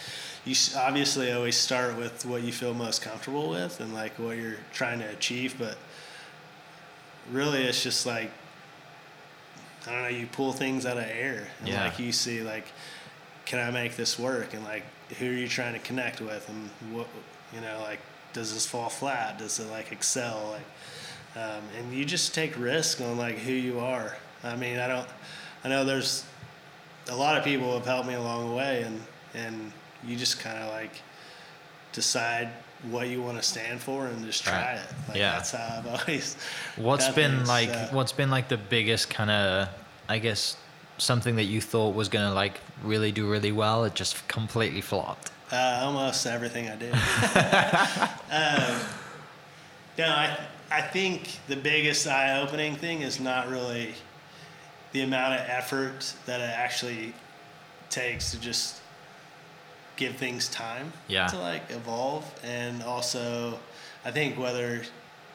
You 0.45 0.55
obviously 0.79 1.31
always 1.33 1.57
start 1.59 1.99
with 1.99 2.25
what 2.25 2.41
you 2.43 2.53
feel 2.53 2.73
most 2.73 3.03
comfortable 3.03 3.51
with 3.51 3.81
and 3.81 3.93
like 3.93 4.19
what 4.19 4.39
you're 4.39 4.55
trying 4.73 4.99
to 5.01 5.05
achieve, 5.11 5.57
but 5.59 5.77
really 7.31 7.65
it's 7.65 7.83
just 7.83 8.07
like 8.07 8.31
I 9.87 9.93
don't 9.93 10.03
know, 10.05 10.09
you 10.09 10.27
pull 10.27 10.53
things 10.55 10.87
out 10.87 10.97
of 10.97 11.05
air. 11.05 11.49
And 11.61 11.69
Yeah. 11.69 11.85
like 11.85 11.99
you 11.99 12.13
see 12.13 12.41
like 12.41 12.65
can 13.49 13.59
I 13.67 13.71
make 13.71 13.97
this 13.97 14.19
work 14.19 14.53
and 14.55 14.63
like 14.65 14.85
who 15.19 15.27
are 15.27 15.33
you 15.33 15.49
trying 15.49 15.73
to 15.73 15.79
connect 15.81 16.21
with 16.21 16.47
and 16.51 16.69
what 16.95 17.07
you 17.55 17.61
know, 17.63 17.81
like 17.83 17.99
does 18.35 18.53
this 18.53 18.67
fall 18.67 18.91
flat? 18.91 19.39
Does 19.39 19.59
it 19.59 19.71
like 19.71 19.91
excel? 19.91 20.51
Like 20.53 21.43
um, 21.45 21.63
and 21.79 21.93
you 21.95 22.05
just 22.05 22.35
take 22.35 22.59
risk 22.59 23.01
on 23.01 23.17
like 23.17 23.37
who 23.39 23.53
you 23.53 23.81
are. 23.81 24.17
I 24.45 24.55
mean, 24.55 24.79
I 24.79 24.87
don't 24.87 25.09
I 25.65 25.69
know 25.69 25.85
there's 25.85 26.25
a 27.09 27.17
lot 27.17 27.39
of 27.39 27.43
people 27.45 27.73
have 27.73 27.87
helped 27.87 28.07
me 28.07 28.15
along 28.15 28.49
the 28.51 28.55
way 28.55 28.83
and 28.83 29.01
and 29.35 29.73
you 30.07 30.15
just 30.17 30.41
kind 30.41 30.59
of 30.59 30.69
like 30.71 31.01
decide 31.93 32.51
what 32.91 33.09
you 33.09 33.21
want 33.23 33.37
to 33.39 33.43
stand 33.43 33.81
for 33.81 34.07
and 34.07 34.25
just 34.25 34.45
try 34.45 34.53
Right. 34.75 34.75
it. 34.79 34.95
Like 35.09 35.17
Yeah. 35.17 35.33
that's 35.33 35.53
how 35.53 35.79
I've 35.79 35.87
always 36.01 36.37
What's 36.77 37.09
been 37.09 37.37
things, 37.37 37.49
like 37.49 37.73
so. 37.73 37.89
what's 37.93 38.13
been 38.13 38.31
like 38.31 38.49
the 38.49 38.59
biggest 38.59 39.09
kind 39.11 39.31
of 39.31 39.69
I 40.09 40.19
guess 40.19 40.57
something 40.99 41.37
that 41.37 41.45
you 41.45 41.61
thought 41.61 41.95
was 41.95 42.09
going 42.09 42.29
to 42.29 42.35
like 42.35 42.61
really 42.83 43.13
do 43.13 43.29
really 43.29 43.53
well 43.53 43.85
it 43.85 43.95
just 43.95 44.27
completely 44.29 44.81
flopped. 44.81 45.31
Uh, 45.51 45.81
almost 45.83 46.27
everything 46.27 46.69
I 46.69 46.77
do. 46.77 46.91
um, 48.31 48.81
no, 49.97 50.07
I 50.09 50.39
I 50.71 50.83
think 50.83 51.39
the 51.49 51.57
biggest 51.57 52.07
eye-opening 52.07 52.77
thing 52.77 53.01
is 53.01 53.19
not 53.19 53.49
really 53.49 53.95
the 54.93 55.01
amount 55.01 55.41
of 55.41 55.47
effort 55.49 56.13
that 56.27 56.41
it 56.41 56.51
actually 56.51 57.15
takes 57.89 58.31
to 58.33 58.41
just 58.41 58.81
give 59.97 60.17
things 60.17 60.49
time 60.49 60.93
Yeah. 61.09 61.27
to 61.29 61.39
like 61.39 61.71
evolve, 61.71 62.25
and 62.45 62.83
also 62.83 63.59
I 64.05 64.11
think 64.11 64.39
whether 64.39 64.83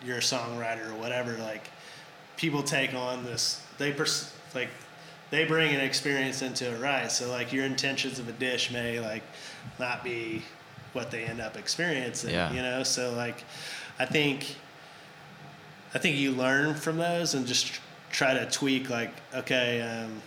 you're 0.05 0.17
a 0.17 0.21
songwriter 0.21 0.91
or 0.91 0.95
whatever, 0.95 1.33
like 1.37 1.69
people 2.37 2.61
take 2.61 2.93
on 2.93 3.23
this, 3.23 3.61
they 3.79 3.91
pers- 3.91 4.31
like 4.53 4.69
they 5.33 5.45
bring 5.45 5.73
an 5.73 5.81
experience 5.81 6.43
into 6.43 6.71
it, 6.71 6.79
right? 6.79 7.11
So 7.11 7.27
like 7.31 7.51
your 7.51 7.65
intentions 7.65 8.19
of 8.19 8.29
a 8.29 8.31
dish 8.33 8.71
may 8.71 8.99
like 8.99 9.23
not 9.79 10.03
be 10.03 10.43
what 10.93 11.09
they 11.09 11.23
end 11.23 11.41
up 11.41 11.57
experiencing, 11.57 12.29
Yeah. 12.29 12.53
you 12.53 12.61
know. 12.61 12.83
So 12.83 13.13
like, 13.13 13.43
I 13.97 14.05
think 14.05 14.55
I 15.95 15.97
think 15.97 16.17
you 16.17 16.33
learn 16.33 16.75
from 16.75 16.97
those 16.97 17.33
and 17.33 17.47
just 17.47 17.79
try 18.11 18.35
to 18.35 18.45
tweak 18.51 18.91
like, 18.91 19.11
okay, 19.33 19.81
um, 19.81 20.21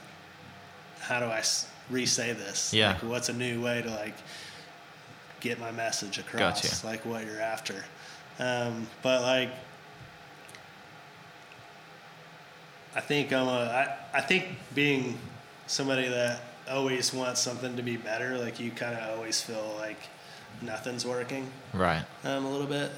how 0.99 1.21
do 1.21 1.27
I 1.27 1.43
re-say 1.89 2.33
this? 2.33 2.75
Yeah. 2.75 2.95
Like, 2.95 3.03
what's 3.05 3.29
a 3.29 3.33
new 3.33 3.63
way 3.63 3.83
to 3.83 3.91
like 3.91 4.15
get 5.39 5.61
my 5.61 5.71
message 5.71 6.19
across? 6.19 6.63
Gotcha. 6.63 6.85
Like 6.87 7.07
what 7.07 7.25
you're 7.25 7.41
after. 7.41 7.85
Um, 8.41 8.89
but 9.03 9.23
like, 9.23 9.51
I 12.97 13.01
think 13.01 13.33
I'm 13.33 13.47
a, 13.47 13.51
I, 14.13 14.19
I 14.19 14.21
think 14.23 14.47
being 14.75 15.19
somebody 15.67 16.09
that 16.09 16.41
always 16.71 17.13
wants 17.13 17.41
something 17.41 17.77
to 17.77 17.83
be 17.83 17.97
better, 17.97 18.39
like 18.39 18.59
you 18.59 18.71
kind 18.71 18.97
of 18.99 19.17
always 19.17 19.41
feel 19.41 19.77
like 19.79 19.99
nothing's 20.63 21.05
working 21.07 21.47
Right. 21.75 22.03
um, 22.25 22.45
a 22.47 22.51
little 22.51 22.67
bit. 22.67 22.91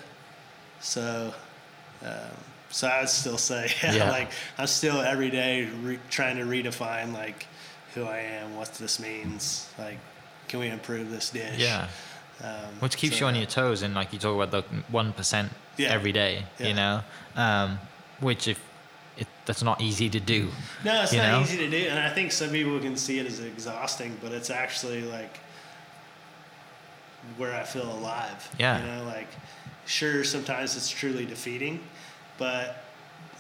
So, 0.81 1.35
um, 2.05 2.13
so 2.71 2.87
I 2.87 3.01
would 3.01 3.09
still 3.09 3.39
say, 3.39 3.71
Yeah. 3.83 4.11
like 4.11 4.31
I'm 4.57 4.67
still 4.69 5.01
every 5.01 5.31
day 5.31 5.69
re- 5.83 5.99
trying 6.11 6.37
to 6.37 6.45
redefine 6.45 7.13
like 7.13 7.47
who 7.95 8.05
I 8.05 8.19
am, 8.19 8.57
what 8.57 8.73
this 8.75 9.01
means, 9.01 9.69
like 9.79 9.99
can 10.47 10.61
we 10.61 10.69
improve 10.69 11.11
this 11.11 11.31
dish? 11.31 11.59
Yeah. 11.59 11.89
Um, 12.43 12.79
Which 12.81 12.97
keeps 12.97 13.15
so- 13.17 13.21
you 13.21 13.27
on 13.27 13.35
your 13.35 13.47
toes, 13.47 13.83
and 13.83 13.95
like 13.95 14.13
you 14.13 14.19
talk 14.21 14.41
about 14.41 14.51
the 14.53 14.63
one 14.93 15.13
percent 15.13 15.51
Yeah. 15.77 15.89
every 15.89 16.13
day, 16.13 16.45
Yeah. 16.61 16.67
you 16.69 16.75
know, 16.75 17.01
um, 17.35 17.79
which 18.21 18.47
if 18.47 18.61
that's 19.49 19.63
not 19.63 19.81
easy 19.81 20.11
to 20.11 20.21
do. 20.21 20.51
No, 20.85 21.03
it's 21.03 21.15
not 21.15 21.33
know? 21.33 21.41
easy 21.41 21.57
to 21.57 21.71
do, 21.71 21.89
and 21.89 21.99
I 21.99 22.11
think 22.11 22.33
some 22.33 22.51
people 22.51 22.79
can 22.79 22.97
see 22.97 23.19
it 23.19 23.27
as 23.27 23.41
exhausting, 23.41 24.19
but 24.23 24.31
it's 24.31 24.51
actually 24.51 25.01
like 25.03 25.41
where 27.39 27.55
I 27.55 27.65
feel 27.65 27.91
alive. 27.91 28.55
Yeah. 28.59 28.79
You 28.79 28.87
know, 28.87 29.05
like 29.07 29.29
sure, 29.87 30.23
sometimes 30.23 30.77
it's 30.77 30.91
truly 30.91 31.25
defeating, 31.25 31.81
but 32.37 32.85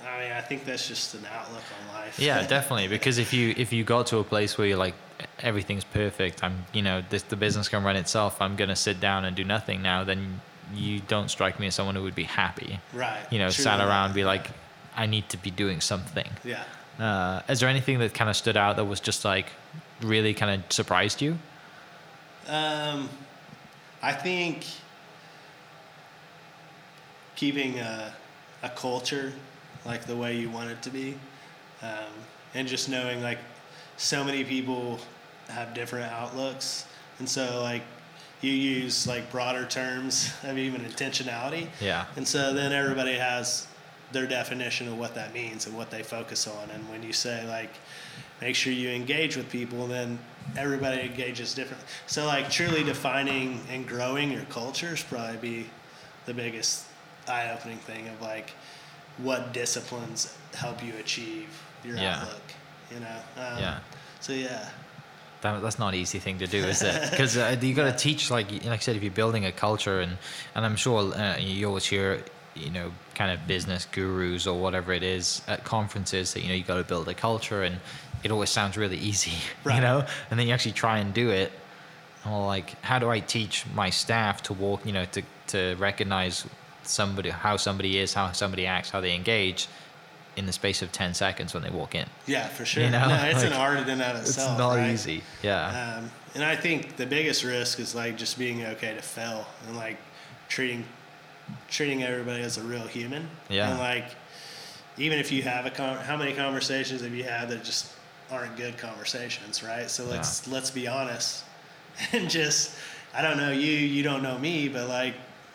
I 0.03 0.23
mean, 0.23 0.33
I 0.33 0.41
think 0.41 0.65
that's 0.65 0.89
just 0.89 1.15
an 1.15 1.27
outlook 1.31 1.63
on 1.79 1.95
life. 1.95 2.19
Yeah, 2.19 2.47
definitely. 2.47 2.89
Because 2.89 3.19
if 3.19 3.35
you 3.35 3.55
if 3.59 3.71
you 3.71 3.85
got 3.85 4.07
to 4.07 4.17
a 4.17 4.25
place 4.25 4.57
where 4.57 4.67
you're 4.67 4.79
like 4.79 4.95
everything's 5.41 5.85
perfect, 5.85 6.43
I'm 6.43 6.65
you 6.73 6.81
know 6.81 7.05
this 7.11 7.23
the 7.23 7.37
business 7.37 7.69
can 7.69 7.85
run 7.85 7.97
itself. 7.97 8.41
I'm 8.41 8.57
gonna 8.57 8.77
sit 8.77 8.99
down 8.99 9.27
and 9.27 9.37
do 9.37 9.45
nothing 9.45 9.83
now. 9.83 10.05
Then 10.05 10.41
you 10.75 11.01
don't 11.01 11.31
strike 11.31 11.61
me 11.61 11.67
as 11.67 11.75
someone 11.75 11.97
who 11.97 12.03
would 12.03 12.15
be 12.15 12.25
happy. 12.25 12.81
Right. 12.95 13.21
You 13.31 13.39
know, 13.39 13.51
sat 13.51 13.81
around, 13.81 14.15
be 14.15 14.25
like, 14.25 14.51
I 14.99 15.07
need 15.07 15.28
to 15.30 15.36
be 15.36 15.51
doing 15.51 15.80
something. 15.80 16.28
Yeah. 16.44 16.64
Uh, 16.99 17.40
is 17.49 17.61
there 17.61 17.68
anything 17.68 18.01
that 18.01 18.12
kind 18.12 18.28
of 18.28 18.36
stood 18.36 18.57
out 18.57 18.76
that 18.76 18.84
was 18.84 18.99
just 19.01 19.24
like 19.24 19.46
really 20.03 20.34
kind 20.34 20.61
of 20.61 20.72
surprised 20.72 21.22
you? 21.22 21.38
Um, 22.49 23.09
I 24.03 24.12
think 24.12 24.66
keeping 27.36 27.78
a, 27.78 28.12
a 28.64 28.68
culture 28.70 29.32
like 29.86 30.05
the 30.07 30.16
way 30.16 30.36
you 30.36 30.51
want 30.51 30.68
it 30.70 30.82
to 30.82 30.90
be, 30.90 31.14
um, 31.82 32.12
and 32.55 32.66
just 32.66 32.88
knowing 32.88 33.22
like 33.22 33.38
so 33.96 34.24
many 34.24 34.42
people 34.42 34.99
have 35.49 35.72
different 35.74 36.11
outlooks, 36.12 36.86
and 37.20 37.28
so 37.28 37.62
like 37.62 37.82
you 38.40 38.51
use 38.51 39.07
like 39.07 39.30
broader 39.30 39.64
terms 39.66 40.32
of 40.42 40.59
even 40.59 40.80
intentionality, 40.80 41.68
Yeah. 41.80 42.07
and 42.16 42.26
so 42.26 42.53
then 42.53 42.72
everybody 42.72 43.14
has 43.14 43.68
their 44.13 44.27
definition 44.27 44.89
of 44.89 44.99
what 44.99 45.15
that 45.15 45.35
means 45.35 45.67
and 45.67 45.77
what 45.77 45.91
they 45.91 46.03
focus 46.03 46.47
on. 46.47 46.71
And 46.71 46.89
when 46.89 47.03
you 47.03 47.13
say 47.13 47.47
like, 47.47 47.71
make 48.41 48.55
sure 48.57 48.73
you 48.73 48.89
engage 48.91 49.37
with 49.37 49.51
people, 49.51 49.87
then 49.87 50.19
everybody 50.57 51.03
engages 51.03 51.55
differently. 51.55 51.87
So 52.07 52.25
like 52.27 52.51
truly 52.51 52.83
defining 52.85 53.61
and 53.71 53.87
growing 53.87 54.31
your 54.33 54.45
culture 54.45 54.95
is 54.95 55.03
probably 55.03 55.37
be 55.37 55.71
the 56.27 56.35
biggest 56.35 56.85
eye-opening 57.27 57.79
thing 57.79 58.09
of 58.09 58.21
like 58.23 58.53
what 59.19 59.53
disciplines 59.53 60.35
help 60.55 60.83
you 60.83 60.93
achieve 61.01 61.49
your 61.85 61.97
Yeah. 61.97 62.21
outlook. 62.23 62.43
You 62.93 63.01
know. 63.01 63.17
Um, 63.37 63.59
Yeah. 63.59 63.79
So 64.21 64.33
yeah. 64.33 64.69
That, 65.43 65.63
that's 65.63 65.79
not 65.79 65.89
an 65.95 66.01
easy 66.01 66.19
thing 66.19 66.39
to 66.39 66.47
do, 66.47 66.65
is 66.65 66.83
it? 66.83 66.95
Because 67.11 67.37
uh, 67.37 67.57
you 67.61 67.73
got 67.75 67.93
to 67.93 67.97
teach, 67.97 68.31
like 68.31 68.51
like 68.51 68.67
I 68.67 68.77
said, 68.79 68.97
if 68.97 69.03
you're 69.03 69.13
building 69.13 69.45
a 69.45 69.53
culture, 69.53 70.01
and 70.01 70.19
and 70.55 70.65
I'm 70.67 70.75
sure 70.77 71.13
uh, 71.15 71.37
you 71.37 71.67
always 71.69 71.87
hear, 71.87 72.25
you 72.55 72.70
know, 72.70 72.92
kind 73.14 73.30
of 73.30 73.46
business 73.46 73.86
gurus 73.86 74.46
or 74.46 74.61
whatever 74.61 74.92
it 74.92 75.03
is 75.03 75.42
at 75.46 75.64
conferences 75.64 76.34
that 76.34 76.42
you 76.42 76.49
know 76.49 76.55
you 76.55 76.64
got 76.64 76.76
to 76.76 76.84
build 76.84 77.09
a 77.09 77.14
culture, 77.14 77.62
and 77.62 77.80
it 78.22 78.30
always 78.30 78.51
sounds 78.51 78.76
really 78.76 78.96
easy, 79.11 79.32
you 79.64 79.80
know, 79.80 80.05
and 80.30 80.38
then 80.38 80.46
you 80.46 80.55
actually 80.55 80.72
try 80.72 80.99
and 80.99 81.12
do 81.14 81.30
it. 81.30 81.53
And 82.24 82.32
well, 82.32 82.46
like, 82.46 82.80
how 82.82 82.99
do 82.99 83.09
I 83.09 83.20
teach 83.20 83.64
my 83.74 83.90
staff 83.90 84.42
to 84.44 84.53
walk, 84.53 84.84
you 84.84 84.92
know, 84.92 85.05
to 85.07 85.22
to 85.49 85.76
recognize 85.76 86.46
somebody, 86.82 87.30
how 87.30 87.57
somebody 87.57 87.99
is, 87.99 88.14
how 88.14 88.32
somebody 88.32 88.66
acts, 88.66 88.90
how 88.90 89.01
they 89.01 89.14
engage, 89.14 89.68
in 90.36 90.46
the 90.46 90.53
space 90.53 90.82
of 90.82 90.92
ten 90.92 91.14
seconds 91.14 91.55
when 91.55 91.62
they 91.62 91.70
walk 91.70 91.94
in? 91.94 92.07
Yeah, 92.26 92.49
for 92.49 92.64
sure. 92.64 92.84
You 92.84 92.90
know, 92.90 93.09
no, 93.09 93.24
it's 93.24 93.42
an 93.42 93.53
art 93.53 93.78
in 93.78 93.88
and 93.88 94.03
of 94.03 94.16
itself. 94.16 94.51
It's 94.53 94.59
not 94.59 94.76
right? 94.76 94.90
easy. 94.90 95.22
Yeah. 95.42 95.99
Um, 95.99 96.11
and 96.34 96.44
I 96.44 96.57
think 96.57 96.96
the 96.96 97.07
biggest 97.07 97.44
risk 97.44 97.80
is 97.80 97.94
like 97.94 98.16
just 98.16 98.38
being 98.38 98.64
okay 98.64 98.94
to 98.94 99.03
fail 99.03 99.46
and 99.66 99.76
like 99.76 99.96
treating 100.49 100.84
treating 101.68 102.03
everybody 102.03 102.42
as 102.42 102.57
a 102.59 102.62
real 102.62 102.86
human. 102.86 103.28
Yeah. 103.49 103.70
And 103.70 103.78
like 103.78 104.07
even 104.96 105.18
if 105.18 105.30
you 105.30 105.42
have 105.42 105.66
a 105.66 105.70
con- 105.70 105.99
how 105.99 106.16
many 106.16 106.32
conversations 106.32 107.03
have 107.03 107.14
you 107.14 107.24
had 107.24 107.49
that 107.51 107.64
just 107.64 107.86
aren't 108.30 108.57
good 108.57 108.76
conversations, 108.78 109.62
right? 109.62 109.90
So 109.90 110.05
let's 110.05 110.46
let's 110.49 110.70
be 110.70 110.86
honest 110.88 111.44
and 112.12 112.28
just 112.30 112.74
I 113.14 113.22
don't 113.22 113.36
know 113.38 113.51
you, 113.53 113.70
you 113.72 114.03
don't 114.03 114.22
know 114.22 114.38
me, 114.38 114.68
but 114.68 114.88
like 114.88 115.14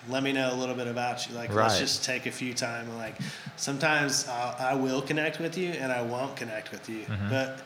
let 0.09 0.21
me 0.21 0.33
know 0.33 0.53
a 0.53 0.55
little 0.55 0.75
bit 0.75 0.87
about 0.87 1.29
you. 1.29 1.35
Like 1.35 1.53
let's 1.53 1.79
just 1.79 2.03
take 2.03 2.25
a 2.25 2.31
few 2.31 2.53
time 2.53 2.87
and 2.89 2.97
like 2.97 3.15
sometimes 3.55 4.27
I'll, 4.27 4.55
I 4.59 4.73
will 4.75 5.01
connect 5.01 5.39
with 5.39 5.57
you 5.57 5.69
and 5.71 5.91
I 5.91 6.01
won't 6.01 6.35
connect 6.35 6.71
with 6.71 6.89
you, 6.89 7.03
Mm-hmm. 7.05 7.29
but 7.29 7.59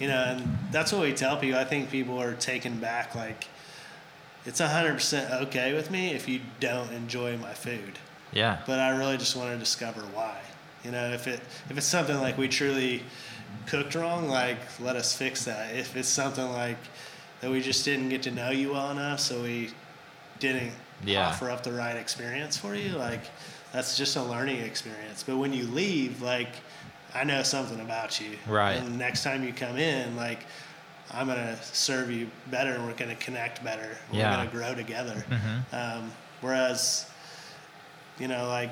you 0.00 0.08
know, 0.08 0.24
and 0.24 0.58
that's 0.72 0.92
what 0.92 1.02
we 1.02 1.12
tell 1.12 1.36
people. 1.36 1.56
I 1.58 1.64
think 1.64 1.88
people 1.88 2.20
are 2.20 2.34
taken 2.34 2.78
back. 2.80 3.14
Like, 3.14 3.46
it's 4.46 4.60
hundred 4.60 4.94
percent 4.94 5.30
okay 5.48 5.72
with 5.74 5.90
me 5.90 6.12
if 6.12 6.28
you 6.28 6.40
don't 6.60 6.92
enjoy 6.92 7.36
my 7.38 7.52
food, 7.54 7.98
Yeah. 8.32 8.58
but 8.66 8.78
I 8.78 8.90
really 8.96 9.16
just 9.16 9.36
want 9.36 9.52
to 9.52 9.58
discover 9.58 10.00
why. 10.12 10.38
You 10.84 10.90
know, 10.90 11.10
if 11.12 11.26
it 11.26 11.40
if 11.70 11.76
it's 11.78 11.86
something 11.86 12.18
like 12.20 12.36
we 12.36 12.48
truly 12.48 13.02
cooked 13.66 13.94
wrong, 13.94 14.28
like 14.28 14.58
let 14.80 14.96
us 14.96 15.14
fix 15.16 15.44
that. 15.44 15.74
If 15.74 15.96
it's 15.96 16.08
something 16.08 16.48
like 16.52 16.78
that 17.40 17.50
we 17.50 17.60
just 17.60 17.84
didn't 17.84 18.08
get 18.10 18.22
to 18.24 18.30
know 18.30 18.50
you 18.50 18.72
well 18.72 18.90
enough, 18.90 19.20
so 19.20 19.42
we 19.42 19.70
didn't 20.40 20.72
Yeah. 21.04 21.28
offer 21.28 21.50
up 21.50 21.62
the 21.62 21.72
right 21.72 21.96
experience 21.96 22.56
for 22.56 22.74
you, 22.74 22.90
like 22.90 23.22
that's 23.72 23.96
just 23.96 24.16
a 24.16 24.22
learning 24.22 24.60
experience. 24.60 25.22
But 25.22 25.36
when 25.38 25.52
you 25.52 25.64
leave, 25.66 26.20
like 26.22 26.50
I 27.14 27.24
know 27.24 27.42
something 27.42 27.80
about 27.80 28.20
you. 28.20 28.36
Right. 28.46 28.76
And 28.76 28.98
next 28.98 29.22
time 29.24 29.44
you 29.44 29.52
come 29.52 29.76
in, 29.78 30.16
like 30.16 30.40
I'm 31.14 31.26
gonna 31.26 31.56
serve 31.62 32.10
you 32.10 32.28
better, 32.48 32.72
and 32.74 32.84
we're 32.86 32.94
gonna 32.94 33.14
connect 33.16 33.62
better. 33.62 33.96
We're 34.12 34.18
Yeah. 34.20 34.36
gonna 34.36 34.50
grow 34.50 34.74
together. 34.74 35.24
Mhm. 35.30 35.64
Um, 35.72 36.12
whereas, 36.40 37.06
you 38.18 38.28
know, 38.28 38.48
like 38.48 38.70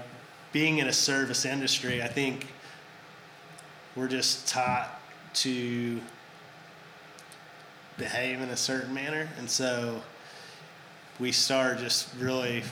being 0.53 0.78
in 0.78 0.88
a 0.88 0.93
service 0.93 1.45
industry, 1.45 2.03
I 2.03 2.09
think 2.09 2.53
we're 3.95 4.09
just 4.09 4.49
taught 4.49 5.01
to 5.34 6.01
behave 7.97 8.40
in 8.40 8.49
a 8.51 8.57
certain 8.57 8.93
manner, 8.93 9.28
and 9.38 9.51
so 9.51 10.03
we 11.18 11.30
start 11.30 11.78
just 11.78 12.09
really, 12.18 12.64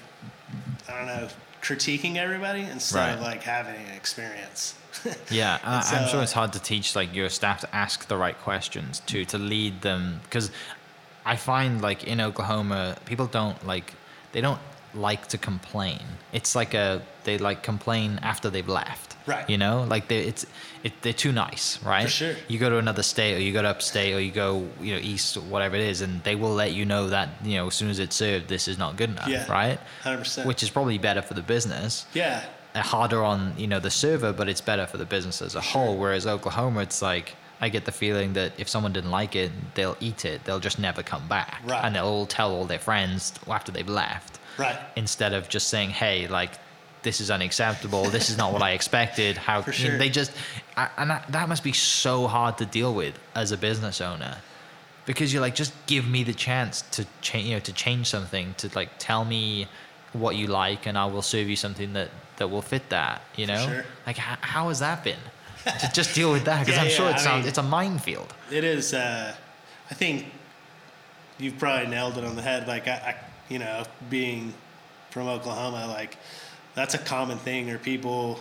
I 0.88 0.92
don't 0.98 1.06
know, 1.06 1.28
critiquing 1.62 2.16
everybody 2.16 2.62
instead 2.62 3.14
of 3.14 3.20
like 3.20 3.42
having 3.42 3.76
an 3.76 3.92
experience. 3.92 4.74
Yeah, 5.30 5.58
I, 5.64 5.78
It's, 5.78 5.92
I'm 5.92 6.08
sure 6.08 6.22
it's 6.22 6.32
hard 6.32 6.52
to 6.54 6.60
teach 6.60 6.94
like 6.96 7.14
your 7.14 7.28
staff 7.28 7.60
to 7.60 7.74
ask 7.74 8.06
the 8.08 8.16
right 8.16 8.38
questions 8.38 9.00
to 9.06 9.24
to 9.26 9.38
lead 9.38 9.82
them 9.82 10.20
because 10.24 10.50
I 11.24 11.36
find 11.36 11.80
like 11.82 12.04
in 12.04 12.20
Oklahoma 12.20 12.96
people 13.04 13.26
don't 13.26 13.64
like 13.66 13.94
they 14.32 14.40
don't 14.40 14.60
like 14.94 15.28
to 15.28 15.38
complain. 15.38 16.00
It's 16.32 16.54
like 16.56 16.74
a 16.74 17.02
they 17.24 17.38
like 17.38 17.62
complain 17.62 18.18
after 18.22 18.50
they've 18.50 18.68
left. 18.68 19.16
Right. 19.26 19.48
You 19.48 19.58
know, 19.58 19.84
like 19.88 20.08
they 20.08 20.18
it's 20.30 20.44
it, 20.82 20.92
they're 21.02 21.12
too 21.12 21.30
nice, 21.30 21.80
right? 21.84 22.08
sure. 22.10 22.34
You 22.48 22.58
go 22.58 22.70
to 22.70 22.78
another 22.78 23.02
state 23.04 23.36
or 23.36 23.40
you 23.40 23.52
go 23.52 23.62
to 23.62 23.68
upstate 23.68 24.14
or 24.14 24.20
you 24.20 24.32
go 24.32 24.66
you 24.80 24.94
know 24.94 25.00
east 25.00 25.36
or 25.36 25.42
whatever 25.42 25.76
it 25.76 25.82
is, 25.82 26.00
and 26.00 26.22
they 26.24 26.34
will 26.34 26.54
let 26.54 26.72
you 26.72 26.84
know 26.84 27.08
that 27.10 27.28
you 27.44 27.56
know 27.56 27.66
as 27.68 27.74
soon 27.74 27.90
as 27.90 27.98
it's 28.00 28.16
served, 28.16 28.48
this 28.48 28.66
is 28.66 28.78
not 28.78 28.96
good 28.96 29.10
enough, 29.10 29.28
Yeah. 29.28 29.46
right? 29.52 29.78
100%. 30.02 30.46
Which 30.46 30.62
is 30.64 30.70
probably 30.70 30.98
better 30.98 31.22
for 31.22 31.34
the 31.34 31.42
business 31.42 32.06
yeah, 32.14 32.44
Uh, 32.72 32.80
harder 32.82 33.22
on 33.24 33.52
you 33.58 33.66
know 33.66 33.80
the 33.80 33.90
server, 33.90 34.32
but 34.32 34.48
it's 34.48 34.60
better 34.60 34.86
for 34.86 34.96
the 34.96 35.04
business 35.04 35.42
as 35.42 35.54
a 35.56 35.60
whole. 35.60 35.96
Whereas 35.98 36.26
Oklahoma, 36.26 36.80
it's 36.80 37.02
like 37.02 37.34
I 37.60 37.68
get 37.68 37.84
the 37.84 37.92
feeling 37.92 38.32
that 38.34 38.52
if 38.58 38.68
someone 38.68 38.92
didn't 38.92 39.10
like 39.10 39.34
it, 39.34 39.50
they'll 39.74 39.96
eat 40.00 40.24
it. 40.24 40.44
They'll 40.44 40.60
just 40.60 40.78
never 40.78 41.02
come 41.02 41.26
back, 41.26 41.60
Right. 41.64 41.84
and 41.84 41.94
they'll 41.96 42.04
all 42.06 42.26
tell 42.26 42.52
all 42.52 42.64
their 42.66 42.78
friends 42.78 43.32
after 43.48 43.72
they've 43.72 43.88
left, 43.88 44.38
right. 44.56 44.78
instead 44.94 45.32
of 45.34 45.48
just 45.48 45.68
saying, 45.68 45.90
"Hey, 45.90 46.26
like." 46.28 46.52
This 47.02 47.22
is 47.22 47.30
unacceptable. 47.30 48.04
This 48.10 48.28
is 48.28 48.36
not 48.36 48.52
what 48.52 48.60
I 48.60 48.72
expected. 48.72 49.38
How 49.38 49.62
For 49.66 49.72
you 49.72 49.92
know, 49.92 49.96
they 49.96 50.10
just, 50.10 50.32
I- 50.76 50.90
and 50.98 51.08
that, 51.08 51.32
that 51.32 51.48
must 51.48 51.64
be 51.64 51.72
so 51.72 52.26
hard 52.26 52.58
to 52.58 52.66
deal 52.66 52.92
with 52.92 53.18
as 53.34 53.52
a 53.52 53.56
business 53.56 54.02
owner, 54.02 54.36
because 55.06 55.32
you're 55.32 55.40
like, 55.40 55.54
just 55.54 55.72
give 55.86 56.06
me 56.06 56.24
the 56.24 56.34
chance 56.34 56.82
to 56.90 57.06
change, 57.22 57.46
you 57.48 57.54
know, 57.54 57.60
to 57.60 57.72
change 57.72 58.06
something, 58.08 58.52
to 58.58 58.68
like 58.74 58.90
tell 58.98 59.24
me 59.24 59.66
what 60.12 60.36
you 60.36 60.46
like, 60.48 60.84
and 60.84 60.98
I 60.98 61.06
will 61.06 61.22
serve 61.22 61.48
you 61.48 61.56
something 61.56 61.94
that 61.94 62.10
that 62.40 62.48
will 62.48 62.62
fit 62.62 62.88
that. 62.88 63.22
You 63.36 63.46
know, 63.46 63.66
sure. 63.66 63.84
like 64.06 64.16
how, 64.16 64.36
how 64.40 64.68
has 64.68 64.80
that 64.80 65.04
been 65.04 65.20
to 65.64 65.90
just 65.92 66.14
deal 66.14 66.32
with 66.32 66.44
that? 66.46 66.66
Because 66.66 66.76
Yeah, 66.80 66.84
I'm 66.84 66.90
sure 66.90 67.08
it 67.08 67.14
I 67.14 67.18
sounds 67.18 67.42
mean- 67.42 67.48
it's 67.48 67.58
a 67.58 67.62
minefield. 67.62 68.34
It 68.50 68.64
is. 68.64 68.92
Uh, 68.92 69.32
I 69.90 69.94
think 69.94 70.26
you've 71.38 71.58
probably 71.58 71.88
nailed 71.88 72.18
it 72.18 72.24
on 72.24 72.34
the 72.34 72.42
head. 72.42 72.66
Like 72.66 72.88
I, 72.88 72.92
I, 72.92 73.16
you 73.48 73.58
know, 73.60 73.84
being 74.08 74.52
from 75.10 75.28
Oklahoma, 75.28 75.86
like 75.86 76.16
that's 76.74 76.94
a 76.94 76.98
common 76.98 77.38
thing. 77.38 77.70
Or 77.70 77.78
people, 77.78 78.40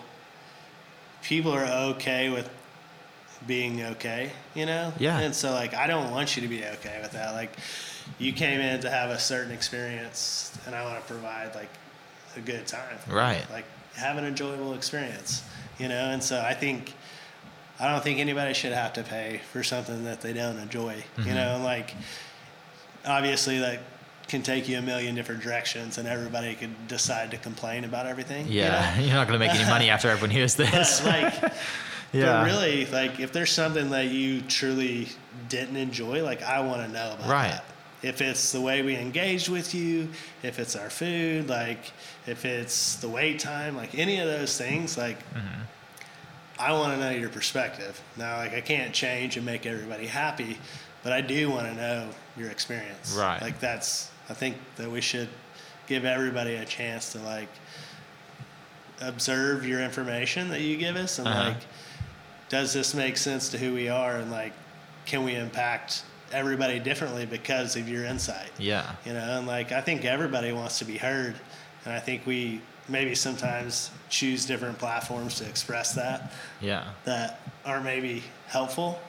people 1.21 1.51
are 1.51 1.65
okay 1.91 2.29
with 2.29 2.49
being 3.45 3.83
okay. 3.83 4.31
You 4.55 4.65
know. 4.65 4.93
Yeah. 4.97 5.19
And 5.19 5.35
so 5.35 5.51
like 5.51 5.73
I 5.73 5.87
don't 5.87 6.11
want 6.11 6.35
you 6.35 6.41
to 6.41 6.47
be 6.47 6.63
okay 6.65 6.99
with 7.01 7.11
that. 7.11 7.33
Like 7.33 7.51
you 8.17 8.31
came 8.31 8.59
in 8.61 8.79
to 8.81 8.89
have 8.89 9.09
a 9.09 9.19
certain 9.19 9.51
experience, 9.51 10.57
and 10.65 10.73
I 10.73 10.83
want 10.85 10.99
to 11.05 11.13
provide 11.13 11.53
like 11.53 11.69
a 12.37 12.39
good 12.41 12.65
time. 12.65 12.97
Right. 13.09 13.45
Like 13.51 13.65
have 13.99 14.17
an 14.17 14.25
enjoyable 14.25 14.73
experience. 14.73 15.43
You 15.77 15.87
know. 15.87 16.09
And 16.11 16.21
so 16.23 16.41
I 16.41 16.53
think. 16.53 16.93
I 17.81 17.89
don't 17.89 18.03
think 18.03 18.19
anybody 18.19 18.53
should 18.53 18.73
have 18.73 18.91
to 18.93 19.03
pay 19.03 19.39
for 19.53 19.63
something 19.63 20.03
that 20.03 20.19
they 20.19 20.33
don't 20.33 20.57
enjoy. 20.57 20.95
Mm-hmm. 21.15 21.29
You 21.29 21.33
know, 21.33 21.61
like 21.63 21.93
obviously 23.05 23.59
that 23.59 23.79
can 24.27 24.43
take 24.43 24.67
you 24.67 24.77
a 24.77 24.81
million 24.81 25.15
different 25.15 25.41
directions, 25.41 25.97
and 25.97 26.05
everybody 26.07 26.53
could 26.55 26.87
decide 26.87 27.31
to 27.31 27.37
complain 27.37 27.83
about 27.85 28.05
everything. 28.05 28.47
you 28.47 28.59
Yeah, 28.61 28.93
know? 28.97 29.01
you're 29.05 29.13
not 29.15 29.27
going 29.27 29.39
to 29.39 29.45
make 29.47 29.55
any 29.55 29.67
money 29.69 29.89
after 29.95 30.09
everyone 30.09 30.29
hears 30.29 30.55
this. 30.55 31.03
Like, 31.05 31.33
yeah, 32.13 32.41
but 32.41 32.45
really, 32.45 32.85
like 32.87 33.19
if 33.21 33.31
there's 33.31 33.51
something 33.51 33.89
that 33.91 34.07
you 34.07 34.41
truly 34.41 35.07
didn't 35.47 35.77
enjoy, 35.77 36.21
like 36.23 36.43
I 36.43 36.59
want 36.59 36.85
to 36.85 36.87
know 36.91 37.13
about 37.13 37.29
Right. 37.29 37.51
that. 37.51 37.63
If 38.01 38.21
it's 38.21 38.51
the 38.53 38.61
way 38.61 38.81
we 38.81 38.95
engage 38.95 39.49
with 39.49 39.75
you, 39.75 40.07
if 40.43 40.57
it's 40.59 40.75
our 40.75 40.89
food, 40.89 41.49
like 41.49 41.91
if 42.27 42.45
it's 42.45 42.95
the 42.97 43.09
wait 43.09 43.39
time, 43.39 43.75
like 43.75 43.93
any 43.97 44.19
of 44.19 44.27
those 44.27 44.57
things, 44.57 44.97
like 44.97 45.17
Mm-hmm. 45.33 45.61
I 46.61 46.73
want 46.73 46.91
to 46.93 46.99
know 46.99 47.11
your 47.11 47.29
perspective. 47.29 48.01
Now, 48.17 48.35
like 48.35 48.53
I 48.53 48.59
can't 48.59 48.93
change 48.93 49.37
and 49.37 49.45
make 49.45 49.65
everybody 49.65 50.05
happy, 50.07 50.57
but 51.03 51.13
I 51.13 51.21
do 51.21 51.49
want 51.49 51.67
to 51.67 51.73
know 51.73 52.09
your 52.35 52.49
experience. 52.49 53.15
Right. 53.17 53.41
Like 53.41 53.59
that's 53.61 54.11
I 54.29 54.33
think 54.33 54.57
that 54.75 54.91
we 54.91 54.99
should 55.01 55.29
give 55.87 56.03
everybody 56.03 56.55
a 56.55 56.65
chance 56.65 57.13
to 57.13 57.19
like 57.19 57.47
observe 59.01 59.65
your 59.65 59.79
information 59.81 60.49
that 60.49 60.61
you 60.61 60.75
give 60.77 60.95
us 60.95 61.19
and 61.19 61.27
Uh-huh. 61.27 61.49
like 61.49 61.57
does 62.49 62.73
this 62.73 62.93
make 62.93 63.15
sense 63.17 63.49
to 63.49 63.57
who 63.57 63.73
we 63.73 63.87
are 63.87 64.17
and 64.17 64.29
like 64.31 64.53
can 65.05 65.23
we 65.23 65.35
impact 65.35 66.03
everybody 66.31 66.79
differently 66.79 67.25
because 67.25 67.75
of 67.75 67.87
your 67.87 68.05
insight. 68.05 68.51
Yeah, 68.57 68.95
you 69.05 69.13
know 69.13 69.37
and 69.37 69.47
like 69.47 69.71
i 69.71 69.81
think 69.81 70.05
everybody 70.05 70.51
wants 70.51 70.79
to 70.79 70.85
be 70.85 70.97
heard 70.97 71.35
and 71.85 71.93
i 71.93 71.99
think 71.99 72.25
we 72.25 72.61
maybe 72.87 73.15
sometimes 73.15 73.91
choose 74.09 74.45
different 74.45 74.79
platforms 74.79 75.35
to 75.35 75.45
express 75.47 75.93
that. 75.95 76.31
Yeah, 76.61 76.85
that 77.05 77.41
are 77.65 77.81
maybe 77.81 78.23
helpful 78.47 78.99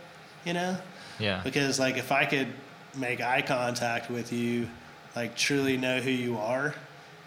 you 0.44 0.54
know? 0.54 0.76
Yeah, 1.18 1.42
because 1.44 1.78
like 1.78 1.96
if 1.98 2.12
i 2.12 2.24
could 2.24 2.48
make 2.96 3.20
eye 3.20 3.42
contact 3.42 4.10
with 4.10 4.32
you 4.32 4.68
like 5.14 5.36
truly 5.36 5.76
know 5.76 6.00
who 6.00 6.10
you 6.10 6.38
are 6.38 6.74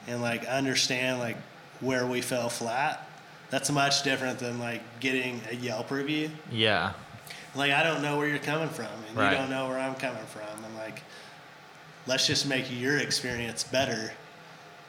and 0.08 0.22
like 0.22 0.46
understand 0.46 1.20
like 1.20 1.38
where 1.80 2.06
we 2.06 2.22
fell 2.22 2.50
flat 2.50 3.08
that's 3.54 3.70
much 3.70 4.02
different 4.02 4.40
than 4.40 4.58
like 4.58 4.82
getting 5.00 5.40
a 5.52 5.56
yelp 5.56 5.92
review. 5.92 6.32
Yeah, 6.52 6.94
like 7.56 7.72
I 7.72 7.84
don't 7.84 8.02
know 8.02 8.18
where 8.18 8.28
you're 8.28 8.40
coming 8.40 8.70
from, 8.70 8.88
and 9.08 9.18
Right. 9.18 9.32
you 9.32 9.38
don't 9.38 9.50
know 9.50 9.68
where 9.68 9.80
I'm 9.80 9.96
coming 9.96 10.26
from, 10.26 10.64
and 10.66 10.76
like, 10.76 11.02
let's 12.08 12.28
just 12.28 12.48
make 12.48 12.66
your 12.72 12.98
experience 12.98 13.64
better, 13.64 14.12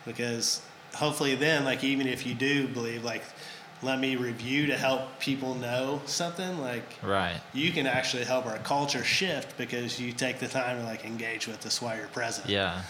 because 0.06 0.62
hopefully 0.94 1.34
then, 1.34 1.64
like, 1.64 1.82
even 1.84 2.06
if 2.06 2.26
you 2.26 2.34
do 2.34 2.68
believe, 2.68 3.04
like, 3.04 3.22
let 3.82 3.98
me 3.98 4.16
review 4.16 4.66
to 4.66 4.76
help 4.76 5.18
people 5.18 5.54
know 5.56 6.00
something, 6.06 6.58
like, 6.60 6.84
right. 7.02 7.38
you 7.52 7.70
can 7.72 7.86
actually 7.86 8.24
help 8.24 8.46
our 8.46 8.56
culture 8.58 9.04
shift 9.04 9.56
because 9.58 10.00
you 10.00 10.12
take 10.12 10.38
the 10.38 10.48
time 10.48 10.78
to 10.78 10.84
like 10.84 11.04
engage 11.04 11.46
with 11.46 11.66
us 11.66 11.82
while 11.82 11.96
you're 11.96 12.06
present. 12.08 12.48
Yeah, 12.48 12.80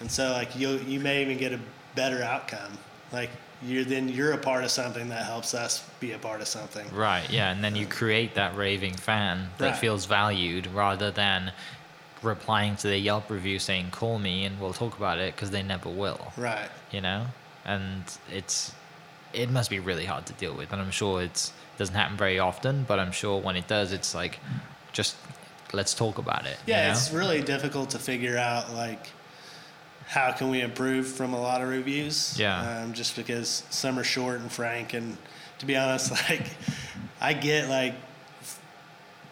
And 0.00 0.10
so 0.10 0.32
like 0.32 0.56
you 0.56 0.78
you 0.86 1.00
may 1.00 1.22
even 1.22 1.38
get 1.38 1.52
a 1.52 1.60
better 1.96 2.22
outcome. 2.22 2.78
Like 3.12 3.30
you're 3.64 3.84
then 3.84 4.08
you're 4.08 4.32
a 4.32 4.38
part 4.38 4.64
of 4.64 4.70
something 4.70 5.08
that 5.08 5.24
helps 5.24 5.54
us 5.54 5.82
be 6.00 6.12
a 6.12 6.18
part 6.18 6.40
of 6.40 6.48
something. 6.48 6.86
right. 6.94 7.28
Yeah, 7.30 7.50
and 7.52 7.62
then 7.64 7.74
you 7.76 7.86
create 7.86 8.34
that 8.34 8.56
raving 8.56 8.94
fan 8.94 9.48
that 9.58 9.70
Right. 9.70 9.76
feels 9.76 10.04
valued 10.06 10.66
rather 10.68 11.10
than 11.10 11.52
replying 12.22 12.76
to 12.76 12.88
the 12.88 12.98
Yelp 12.98 13.28
review 13.30 13.58
saying 13.58 13.90
"call 13.90 14.18
me" 14.18 14.44
and 14.44 14.60
we'll 14.60 14.72
talk 14.72 14.96
about 14.96 15.18
it 15.18 15.34
because 15.34 15.50
they 15.50 15.62
never 15.62 15.88
will. 15.88 16.32
Right. 16.36 16.68
you 16.90 17.00
know 17.00 17.26
and 17.66 18.04
it's 18.30 18.72
it 19.32 19.50
must 19.50 19.68
be 19.70 19.80
really 19.80 20.04
hard 20.04 20.24
to 20.26 20.32
deal 20.34 20.54
with 20.54 20.70
and 20.72 20.80
i'm 20.82 20.90
sure 20.90 21.22
it's 21.22 21.50
doesn't 21.78 21.94
happen 21.94 22.16
very 22.16 22.38
often 22.38 22.84
but 22.86 22.98
i'm 23.00 23.10
sure 23.10 23.40
when 23.40 23.56
it 23.56 23.66
does 23.66 23.90
it's 23.92 24.14
like 24.14 24.38
just 24.92 25.16
let's 25.72 25.92
talk 25.94 26.18
about 26.18 26.44
it 26.46 26.56
Yeah, 26.66 26.82
you 26.82 26.84
know? 26.88 26.92
it's 26.92 27.10
really 27.10 27.40
difficult 27.42 27.88
to 27.90 27.98
figure 27.98 28.36
out 28.36 28.72
like 28.74 29.08
how 30.06 30.32
can 30.32 30.50
we 30.50 30.60
improve 30.60 31.06
from 31.06 31.32
a 31.34 31.40
lot 31.40 31.62
of 31.62 31.68
reviews. 31.68 32.38
Yeah. 32.38 32.82
Um, 32.82 32.92
just 32.92 33.16
because 33.16 33.64
some 33.70 33.98
are 33.98 34.04
short 34.04 34.40
and 34.40 34.50
frank, 34.52 34.94
and 34.94 35.16
to 35.58 35.66
be 35.66 35.76
honest, 35.76 36.10
like 36.30 36.46
I 37.20 37.32
get 37.32 37.68
like 37.68 37.94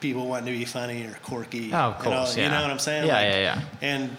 people 0.00 0.26
wanting 0.26 0.52
to 0.52 0.58
be 0.58 0.64
funny 0.64 1.04
or 1.04 1.12
quirky. 1.22 1.72
Oh, 1.72 1.76
of 1.76 2.04
you 2.04 2.10
know- 2.10 2.16
course, 2.18 2.36
You 2.36 2.48
know, 2.48 2.60
what 2.62 2.70
I'm 2.70 2.78
saying? 2.78 3.06
Yeah, 3.06 3.14
Like, 3.14 3.24
yeah, 3.32 3.38
yeah. 3.38 3.60
And 3.82 4.10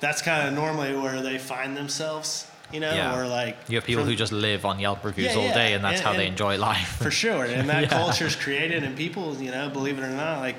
that's 0.00 0.20
kind 0.20 0.48
of 0.48 0.54
normally 0.54 0.94
where 0.96 1.22
they 1.22 1.38
find 1.38 1.76
themselves. 1.76 2.46
You 2.72 2.80
know, 2.80 2.94
yeah 2.94 3.18
or 3.18 3.26
like 3.26 3.58
you 3.68 3.76
have 3.76 3.84
people 3.84 4.02
from- 4.04 4.10
who 4.10 4.16
just 4.16 4.32
live 4.32 4.64
on 4.64 4.80
yelp 4.80 5.04
reviews 5.04 5.34
Yeah, 5.34 5.40
all 5.42 5.48
day 5.52 5.74
and 5.74 5.84
that's 5.84 5.98
And- 6.00 6.06
how 6.06 6.14
they 6.14 6.26
enjoy 6.26 6.56
life 6.56 6.96
for 7.02 7.10
sure 7.10 7.44
and 7.56 7.68
that 7.68 7.90
Yeah. 7.90 8.08
is 8.26 8.34
created 8.34 8.82
and 8.82 8.96
people 8.96 9.36
you 9.42 9.50
know 9.50 9.68
believe 9.68 9.98
it 9.98 10.02
or 10.02 10.08
not 10.08 10.40
like 10.40 10.56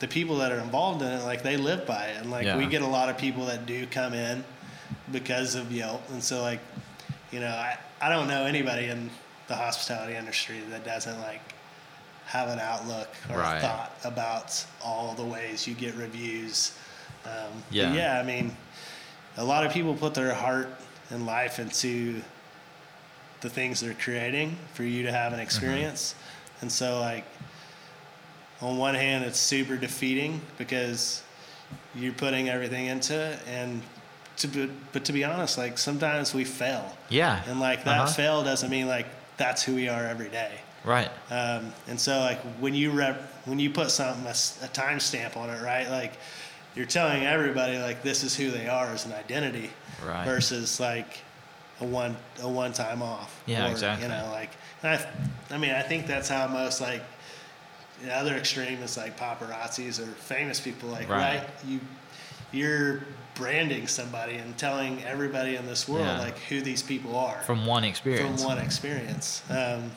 the 0.00 0.08
people 0.08 0.36
that 0.38 0.52
are 0.52 0.58
involved 0.58 1.02
in 1.02 1.08
it 1.08 1.22
like 1.24 1.42
they 1.42 1.56
live 1.56 1.86
by 1.86 2.06
it 2.06 2.16
and 2.20 2.30
like 2.30 2.44
Yeah. 2.44 2.56
we 2.56 2.66
get 2.66 2.82
a 2.82 2.86
lot 2.86 3.08
of 3.08 3.16
people 3.18 3.46
that 3.46 3.64
do 3.66 3.86
come 3.86 4.12
in 4.12 4.44
because 5.12 5.54
of 5.54 5.70
yelp 5.72 6.02
and 6.10 6.22
so 6.22 6.42
like 6.42 6.60
you 7.30 7.40
know 7.40 7.48
i, 7.48 7.78
I 8.02 8.08
don't 8.08 8.28
know 8.28 8.44
anybody 8.44 8.86
in 8.86 9.10
the 9.48 9.54
hospitality 9.56 10.14
industry 10.16 10.60
that 10.70 10.84
doesn't 10.84 11.20
like 11.20 11.40
have 12.26 12.48
an 12.48 12.58
outlook 12.58 13.08
or 13.30 13.38
Right. 13.38 13.58
a 13.58 13.60
thought 13.60 13.92
about 14.04 14.64
all 14.82 15.14
the 15.14 15.24
ways 15.24 15.66
you 15.68 15.74
get 15.74 15.94
reviews. 15.94 16.72
Um, 17.26 17.62
Yeah. 17.70 17.92
yeah, 17.92 18.18
I 18.18 18.22
mean, 18.22 18.56
a 19.36 19.44
lot 19.44 19.66
of 19.66 19.72
people 19.72 19.94
put 19.94 20.14
their 20.14 20.32
heart 20.32 20.70
and 21.10 21.26
life 21.26 21.58
into 21.58 22.22
the 23.42 23.50
things 23.50 23.80
they're 23.80 23.92
creating 23.92 24.56
for 24.72 24.84
you 24.84 25.02
to 25.02 25.12
have 25.12 25.26
Mm-hmm. 25.32 25.34
an 25.34 25.40
experience. 25.40 26.14
And 26.62 26.72
so, 26.72 26.98
like, 27.00 27.24
on 28.64 28.78
one 28.78 28.94
hand, 28.94 29.24
it's 29.24 29.38
super 29.38 29.76
defeating 29.76 30.40
because 30.58 31.22
you're 31.94 32.12
putting 32.14 32.48
everything 32.48 32.86
into 32.86 33.14
it. 33.14 33.38
And 33.46 33.82
to 34.38 34.48
be, 34.48 34.70
but 34.92 35.04
to 35.04 35.12
be 35.12 35.22
honest, 35.24 35.58
like, 35.58 35.76
sometimes 35.78 36.34
we 36.34 36.44
fail. 36.44 36.96
Yeah. 37.10 37.42
And, 37.46 37.60
like, 37.60 37.84
that 37.84 38.00
Uh-huh. 38.00 38.06
fail 38.12 38.42
doesn't 38.44 38.70
mean, 38.70 38.86
like, 38.88 39.06
that's 39.36 39.62
who 39.62 39.74
we 39.74 39.88
are 39.88 40.04
every 40.06 40.28
day. 40.28 40.52
Right. 40.84 41.10
Um, 41.30 41.72
and 41.88 41.98
so 41.98 42.20
like 42.20 42.40
when 42.60 42.74
you 42.74 42.90
rep, 42.90 43.18
when 43.46 43.58
you 43.58 43.70
put 43.70 43.90
something 43.90 44.26
a, 44.26 44.28
a 44.66 44.68
timestamp 44.68 45.34
on 45.34 45.48
it, 45.48 45.62
right? 45.62 45.88
Like 45.88 46.12
you're 46.76 46.84
telling 46.84 47.24
everybody 47.24 47.78
like 47.78 48.02
this 48.02 48.22
is 48.22 48.36
who 48.36 48.50
they 48.50 48.68
are 48.68 48.88
as 48.88 49.06
an 49.06 49.12
identity, 49.14 49.70
Right. 50.06 50.26
versus 50.26 50.78
like 50.80 51.20
a 51.80 51.86
one 51.86 52.14
a 52.42 52.48
one 52.48 52.74
time 52.74 53.00
off. 53.00 53.42
Yeah, 53.46 53.66
or, 53.66 53.70
exactly. 53.70 54.06
You 54.06 54.12
know, 54.14 54.28
like 54.30 54.50
and 54.82 54.92
I, 55.50 55.54
I 55.54 55.56
mean, 55.58 55.70
I 55.70 55.80
think 55.80 56.06
that's 56.06 56.28
how 56.28 56.46
most 56.48 56.82
like 56.82 57.02
the 58.04 58.14
other 58.14 58.34
extreme 58.36 58.82
is 58.82 58.96
like 58.96 59.18
paparazzis 59.18 59.98
or 60.00 60.06
famous 60.06 60.60
people, 60.60 60.88
like 60.90 61.08
Right. 61.08 61.38
right, 61.38 61.48
you 61.66 61.80
you're 62.52 63.00
branding 63.34 63.88
somebody 63.88 64.34
and 64.36 64.56
telling 64.56 65.02
everybody 65.02 65.56
in 65.56 65.66
this 65.66 65.88
world 65.88 66.06
Yeah. 66.06 66.18
like 66.20 66.38
who 66.38 66.60
these 66.60 66.82
people 66.82 67.16
are 67.18 67.40
From 67.42 67.66
one 67.66 67.82
experience. 67.82 68.40
from 68.42 68.48
one 68.48 68.58
experience. 68.58 69.42
Um, 69.50 69.90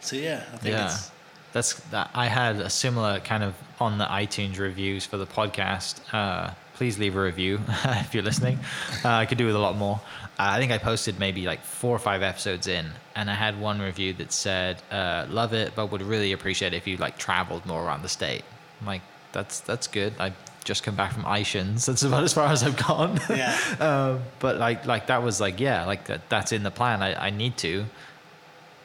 so 0.00 0.16
yeah, 0.16 0.42
I 0.54 0.56
think 0.56 0.74
yeah. 0.74 0.86
it's 0.86 1.10
That's 1.52 1.74
that. 1.90 2.10
I 2.14 2.28
had 2.28 2.56
a 2.56 2.70
similar 2.70 3.20
kind 3.20 3.42
of 3.44 3.54
on 3.78 3.98
the 3.98 4.06
iTunes 4.06 4.58
reviews 4.58 5.04
for 5.04 5.18
the 5.18 5.26
podcast. 5.26 5.96
Uh, 6.14 6.54
please 6.82 6.98
leave 6.98 7.14
a 7.14 7.22
review 7.22 7.60
if 7.84 8.12
you're 8.12 8.24
listening. 8.24 8.58
Uh, 9.04 9.10
I 9.10 9.26
could 9.26 9.38
do 9.38 9.46
with 9.46 9.54
a 9.54 9.58
lot 9.60 9.76
more. 9.76 10.00
Uh, 10.36 10.50
I 10.56 10.58
think 10.58 10.72
I 10.72 10.78
posted 10.78 11.16
maybe 11.16 11.46
like 11.46 11.62
four 11.62 11.94
or 11.94 11.98
five 12.00 12.22
episodes 12.22 12.66
in, 12.66 12.90
and 13.14 13.30
I 13.30 13.34
had 13.34 13.60
one 13.60 13.80
review 13.80 14.14
that 14.14 14.32
said, 14.32 14.82
uh, 14.90 15.26
"Love 15.30 15.52
it, 15.52 15.76
but 15.76 15.92
would 15.92 16.02
really 16.02 16.32
appreciate 16.32 16.72
it 16.74 16.76
if 16.78 16.88
you 16.88 16.96
like 16.96 17.18
traveled 17.18 17.64
more 17.66 17.84
around 17.84 18.02
the 18.02 18.08
state." 18.08 18.42
I'm 18.80 18.88
like, 18.88 19.02
"That's 19.30 19.60
that's 19.60 19.86
good." 19.86 20.14
I 20.18 20.32
just 20.64 20.82
come 20.82 20.96
back 20.96 21.12
from 21.12 21.22
Ishins. 21.22 21.86
That's 21.86 22.02
about 22.02 22.24
as 22.24 22.32
far 22.32 22.48
as 22.48 22.64
I've 22.64 22.76
gone. 22.76 23.20
Yeah. 23.30 23.56
um, 23.78 24.24
but 24.40 24.58
like 24.58 24.84
like 24.84 25.06
that 25.06 25.22
was 25.22 25.40
like 25.40 25.60
yeah, 25.60 25.86
like 25.86 26.06
that, 26.06 26.28
that's 26.28 26.50
in 26.50 26.64
the 26.64 26.72
plan. 26.72 27.00
I, 27.00 27.26
I 27.26 27.30
need 27.30 27.56
to. 27.58 27.84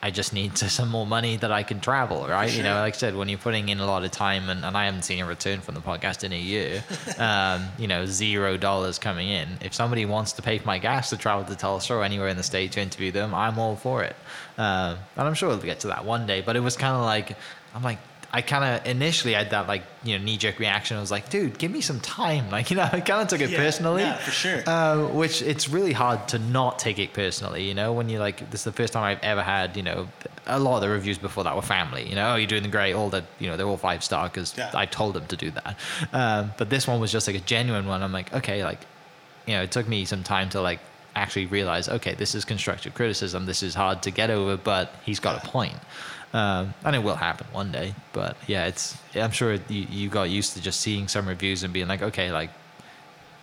I 0.01 0.11
just 0.11 0.31
need 0.31 0.55
to, 0.57 0.69
some 0.69 0.89
more 0.89 1.07
money 1.07 1.37
that 1.37 1.51
I 1.51 1.63
can 1.63 1.79
travel, 1.79 2.27
right? 2.27 2.51
You 2.55 2.61
know, 2.61 2.75
like 2.75 2.93
I 2.93 2.97
said, 2.97 3.15
when 3.15 3.29
you're 3.29 3.39
putting 3.39 3.69
in 3.69 3.79
a 3.79 3.85
lot 3.85 4.03
of 4.03 4.11
time 4.11 4.47
and, 4.49 4.63
and 4.63 4.77
I 4.77 4.85
haven't 4.85 5.03
seen 5.03 5.23
a 5.23 5.25
return 5.25 5.59
from 5.59 5.75
the 5.75 5.81
podcast 5.81 6.23
in 6.23 6.31
a 6.33 6.37
year, 6.39 6.83
um, 7.17 7.67
you 7.79 7.87
know, 7.87 8.05
zero 8.05 8.57
dollars 8.57 8.99
coming 8.99 9.29
in. 9.29 9.47
If 9.61 9.73
somebody 9.73 10.05
wants 10.05 10.33
to 10.33 10.41
pay 10.41 10.59
for 10.59 10.67
my 10.67 10.77
gas 10.77 11.09
to 11.09 11.17
travel 11.17 11.45
to 11.45 11.55
Tulsa 11.55 11.95
or 11.95 12.03
anywhere 12.03 12.27
in 12.27 12.37
the 12.37 12.43
state 12.43 12.73
to 12.73 12.81
interview 12.81 13.11
them, 13.11 13.33
I'm 13.33 13.57
all 13.57 13.75
for 13.75 14.03
it. 14.03 14.15
Um, 14.57 14.97
and 15.15 15.27
I'm 15.27 15.33
sure 15.33 15.49
we'll 15.49 15.57
get 15.57 15.79
to 15.81 15.87
that 15.87 16.05
one 16.05 16.27
day. 16.27 16.41
But 16.41 16.55
it 16.55 16.61
was 16.61 16.77
kind 16.77 16.95
of 16.95 17.03
like, 17.03 17.35
I'm 17.73 17.83
like, 17.83 17.99
I 18.31 18.41
kind 18.41 18.63
of 18.65 18.85
initially 18.85 19.33
had 19.33 19.51
that 19.51 19.67
like, 19.67 19.83
you 20.03 20.17
know, 20.17 20.23
knee 20.23 20.37
jerk 20.37 20.59
reaction. 20.59 20.97
I 20.97 20.99
was 20.99 21.11
like, 21.11 21.29
dude, 21.29 21.57
give 21.57 21.71
me 21.71 21.79
some 21.81 21.99
time. 22.01 22.49
Like, 22.51 22.69
you 22.69 22.77
know, 22.77 22.83
I 22.91 22.99
kind 22.99 23.21
of 23.21 23.27
took 23.29 23.39
it 23.41 23.49
Yeah, 23.49 23.57
personally. 23.57 24.03
yeah, 24.03 24.17
for 24.17 24.31
sure. 24.31 24.63
Uh, 24.67 25.07
which 25.07 25.41
it's 25.41 25.69
really 25.69 25.93
hard 25.93 26.27
to 26.29 26.39
not 26.39 26.77
take 26.77 26.99
it 26.99 27.13
personally, 27.13 27.63
you 27.67 27.73
know, 27.73 27.93
when 27.93 28.09
you're 28.09 28.19
like, 28.19 28.49
this 28.51 28.61
is 28.61 28.65
the 28.65 28.71
first 28.73 28.93
time 28.93 29.03
I've 29.03 29.23
ever 29.23 29.41
had, 29.41 29.77
you 29.77 29.83
know, 29.83 30.07
a 30.45 30.59
lot 30.59 30.75
of 30.75 30.81
the 30.81 30.89
reviews 30.89 31.17
before 31.17 31.43
that 31.45 31.55
were 31.55 31.61
family, 31.61 32.07
you 32.07 32.15
know, 32.15 32.33
oh, 32.33 32.35
you're 32.35 32.47
doing 32.47 32.69
great, 32.69 32.93
all 32.93 33.09
the, 33.09 33.23
you 33.39 33.47
know, 33.47 33.55
they're 33.57 33.65
all 33.67 33.77
five 33.77 34.03
star 34.03 34.27
because 34.27 34.53
Yeah. 34.57 34.71
I 34.73 34.85
told 34.85 35.13
them 35.15 35.25
to 35.27 35.35
do 35.37 35.51
that. 35.51 35.77
Um, 36.13 36.51
but 36.57 36.69
this 36.69 36.85
one 36.87 36.99
was 36.99 37.11
just 37.11 37.27
like 37.27 37.35
a 37.37 37.41
genuine 37.41 37.87
one. 37.87 38.03
I'm 38.03 38.11
like, 38.11 38.33
okay, 38.33 38.63
like, 38.63 38.81
you 39.45 39.53
know, 39.55 39.63
it 39.63 39.71
took 39.71 39.87
me 39.87 40.03
some 40.05 40.23
time 40.23 40.49
to 40.49 40.61
like 40.61 40.79
actually 41.15 41.45
realize, 41.47 41.87
okay, 41.89 42.13
this 42.13 42.35
is 42.35 42.45
constructive 42.45 42.93
criticism. 42.93 43.45
This 43.45 43.63
is 43.63 43.73
hard 43.73 44.03
to 44.03 44.11
get 44.11 44.29
over, 44.29 44.57
but 44.57 44.93
he's 45.05 45.19
got 45.19 45.43
a 45.43 45.47
point. 45.47 45.77
And 46.33 46.95
it 46.95 47.03
will 47.03 47.15
happen 47.15 47.47
one 47.51 47.71
day. 47.71 47.95
But 48.13 48.37
yeah, 48.47 48.67
it's, 48.67 48.97
I'm 49.15 49.31
sure 49.31 49.53
you, 49.53 49.87
you 49.89 50.09
got 50.09 50.29
used 50.29 50.53
to 50.53 50.61
just 50.61 50.79
seeing 50.81 51.07
some 51.07 51.27
reviews 51.27 51.63
and 51.63 51.73
being 51.73 51.87
like, 51.87 52.01
okay, 52.01 52.31
like, 52.31 52.51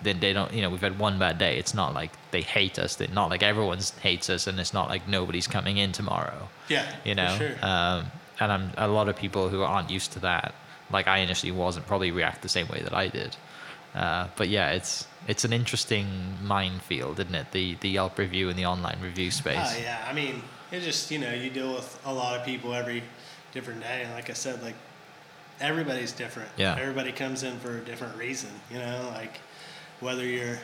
then 0.03 0.21
they 0.21 0.33
don't, 0.33 0.53
you 0.53 0.61
know, 0.63 0.71
we've 0.71 0.81
had 0.81 0.99
one 0.99 1.19
bad 1.19 1.39
day. 1.39 1.59
It's 1.59 1.75
not 1.75 1.95
like 1.95 2.13
they 2.31 2.43
hate 2.43 2.79
us. 2.79 2.97
They're 2.97 3.09
not 3.09 3.31
like 3.31 3.43
everyone 3.43 3.79
hates 4.03 4.29
us, 4.29 4.47
and 4.47 4.61
it's 4.61 4.75
not 4.75 4.89
like 4.89 5.09
nobody's 5.09 5.47
coming 5.47 5.79
in 5.79 5.93
tomorrow. 5.93 6.49
Yeah, 6.69 6.87
you 7.05 7.15
know. 7.15 7.35
sure. 7.39 7.55
Um, 7.63 8.07
and 8.41 8.53
I'm 8.53 8.73
a 8.77 8.89
lot 8.89 9.09
of 9.09 9.17
people 9.17 9.49
who 9.49 9.63
aren't 9.63 9.91
used 9.91 10.13
to 10.13 10.21
that. 10.21 10.55
Like 10.91 11.09
I 11.09 11.19
initially 11.19 11.53
wasn't 11.53 11.87
probably 11.87 12.11
react 12.11 12.43
the 12.43 12.49
same 12.49 12.69
way 12.69 12.81
that 12.83 12.95
I 12.95 13.09
did. 13.09 13.37
Uh, 13.95 14.29
but 14.37 14.49
yeah, 14.49 14.73
it's 14.73 15.07
it's 15.27 15.45
an 15.45 15.53
interesting 15.53 16.07
minefield, 16.43 17.21
isn't 17.21 17.35
it? 17.35 17.53
The 17.53 17.77
the 17.77 17.89
Yelp 17.89 18.19
review 18.19 18.49
and 18.49 18.59
the 18.59 18.67
online 18.67 18.99
review 19.01 19.31
space. 19.31 19.57
Oh 19.77 19.79
yeah, 19.81 20.05
I 20.07 20.13
mean, 20.13 20.43
it 20.75 20.83
just 20.83 21.11
you 21.11 21.19
know 21.19 21.33
you 21.33 21.51
deal 21.51 21.73
with 21.73 22.01
a 22.05 22.13
lot 22.13 22.39
of 22.39 22.45
people 22.45 22.75
every 22.75 23.03
different 23.53 23.81
day, 23.81 24.03
and 24.05 24.13
like 24.13 24.31
I 24.31 24.35
said, 24.35 24.63
like 24.63 24.75
everybody's 25.61 26.13
different. 26.13 26.51
Yeah. 26.57 26.77
Everybody 26.79 27.13
comes 27.13 27.43
in 27.43 27.59
for 27.61 27.79
a 27.79 27.81
different 27.81 28.17
reason, 28.17 28.51
you 28.71 28.79
know, 28.79 29.11
like 29.15 29.39
whether 30.01 30.25
you're 30.25 30.59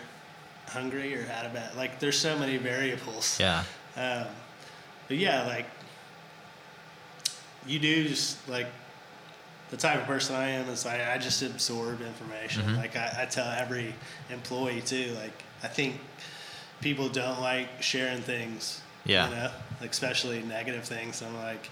hungry 0.66 1.14
or 1.14 1.22
had 1.24 1.46
a 1.46 1.48
bad, 1.50 1.76
like 1.76 2.00
there's 2.00 2.18
so 2.18 2.38
many 2.38 2.56
variables. 2.56 3.38
Yeah. 3.40 3.64
Um, 3.96 4.26
but 5.08 5.16
yeah, 5.16 5.46
like 5.46 5.66
you 7.66 7.78
do 7.78 8.08
just 8.08 8.48
like 8.48 8.66
the 9.70 9.76
type 9.76 10.00
of 10.00 10.06
person 10.06 10.34
I 10.34 10.48
am 10.50 10.68
is 10.68 10.86
I, 10.86 11.14
I 11.14 11.18
just 11.18 11.42
absorb 11.42 12.00
information. 12.00 12.62
Mhm. 12.64 12.76
Like 12.76 12.96
I, 12.96 13.18
I 13.22 13.24
tell 13.26 13.48
every 13.48 13.94
employee 14.30 14.80
too. 14.80 15.14
Like 15.20 15.42
I 15.62 15.68
think 15.68 16.00
people 16.80 17.08
don't 17.08 17.40
like 17.40 17.68
sharing 17.82 18.22
things. 18.22 18.80
Yeah. 19.04 19.28
You 19.28 19.34
know, 19.34 19.50
like 19.80 19.90
especially 19.90 20.42
negative 20.42 20.84
things. 20.84 21.22
I'm 21.22 21.36
like, 21.36 21.70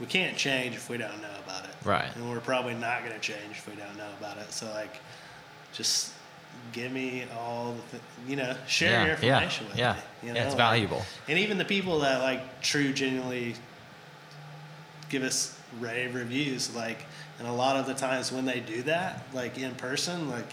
we 0.00 0.06
can't 0.06 0.36
change 0.36 0.74
if 0.74 0.88
we 0.88 0.98
don't 0.98 1.20
know 1.22 1.34
about 1.44 1.64
it. 1.64 1.74
Right. 1.84 2.14
And 2.16 2.30
we're 2.30 2.40
probably 2.40 2.74
not 2.74 3.04
going 3.04 3.14
to 3.14 3.20
change 3.20 3.52
if 3.52 3.68
we 3.68 3.74
don't 3.76 3.96
know 3.96 4.10
about 4.18 4.38
it. 4.38 4.52
So 4.52 4.70
like, 4.72 4.96
just 5.72 6.12
give 6.72 6.92
me 6.92 7.24
all 7.38 7.74
the, 7.74 7.98
th- 7.98 8.02
you 8.28 8.36
know, 8.36 8.56
share 8.66 8.90
yeah. 8.90 9.06
your 9.06 9.16
yeah. 9.22 9.34
information 9.34 9.68
with 9.68 9.78
yeah. 9.78 9.92
me. 9.92 10.00
You 10.22 10.28
know? 10.28 10.34
yeah. 10.34 10.44
It's 10.44 10.54
like- 10.54 10.58
valuable. 10.58 11.02
and 11.28 11.38
even 11.38 11.58
the 11.58 11.64
people 11.64 12.00
that 12.00 12.20
like 12.22 12.60
true 12.62 12.92
genuinely 12.92 13.54
give 15.08 15.22
us 15.22 15.58
rave 15.78 16.14
reviews, 16.14 16.74
like, 16.74 17.04
and 17.38 17.46
a 17.46 17.52
lot 17.52 17.76
of 17.76 17.86
the 17.86 17.94
times 17.94 18.32
when 18.32 18.44
they 18.44 18.60
do 18.60 18.82
that, 18.82 19.26
like 19.32 19.58
in 19.58 19.74
person, 19.74 20.30
like, 20.30 20.52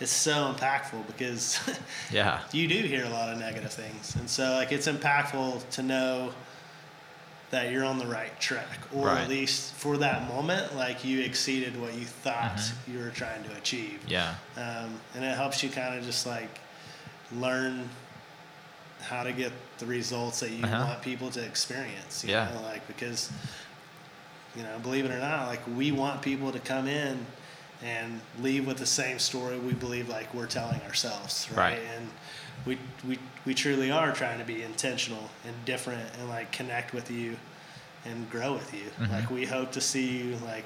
it's 0.00 0.10
so 0.12 0.52
impactful 0.54 1.06
because 1.06 1.58
Yeah. 2.12 2.40
you 2.52 2.68
do 2.68 2.76
hear 2.78 3.04
a 3.04 3.08
lot 3.10 3.30
of 3.32 3.38
negative 3.38 3.72
things, 3.72 4.14
and 4.16 4.28
so 4.28 4.52
like 4.54 4.72
it's 4.72 4.86
impactful 4.88 5.68
to 5.70 5.82
know 5.82 6.32
that 7.50 7.72
you're 7.72 7.84
on 7.84 7.98
the 7.98 8.06
right 8.06 8.38
track, 8.40 8.78
or 8.94 9.06
Right. 9.06 9.22
at 9.22 9.28
least 9.28 9.72
for 9.74 9.96
that 9.98 10.28
moment, 10.28 10.76
like 10.76 11.02
you 11.04 11.20
exceeded 11.20 11.80
what 11.80 11.94
you 11.94 12.04
thought 12.04 12.56
Mhm. 12.58 12.72
you 12.92 12.98
were 12.98 13.10
trying 13.10 13.42
to 13.44 13.52
achieve 13.56 14.00
Yeah. 14.06 14.34
um, 14.56 15.00
and 15.14 15.24
it 15.24 15.34
helps 15.34 15.62
you 15.62 15.70
kind 15.70 15.98
of 15.98 16.04
just 16.04 16.26
like 16.26 16.60
learn 17.32 17.88
how 19.00 19.22
to 19.22 19.32
get 19.32 19.52
the 19.78 19.86
results 19.86 20.40
that 20.40 20.50
you 20.50 20.62
Uh-huh. 20.64 20.84
want 20.88 21.02
people 21.02 21.30
to 21.30 21.42
experience. 21.42 22.22
Yeah. 22.24 22.50
know, 22.54 22.60
like 22.62 22.86
because 22.86 23.30
you 24.56 24.62
know, 24.62 24.78
believe 24.80 25.04
it 25.04 25.10
or 25.10 25.18
not, 25.20 25.46
like 25.46 25.60
we 25.74 25.92
want 25.92 26.20
people 26.20 26.50
to 26.52 26.58
come 26.58 26.86
in 26.88 27.24
and 27.82 28.20
leave 28.40 28.66
with 28.66 28.78
the 28.78 28.86
same 28.86 29.18
story 29.18 29.58
we 29.58 29.72
believe 29.72 30.08
like 30.08 30.32
we're 30.34 30.46
telling 30.46 30.80
ourselves, 30.82 31.48
right? 31.50 31.72
Right. 31.72 31.80
And 31.96 32.10
we 32.66 32.78
we 33.06 33.18
we 33.44 33.54
truly 33.54 33.90
are 33.90 34.12
trying 34.12 34.38
to 34.38 34.44
be 34.44 34.62
intentional 34.62 35.30
and 35.46 35.54
different 35.64 36.02
and 36.18 36.28
like 36.28 36.50
connect 36.52 36.92
with 36.92 37.10
you 37.10 37.36
and 38.04 38.28
grow 38.30 38.52
with 38.54 38.72
you. 38.74 38.90
Mhm. 39.00 39.10
Like 39.10 39.30
we 39.30 39.46
hope 39.46 39.72
to 39.72 39.80
see 39.80 40.18
you 40.18 40.36
like 40.44 40.64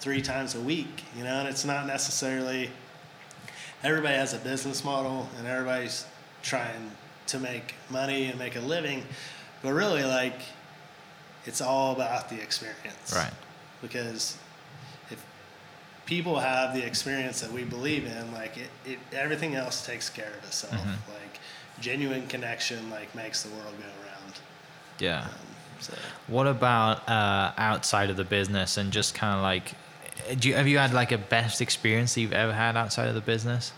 three 0.00 0.22
times 0.22 0.54
a 0.54 0.60
week, 0.60 1.04
you 1.16 1.24
know, 1.24 1.40
and 1.40 1.48
it's 1.48 1.64
not 1.64 1.86
necessarily 1.86 2.70
everybody 3.82 4.14
has 4.14 4.34
a 4.34 4.38
business 4.38 4.84
model 4.84 5.28
and 5.38 5.46
everybody's 5.46 6.06
trying 6.42 6.90
to 7.26 7.38
make 7.38 7.74
money 7.90 8.26
and 8.26 8.38
make 8.38 8.56
a 8.56 8.60
living, 8.60 9.04
but 9.62 9.72
really 9.72 10.04
like 10.04 10.40
it's 11.46 11.60
all 11.60 11.92
about 11.94 12.28
the 12.28 12.40
experience. 12.40 13.14
Right. 13.14 13.32
Because 13.80 14.36
people 16.06 16.38
have 16.40 16.74
the 16.74 16.84
experience 16.84 17.40
that 17.40 17.52
we 17.52 17.64
believe 17.64 18.06
in, 18.06 18.32
like 18.32 18.56
it, 18.56 18.70
it 18.84 18.98
everything 19.12 19.54
else 19.54 19.86
takes 19.86 20.08
care 20.08 20.32
of 20.38 20.44
itself. 20.44 20.74
Mhm. 20.74 20.96
Like 21.08 21.40
genuine 21.80 22.26
connection 22.26 22.90
like 22.90 23.14
makes 23.14 23.42
the 23.42 23.50
world 23.50 23.74
go 23.78 23.84
around. 23.84 24.34
Yeah. 24.98 25.22
Um, 25.22 25.30
so 25.80 25.94
What 26.26 26.46
about 26.46 27.08
uh, 27.08 27.52
outside 27.56 28.10
of 28.10 28.16
the 28.16 28.24
business 28.24 28.76
and 28.76 28.92
just 28.92 29.14
kind 29.14 29.34
of 29.34 29.42
like, 29.42 29.72
do 30.38 30.48
you, 30.50 30.54
have 30.54 30.68
you 30.68 30.76
had 30.78 30.92
like 30.92 31.10
a 31.10 31.18
best 31.18 31.62
experience 31.62 32.14
that 32.14 32.20
you've 32.20 32.34
ever 32.34 32.52
had 32.52 32.76
outside 32.76 33.08
of 33.08 33.14
the 33.14 33.20
business? 33.22 33.72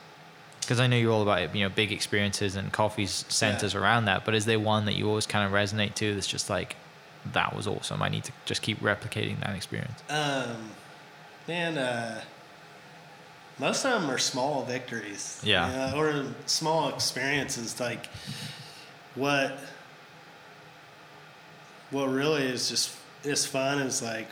because 0.62 0.78
I 0.78 0.86
know 0.86 0.96
you're 0.96 1.12
all 1.12 1.22
about 1.22 1.54
you 1.54 1.64
know 1.64 1.68
big 1.68 1.92
experiences 1.92 2.56
and 2.56 2.72
coffee 2.72 3.06
centers 3.06 3.74
around 3.74 4.06
that. 4.06 4.24
But 4.24 4.34
is 4.34 4.46
there 4.46 4.58
one 4.58 4.84
that 4.86 4.94
you 4.94 5.08
always 5.08 5.26
kind 5.26 5.44
of 5.44 5.52
resonate 5.52 5.94
to 5.96 6.14
that's 6.14 6.26
just 6.26 6.48
like 6.48 6.76
that 7.32 7.54
was 7.54 7.66
awesome? 7.66 8.00
I 8.00 8.08
need 8.08 8.24
to 8.24 8.32
just 8.46 8.62
keep 8.62 8.80
replicating 8.80 9.40
that 9.40 9.54
experience. 9.54 10.02
Um, 10.08 10.70
man, 11.48 11.78
uh, 11.78 12.20
most 13.58 13.84
of 13.84 14.00
them 14.00 14.10
are 14.10 14.18
small 14.18 14.64
victories. 14.64 15.40
Yeah. 15.44 15.90
you 15.90 15.94
know, 15.96 16.00
or 16.00 16.24
small 16.46 16.88
experiences. 16.88 17.78
Like 17.80 18.06
what 19.14 19.58
what 21.90 22.06
really 22.06 22.42
is 22.44 22.68
just 22.68 22.96
is 23.24 23.46
fun 23.46 23.78
is 23.80 24.02
like 24.02 24.28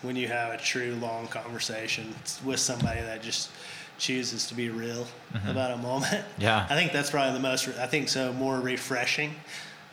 when 0.00 0.16
you 0.16 0.26
have 0.28 0.52
a 0.52 0.56
true 0.58 0.94
long 0.96 1.28
conversation 1.28 2.14
with 2.44 2.58
somebody 2.58 3.00
that 3.00 3.22
just 3.22 3.50
chooses 3.98 4.48
to 4.48 4.54
be 4.54 4.68
real 4.68 5.06
about 5.46 5.70
a 5.70 5.76
moment. 5.76 6.12
Mm-hmm. 6.12 6.22
Yeah. 6.42 6.66
I 6.68 6.74
think 6.74 6.92
that's 6.92 7.10
probably 7.10 7.34
the 7.34 7.40
most. 7.40 7.68
I 7.78 7.86
think 7.86 8.08
so 8.08 8.32
more 8.32 8.58
refreshing. 8.58 9.34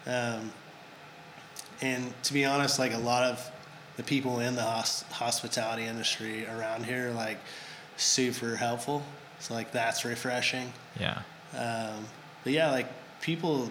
Um, 0.07 0.51
and 1.81 2.11
to 2.23 2.33
be 2.33 2.43
honest, 2.45 2.79
like 2.79 2.93
a 2.93 2.97
lot 2.97 3.23
of 3.23 3.51
the 3.99 4.03
people 4.05 4.39
in 4.39 4.55
the 4.55 4.61
hos- 4.63 5.03
hospitality 5.11 5.83
industry 5.83 6.45
around 6.47 6.85
here, 6.85 7.11
like 7.11 7.37
super 7.97 8.55
helpful. 8.55 9.03
So 9.39 9.53
like 9.53 9.73
that's 9.73 10.05
refreshing. 10.05 10.71
Yeah. 10.97 11.21
Um, 11.53 12.05
but 12.45 12.53
yeah, 12.53 12.71
like 12.71 12.87
people 13.19 13.69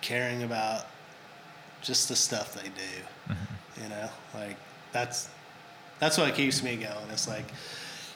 caring 0.00 0.44
about 0.44 0.86
just 1.82 2.08
the 2.08 2.14
stuff 2.14 2.54
they 2.54 2.68
do. 2.68 3.34
You 3.82 3.88
know, 3.88 4.08
like 4.32 4.56
that's 4.92 5.28
that's 5.98 6.18
what 6.18 6.32
keeps 6.36 6.62
me 6.62 6.76
going. 6.76 7.10
It's 7.10 7.26
like 7.26 7.46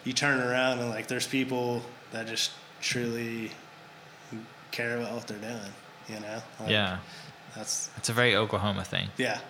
you 0.04 0.12
turn 0.12 0.40
around 0.40 0.78
and 0.78 0.90
like 0.90 1.08
there's 1.08 1.26
people 1.26 1.82
that 2.12 2.28
just 2.28 2.52
truly 2.80 3.50
care 4.70 4.96
about 4.96 5.12
what 5.14 5.26
they're 5.26 5.38
doing. 5.38 5.72
You 6.08 6.20
know, 6.20 6.40
like, 6.60 6.70
yeah. 6.70 6.98
That's 7.56 7.90
It's 7.96 8.08
a 8.10 8.12
very 8.12 8.36
Oklahoma 8.36 8.84
thing. 8.84 9.08
yeah, 9.18 9.40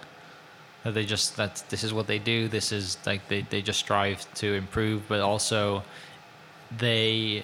they 0.84 1.04
just 1.04 1.36
that 1.36 1.62
this 1.68 1.84
is 1.84 1.92
what 1.92 2.06
they 2.06 2.18
do 2.18 2.48
this 2.48 2.72
is 2.72 2.96
like 3.04 3.26
they, 3.28 3.42
they 3.42 3.60
just 3.60 3.78
strive 3.78 4.32
to 4.34 4.54
improve 4.54 5.02
but 5.08 5.20
also 5.20 5.82
they 6.78 7.42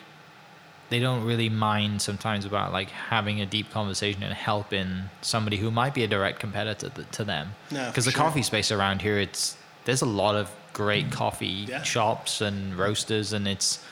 they 0.89 1.01
don't 1.01 1.25
really 1.25 1.49
mind 1.49 2.01
sometimes 2.01 2.45
about 2.45 2.73
like 2.73 2.89
having 2.91 3.41
a 3.41 3.47
deep 3.47 3.71
conversation 3.71 4.23
and 4.23 4.33
helping 4.33 5.03
somebody 5.21 5.57
who 5.57 5.71
might 5.71 5.93
be 5.95 6.05
a 6.05 6.07
direct 6.07 6.39
competitor 6.39 6.89
th- 6.89 7.09
to 7.11 7.25
them 7.25 7.53
No, 7.73 7.87
because 7.89 8.05
for 8.05 8.11
the 8.11 8.15
sure. 8.17 8.23
coffee 8.25 8.43
space 8.43 8.71
around 8.71 9.03
here 9.03 9.19
it's 9.19 9.57
there's 9.85 10.03
a 10.03 10.07
lot 10.07 10.35
of 10.37 10.51
great 10.73 11.07
mm. 11.07 11.13
coffee 11.13 11.67
Yeah. 11.69 11.83
shops 11.83 12.41
and 12.41 12.75
roasters 12.77 13.33
and 13.33 13.49
it's 13.49 13.83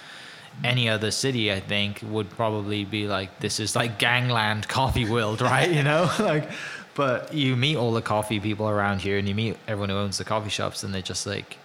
any 0.62 0.88
other 0.88 1.10
city 1.10 1.52
i 1.52 1.58
think 1.58 2.00
would 2.04 2.30
probably 2.30 2.84
be 2.84 3.08
like 3.08 3.40
this 3.40 3.58
is 3.58 3.74
like 3.74 3.98
gangland 3.98 4.68
coffee 4.68 5.08
world 5.08 5.40
right 5.40 5.72
you 5.72 5.82
know 5.82 6.08
like 6.20 6.48
but 6.94 7.32
you 7.34 7.56
meet 7.56 7.76
all 7.76 7.92
the 7.92 8.02
coffee 8.02 8.40
people 8.40 8.68
around 8.68 9.00
here 9.00 9.18
and 9.18 9.28
you 9.28 9.34
meet 9.34 9.56
everyone 9.66 9.88
who 9.90 9.96
owns 9.96 10.18
the 10.18 10.24
coffee 10.24 10.50
shops 10.50 10.82
and 10.84 10.94
they're 10.94 11.02
just 11.02 11.26
like 11.26 11.58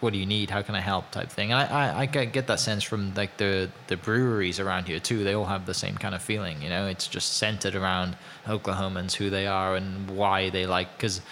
what 0.00 0.12
do 0.12 0.18
you 0.18 0.26
need? 0.26 0.50
How 0.50 0.60
can 0.60 0.74
i 0.74 0.80
help? 0.80 1.10
type 1.12 1.30
thing. 1.30 1.50
And 1.50 1.60
i 1.72 2.02
i, 2.02 2.02
I 2.02 2.06
get 2.06 2.46
that 2.48 2.60
sense 2.60 2.82
from 2.82 3.14
like 3.14 3.36
the 3.38 3.70
the 3.86 3.96
breweries 3.96 4.60
around 4.60 4.86
here 4.86 4.98
too. 5.00 5.24
They 5.24 5.32
all 5.34 5.46
have 5.46 5.64
the 5.64 5.72
same 5.72 5.96
kind 5.96 6.14
of 6.14 6.20
feeling 6.22 6.60
you 6.60 6.68
know? 6.68 6.86
It's 6.86 7.06
just 7.06 7.34
centered 7.38 7.74
around 7.74 8.16
oklahomans 8.46 9.14
who 9.14 9.30
they 9.30 9.46
are 9.46 9.76
and 9.76 10.10
why 10.10 10.50
they 10.50 10.66
like 10.66 10.94
because 10.96 11.22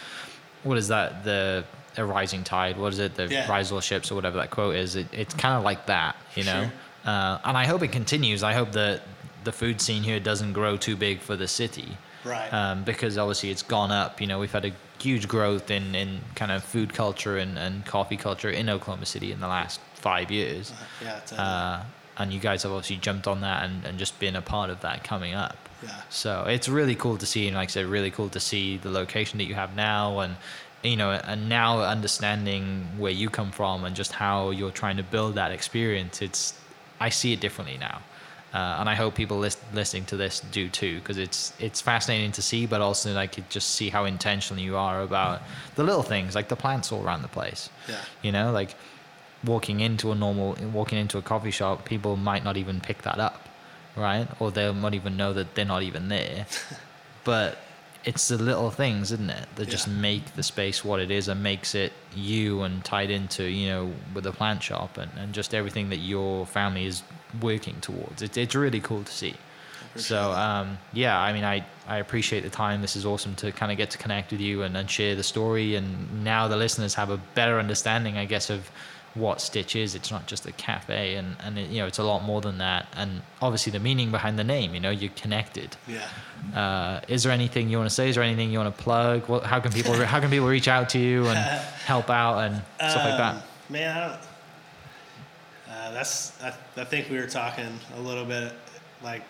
what 0.63 0.79
is 0.79 0.89
that? 0.89 1.25
The 1.25 1.65
a 1.99 2.05
rising 2.05 2.43
tide 2.45 2.79
what 2.79 2.93
is 2.95 2.99
it? 2.99 3.15
The 3.17 3.27
Yeah. 3.29 3.51
rise 3.51 3.71
all 3.71 3.81
ships 3.81 4.11
or 4.11 4.15
whatever 4.15 4.39
that 4.39 4.51
quote 4.51 4.77
is. 4.77 4.97
It, 4.97 5.07
it's 5.13 5.35
kind 5.35 5.55
of 5.55 5.65
like 5.65 5.85
that 5.87 6.17
you 6.35 6.45
know? 6.45 6.63
Sure. 7.05 7.13
uh, 7.13 7.39
and 7.45 7.59
i 7.59 7.67
hope 7.67 7.83
it 7.83 7.93
continues. 7.93 8.43
I 8.43 8.55
hope 8.55 8.73
that 8.73 9.03
the 9.45 9.53
food 9.53 9.81
scene 9.83 10.03
here 10.05 10.21
doesn't 10.21 10.55
grow 10.55 10.79
too 10.79 10.97
big 10.97 11.21
for 11.21 11.37
the 11.37 11.49
city 11.49 11.99
right. 12.25 12.53
um, 12.53 12.85
because 12.85 13.19
obviously 13.19 13.51
it's 13.51 13.63
gone 13.63 13.91
up. 13.91 14.21
You 14.21 14.27
know, 14.27 14.39
we've 14.39 14.53
had 14.53 14.65
a 14.65 14.73
huge 14.99 15.29
growth 15.29 15.71
in, 15.71 15.95
in 15.95 16.21
kind 16.35 16.53
of 16.53 16.63
food 16.63 16.95
culture 16.95 17.37
and, 17.37 17.59
and 17.59 17.85
coffee 17.85 18.17
culture 18.17 18.51
in 18.51 18.69
Oklahoma 18.69 19.07
City 19.07 19.33
in 19.33 19.41
the 19.41 19.49
last 19.49 19.81
five 19.95 20.31
years. 20.31 20.73
yeah, 21.03 21.21
totally. 21.21 21.39
Uh, 21.41 21.83
and 22.19 22.33
you 22.33 22.39
guys 22.39 22.63
have 22.63 22.73
obviously 22.73 22.97
jumped 22.97 23.27
on 23.27 23.41
that 23.41 23.65
and, 23.65 23.85
and 23.85 23.99
just 23.99 24.19
been 24.21 24.37
a 24.37 24.43
part 24.43 24.71
of 24.71 24.81
that 24.83 25.03
coming 25.03 25.35
up. 25.35 25.57
yeah. 25.83 26.03
So 26.11 26.45
it's 26.45 26.69
really 26.69 26.95
cool 26.95 27.17
to 27.19 27.27
see, 27.27 27.47
and 27.47 27.57
like 27.57 27.69
I 27.69 27.73
said, 27.73 27.87
really 27.87 28.11
cool 28.11 28.29
to 28.31 28.41
see 28.41 28.77
the 28.77 28.91
location 28.91 29.39
that 29.39 29.45
you 29.45 29.55
have 29.55 29.75
now, 29.75 30.21
and 30.21 30.37
you 30.83 30.97
know, 30.97 31.13
and 31.13 31.49
now 31.49 31.81
understanding 31.81 32.89
where 32.99 33.13
you 33.13 33.31
come 33.31 33.51
from 33.53 33.85
and 33.85 33.95
just 33.95 34.13
how 34.13 34.51
you're 34.51 34.73
trying 34.73 34.97
to 34.97 35.03
build 35.03 35.37
that 35.37 35.53
experience. 35.53 36.21
It's 36.21 36.55
I 37.01 37.09
see 37.09 37.33
it 37.33 37.41
differently 37.41 37.79
now, 37.79 38.03
uh, 38.55 38.77
and 38.81 38.89
I 38.89 38.95
hope 38.95 39.15
people 39.15 39.39
lis- 39.39 39.57
listening 39.73 40.05
to 40.07 40.17
this 40.17 40.41
do 40.41 40.69
too, 40.69 40.99
because 40.99 41.17
it's 41.17 41.53
it's 41.59 41.81
fascinating 41.81 42.33
to 42.33 42.43
see, 42.43 42.67
but 42.67 42.81
also 42.81 43.15
like 43.15 43.39
you 43.39 43.45
just 43.49 43.71
see 43.71 43.89
how 43.89 44.05
intentional 44.05 44.63
you 44.63 44.77
are 44.77 45.01
about 45.01 45.41
the 45.75 45.83
little 45.83 46.03
things, 46.03 46.35
like 46.35 46.49
the 46.49 46.57
plants 46.57 46.93
all 46.93 47.03
around 47.03 47.23
the 47.23 47.29
place. 47.29 47.71
Yeah. 47.89 47.97
You 48.21 48.33
know, 48.33 48.53
like 48.53 48.75
walking 49.45 49.81
into 49.81 50.13
a 50.13 50.15
normal 50.15 50.57
walking 50.73 50.99
into 50.99 51.17
a 51.17 51.23
coffee 51.23 51.51
shop, 51.51 51.85
people 51.87 52.17
might 52.17 52.45
not 52.45 52.57
even 52.59 52.81
pick 52.81 53.03
that 53.03 53.19
up, 53.19 53.49
right? 53.97 54.29
Or 54.39 54.51
they 54.51 54.71
might 54.71 54.95
even 54.95 55.17
know 55.17 55.33
that 55.33 55.55
they're 55.55 55.65
not 55.65 55.83
even 55.83 56.09
there. 56.09 56.47
but 57.25 57.57
it's 58.05 58.29
the 58.29 58.39
little 58.39 58.71
things, 58.71 59.13
isn't 59.13 59.31
it, 59.31 59.47
that 59.57 59.69
just 59.69 59.87
make 59.87 60.35
the 60.35 60.43
space 60.43 60.85
what 60.85 61.01
it 61.01 61.11
is 61.11 61.29
and 61.29 61.43
makes 61.43 61.75
it 61.75 61.93
you 62.15 62.63
and 62.63 62.85
tied 62.85 63.11
into, 63.11 63.45
you 63.45 63.69
know, 63.69 63.93
with 64.15 64.25
the 64.25 64.33
plant 64.33 64.63
shop 64.63 64.99
and, 64.99 65.11
and 65.17 65.33
just 65.33 65.55
everything 65.55 65.89
that 65.91 65.99
your 65.99 66.47
family 66.47 66.87
is 66.87 67.03
working 67.41 67.81
towards. 67.81 68.23
It, 68.23 68.37
it's 68.37 68.55
really 68.55 68.81
cool 68.81 69.05
to 69.05 69.13
see. 69.13 69.35
So 69.95 70.33
um, 70.33 70.79
yeah, 70.93 71.21
I 71.21 71.33
mean, 71.33 71.45
I, 71.45 71.65
I 71.87 71.99
appreciate 71.99 72.43
the 72.43 72.51
time. 72.51 72.81
This 72.81 72.97
is 72.97 73.05
awesome 73.05 73.35
to 73.37 73.53
kind 73.53 73.71
of 73.71 73.79
get 73.79 73.91
to 73.91 73.99
connect 73.99 74.33
with 74.33 74.41
you 74.41 74.63
and, 74.63 74.77
and 74.77 74.91
share 74.91 75.15
the 75.15 75.23
story. 75.23 75.77
And 75.77 76.25
now 76.25 76.49
the 76.49 76.57
listeners 76.57 76.95
have 76.95 77.11
a 77.11 77.19
better 77.35 77.59
understanding, 77.59 78.17
I 78.17 78.25
guess, 78.25 78.49
of 78.49 78.71
what 79.15 79.41
Stitch 79.41 79.77
is. 79.77 79.95
It's 79.95 80.11
not 80.11 80.27
just 80.27 80.47
a 80.47 80.53
cafe, 80.53 81.17
and 81.17 81.37
and 81.45 81.59
it, 81.59 81.69
you 81.71 81.81
know, 81.81 81.87
it's 81.87 81.99
a 81.99 82.03
lot 82.03 82.23
more 82.23 82.41
than 82.41 82.59
that. 82.59 82.87
And 82.97 83.23
obviously, 83.41 83.71
the 83.73 83.79
meaning 83.81 84.11
behind 84.11 84.39
the 84.39 84.45
name. 84.45 84.75
You 84.75 84.81
know, 84.81 84.91
you're 84.91 85.11
connected. 85.13 85.77
Yeah. 85.87 86.09
Uh, 86.59 87.01
is 87.09 87.23
there 87.23 87.33
anything 87.33 87.69
you 87.69 87.77
want 87.79 87.89
to 87.91 87.95
say? 87.95 88.09
Is 88.09 88.15
there 88.17 88.25
anything 88.25 88.51
you 88.51 88.59
want 88.59 88.75
to 88.77 88.83
plug? 88.83 89.29
What, 89.29 89.45
how 89.45 89.61
can 89.61 89.71
people 89.73 89.95
how 89.95 90.19
can 90.21 90.31
people 90.31 90.49
reach 90.49 90.69
out 90.69 90.89
to 90.91 90.99
you 90.99 91.27
and 91.27 91.39
help 91.87 92.09
out 92.11 92.39
and 92.41 92.57
stuff 92.79 92.97
like 93.05 93.19
that? 93.19 93.35
Um, 93.37 93.43
Man, 93.69 93.97
I 93.97 94.09
don't. 94.09 94.21
Uh, 95.71 95.93
that's. 95.93 96.41
I, 96.43 96.49
I 96.77 96.85
think 96.85 97.09
we 97.11 97.17
were 97.19 97.27
talking 97.27 97.69
a 97.97 98.01
little 98.01 98.25
bit 98.25 98.53
like 99.03 99.23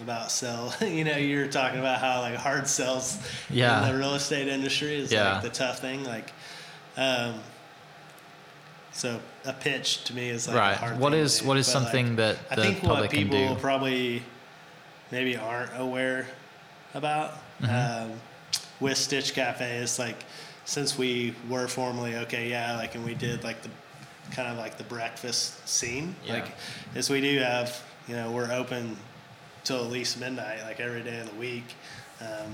about 0.00 0.30
sell. 0.30 0.72
you 0.80 1.04
know, 1.04 1.16
you 1.16 1.38
were 1.40 1.46
talking 1.48 1.80
about 1.80 1.98
how 1.98 2.20
like 2.20 2.36
hard 2.36 2.68
sells 2.68 3.18
Yeah. 3.50 3.84
in 3.86 3.92
the 3.92 3.98
real 3.98 4.14
estate 4.14 4.48
industry 4.48 4.94
is 4.96 5.10
Yeah. 5.12 5.34
like 5.34 5.42
the 5.42 5.50
tough 5.50 5.80
thing. 5.80 6.04
Like, 6.04 6.32
um, 6.96 7.34
so 8.98 9.20
a 9.44 9.52
pitch 9.52 10.02
to 10.04 10.12
me 10.14 10.28
is 10.28 10.48
like 10.48 10.56
Right. 10.56 10.72
A 10.72 10.76
hard 10.76 10.98
What 10.98 11.14
is- 11.14 11.40
what 11.42 11.56
is 11.56 11.66
But, 11.68 11.72
something 11.72 12.16
that 12.16 12.36
I 12.50 12.56
think 12.56 12.80
public 12.80 13.00
what 13.02 13.10
can 13.10 13.18
people 13.30 13.54
do? 13.54 13.60
probably 13.60 14.22
maybe 15.12 15.36
aren't 15.36 15.70
aware 15.78 16.26
about 16.94 17.34
Mm-hmm. 17.62 18.10
um, 18.12 18.20
with 18.80 18.96
Stitch 18.98 19.34
Cafe 19.34 19.78
is 19.78 19.98
like 19.98 20.16
since 20.64 20.96
we 20.98 21.34
were 21.48 21.66
formerly 21.68 22.14
okay, 22.16 22.48
yeah, 22.50 22.76
like 22.76 22.94
and 22.94 23.04
we 23.04 23.14
did 23.14 23.42
like 23.44 23.62
the 23.62 23.70
kind 24.32 24.48
of 24.48 24.58
like 24.58 24.76
the 24.78 24.84
breakfast 24.84 25.66
scene, 25.68 26.14
Yeah. 26.24 26.34
like 26.34 26.46
is 26.94 27.08
we 27.10 27.20
do 27.20 27.38
have 27.38 27.80
you 28.06 28.14
know 28.16 28.30
we're 28.30 28.52
open 28.52 28.96
till 29.64 29.84
at 29.84 29.90
least 29.90 30.18
midnight, 30.20 30.60
like 30.62 30.78
every 30.80 31.02
day 31.02 31.18
of 31.20 31.28
the 31.30 31.36
week. 31.36 31.64
Um, 32.20 32.52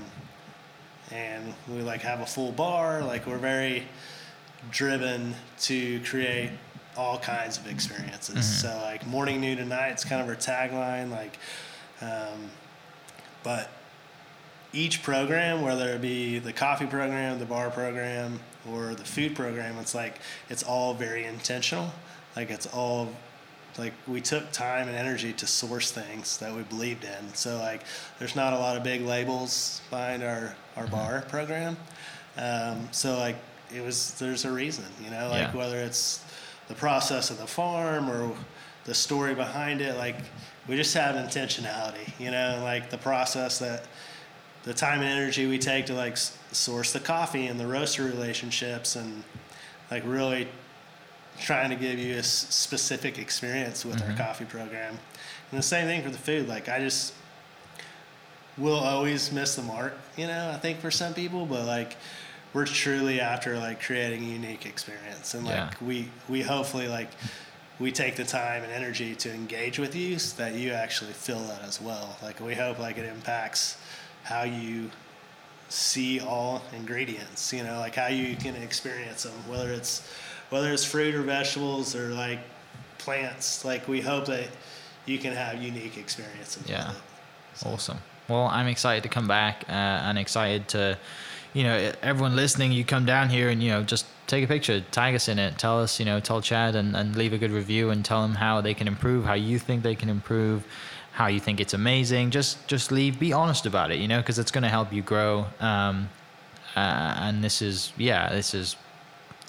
and 1.11 1.53
we 1.67 1.81
like 1.81 2.01
have 2.01 2.21
a 2.21 2.25
full 2.25 2.51
bar. 2.51 3.01
Like 3.03 3.25
we're 3.27 3.37
very 3.37 3.83
driven 4.71 5.35
to 5.61 5.99
create 6.01 6.51
all 6.97 7.19
kinds 7.19 7.57
of 7.57 7.67
experiences. 7.67 8.61
So 8.61 8.79
like 8.83 9.05
morning, 9.05 9.41
noon, 9.41 9.59
and 9.59 9.69
night. 9.69 9.91
It's 9.91 10.05
kind 10.05 10.21
of 10.21 10.27
our 10.27 10.35
tagline. 10.35 11.11
Like, 11.11 11.37
um, 12.01 12.49
but 13.43 13.69
each 14.73 15.03
program, 15.03 15.61
whether 15.61 15.89
it 15.89 16.01
be 16.01 16.39
the 16.39 16.53
coffee 16.53 16.85
program, 16.85 17.39
the 17.39 17.45
bar 17.45 17.69
program, 17.69 18.39
or 18.69 18.95
the 18.95 19.03
food 19.03 19.35
program, 19.35 19.77
it's 19.77 19.95
like 19.95 20.19
it's 20.49 20.63
all 20.63 20.93
very 20.93 21.25
intentional. 21.25 21.91
Like 22.35 22.49
it's 22.49 22.67
all 22.67 23.09
like 23.77 23.93
we 24.07 24.21
took 24.21 24.51
time 24.51 24.87
and 24.87 24.95
energy 24.95 25.33
to 25.33 25.47
source 25.47 25.91
things 25.91 26.37
that 26.37 26.53
we 26.55 26.63
believed 26.63 27.03
in. 27.03 27.33
So 27.33 27.57
like 27.57 27.81
there's 28.19 28.35
not 28.35 28.53
a 28.53 28.57
lot 28.57 28.77
of 28.77 28.83
big 28.83 29.01
labels 29.01 29.81
behind 29.89 30.23
our 30.23 30.55
our 30.75 30.87
bar 30.87 31.25
program. 31.27 31.77
Um, 32.37 32.89
so 32.91 33.17
like 33.17 33.35
it 33.73 33.81
was 33.83 34.13
there's 34.19 34.45
a 34.45 34.51
reason, 34.51 34.85
you 35.03 35.09
know, 35.09 35.29
like 35.29 35.53
Yeah. 35.53 35.57
whether 35.57 35.79
it's 35.79 36.23
the 36.67 36.75
process 36.75 37.29
of 37.29 37.37
the 37.37 37.47
farm 37.47 38.09
or 38.09 38.31
the 38.85 38.93
story 38.95 39.33
behind 39.35 39.81
it, 39.81 39.97
like 39.97 40.15
we 40.67 40.75
just 40.75 40.93
have 40.93 41.15
intentionality, 41.15 42.11
you 42.19 42.31
know, 42.31 42.59
like 42.63 42.89
the 42.89 42.97
process 42.97 43.59
that 43.59 43.85
the 44.63 44.73
time 44.73 45.01
and 45.01 45.09
energy 45.09 45.45
we 45.45 45.59
take 45.59 45.85
to 45.85 45.93
like 45.93 46.17
source 46.51 46.91
the 46.91 46.99
coffee 46.99 47.47
and 47.47 47.59
the 47.59 47.67
roaster 47.67 48.03
relationships 48.03 48.95
and 48.95 49.23
like 49.91 50.03
really 50.05 50.47
trying 51.39 51.69
to 51.69 51.75
give 51.75 51.99
you 51.99 52.15
a 52.17 52.23
specific 52.23 53.19
experience 53.19 53.85
with 53.85 53.97
Mm-hmm. 53.97 54.11
our 54.11 54.17
coffee 54.17 54.45
program. 54.45 54.97
And 55.51 55.59
the 55.59 55.63
same 55.63 55.85
thing 55.87 56.01
for 56.01 56.09
the 56.09 56.17
food. 56.17 56.47
Like 56.47 56.67
I 56.69 56.79
just 56.79 57.13
will 58.57 58.75
always 58.79 59.31
miss 59.31 59.55
the 59.55 59.61
mark, 59.61 59.93
you 60.15 60.27
know, 60.27 60.51
I 60.53 60.57
think 60.57 60.79
for 60.79 60.89
some 60.89 61.13
people, 61.13 61.45
but 61.45 61.65
like 61.65 61.97
we're 62.55 62.65
truly 62.65 63.19
after 63.19 63.57
like 63.59 63.81
creating 63.81 64.23
a 64.23 64.27
unique 64.27 64.65
experience 64.65 65.33
and 65.33 65.43
like 65.43 65.55
Yeah. 65.55 65.69
we 65.81 66.09
we 66.29 66.41
hopefully 66.41 66.87
like 66.87 67.09
we 67.79 67.91
take 67.91 68.15
the 68.15 68.23
time 68.23 68.63
and 68.63 68.71
energy 68.71 69.13
to 69.15 69.29
engage 69.33 69.77
with 69.77 69.93
you 69.93 70.17
so 70.17 70.41
that 70.41 70.53
you 70.55 70.71
actually 70.71 71.11
feel 71.11 71.39
that 71.39 71.61
as 71.63 71.81
well. 71.81 72.15
Like 72.23 72.39
we 72.39 72.55
hope 72.55 72.79
like 72.79 72.97
it 72.97 73.05
impacts 73.05 73.75
how 74.23 74.43
you 74.43 74.89
see 75.67 76.21
all 76.21 76.61
ingredients, 76.73 77.51
you 77.51 77.63
know, 77.63 77.77
like 77.79 77.95
how 77.95 78.07
you 78.07 78.37
can 78.37 78.55
experience 78.55 79.23
them, 79.23 79.33
whether 79.49 79.71
it's 79.73 80.09
whether 80.49 80.71
it's 80.71 80.85
fruit 80.85 81.13
or 81.13 81.23
vegetables 81.23 81.93
or 81.93 82.09
like 82.13 82.39
plants. 82.99 83.65
Like 83.65 83.85
we 83.89 83.99
hope 83.99 84.27
that 84.27 84.47
you 85.05 85.17
can 85.19 85.33
have 85.33 85.61
unique 85.61 85.97
experiences. 85.97 86.63
Yeah. 86.69 86.87
With 86.87 86.97
it. 86.97 87.67
Awesome. 87.67 87.97
Well, 88.29 88.47
I'm 88.47 88.67
excited 88.67 89.03
to 89.03 89.09
come 89.09 89.27
back 89.27 89.65
uh, 89.67 89.71
and 89.71 90.17
excited 90.17 90.67
to, 90.69 90.97
you 91.55 91.63
know, 91.63 91.93
everyone 92.01 92.35
listening, 92.35 92.73
you 92.73 92.83
come 92.83 93.05
down 93.05 93.29
here 93.29 93.47
and, 93.47 93.63
you 93.63 93.71
know, 93.71 93.81
just 93.81 94.05
take 94.27 94.43
a 94.43 94.47
picture, 94.47 94.81
tag 94.91 95.15
us 95.15 95.29
in 95.29 95.39
it, 95.39 95.57
tell 95.57 95.79
us, 95.79 95.99
you 95.99 96.05
know, 96.05 96.19
tell 96.19 96.41
Chad 96.41 96.75
and, 96.75 96.97
and 96.97 97.15
leave 97.15 97.31
a 97.31 97.37
good 97.37 97.51
review 97.51 97.91
and 97.91 98.03
tell 98.03 98.21
them 98.21 98.35
how 98.35 98.59
they 98.59 98.73
can 98.73 98.89
improve, 98.89 99.23
how 99.23 99.35
you 99.35 99.57
think 99.57 99.81
they 99.81 99.95
can 99.95 100.09
improve, 100.09 100.67
how 101.13 101.27
you 101.27 101.39
think 101.39 101.61
it's 101.61 101.73
amazing. 101.73 102.29
Just, 102.29 102.67
just 102.67 102.91
leave, 102.91 103.17
be 103.17 103.31
honest 103.31 103.65
about 103.65 103.89
it, 103.89 103.99
you 103.99 104.07
know, 104.09 104.19
because 104.19 104.37
it's 104.37 104.51
going 104.51 104.63
to 104.63 104.69
help 104.69 104.91
you 104.91 105.01
grow. 105.01 105.45
Um, 105.61 106.09
uh, 106.75 107.15
and 107.19 107.41
this 107.41 107.61
is, 107.61 107.93
yeah, 107.95 108.29
this 108.33 108.53
is, 108.53 108.75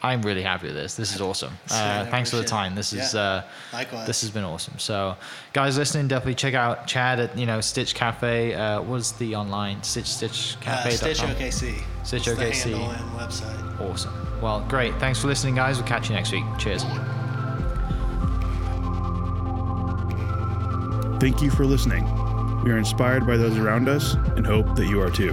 I'm 0.06 0.22
really 0.22 0.42
happy 0.42 0.66
with 0.68 0.76
this. 0.76 0.94
This 0.94 1.14
is 1.14 1.20
awesome. 1.20 1.52
Uh, 1.70 2.06
thanks 2.06 2.30
for 2.30 2.36
the 2.36 2.44
time. 2.44 2.74
This 2.74 2.92
is, 2.92 3.12
Yeah. 3.14 3.20
uh, 3.20 3.42
Likewise. 3.72 4.06
this 4.06 4.20
has 4.22 4.30
been 4.30 4.44
awesome. 4.44 4.78
So, 4.78 5.16
guys 5.52 5.76
listening, 5.76 6.08
definitely 6.08 6.34
check 6.36 6.54
out 6.54 6.86
Chad 6.86 7.20
at 7.20 7.36
you 7.36 7.44
know 7.46 7.60
Stitch 7.60 7.94
Cafe. 7.94 8.54
Uh, 8.54 8.80
what's 8.82 9.12
the 9.12 9.34
online 9.36 9.82
Stitch 9.82 10.06
Stitch 10.06 10.56
uh, 10.56 10.64
Cafe? 10.64 10.90
Stitch 10.92 11.18
OKC. 11.18 11.82
Stitch 12.04 12.28
It's 12.28 12.36
the 12.38 12.44
OKC. 12.72 12.78
handle 12.78 13.18
website. 13.18 13.80
Awesome. 13.80 14.40
Well, 14.40 14.60
great. 14.68 14.94
Thanks 15.00 15.20
for 15.20 15.26
listening, 15.28 15.54
guys. 15.54 15.76
We'll 15.78 15.86
catch 15.88 16.08
you 16.08 16.14
next 16.14 16.32
week. 16.32 16.44
Cheers. 16.58 16.84
Thank 21.20 21.40
you 21.42 21.50
for 21.50 21.64
listening. 21.64 22.04
We 22.62 22.70
are 22.70 22.78
inspired 22.78 23.26
by 23.26 23.36
those 23.36 23.56
around 23.58 23.88
us 23.88 24.14
and 24.14 24.46
hope 24.46 24.76
that 24.76 24.86
you 24.86 25.00
are 25.00 25.10
too. 25.10 25.32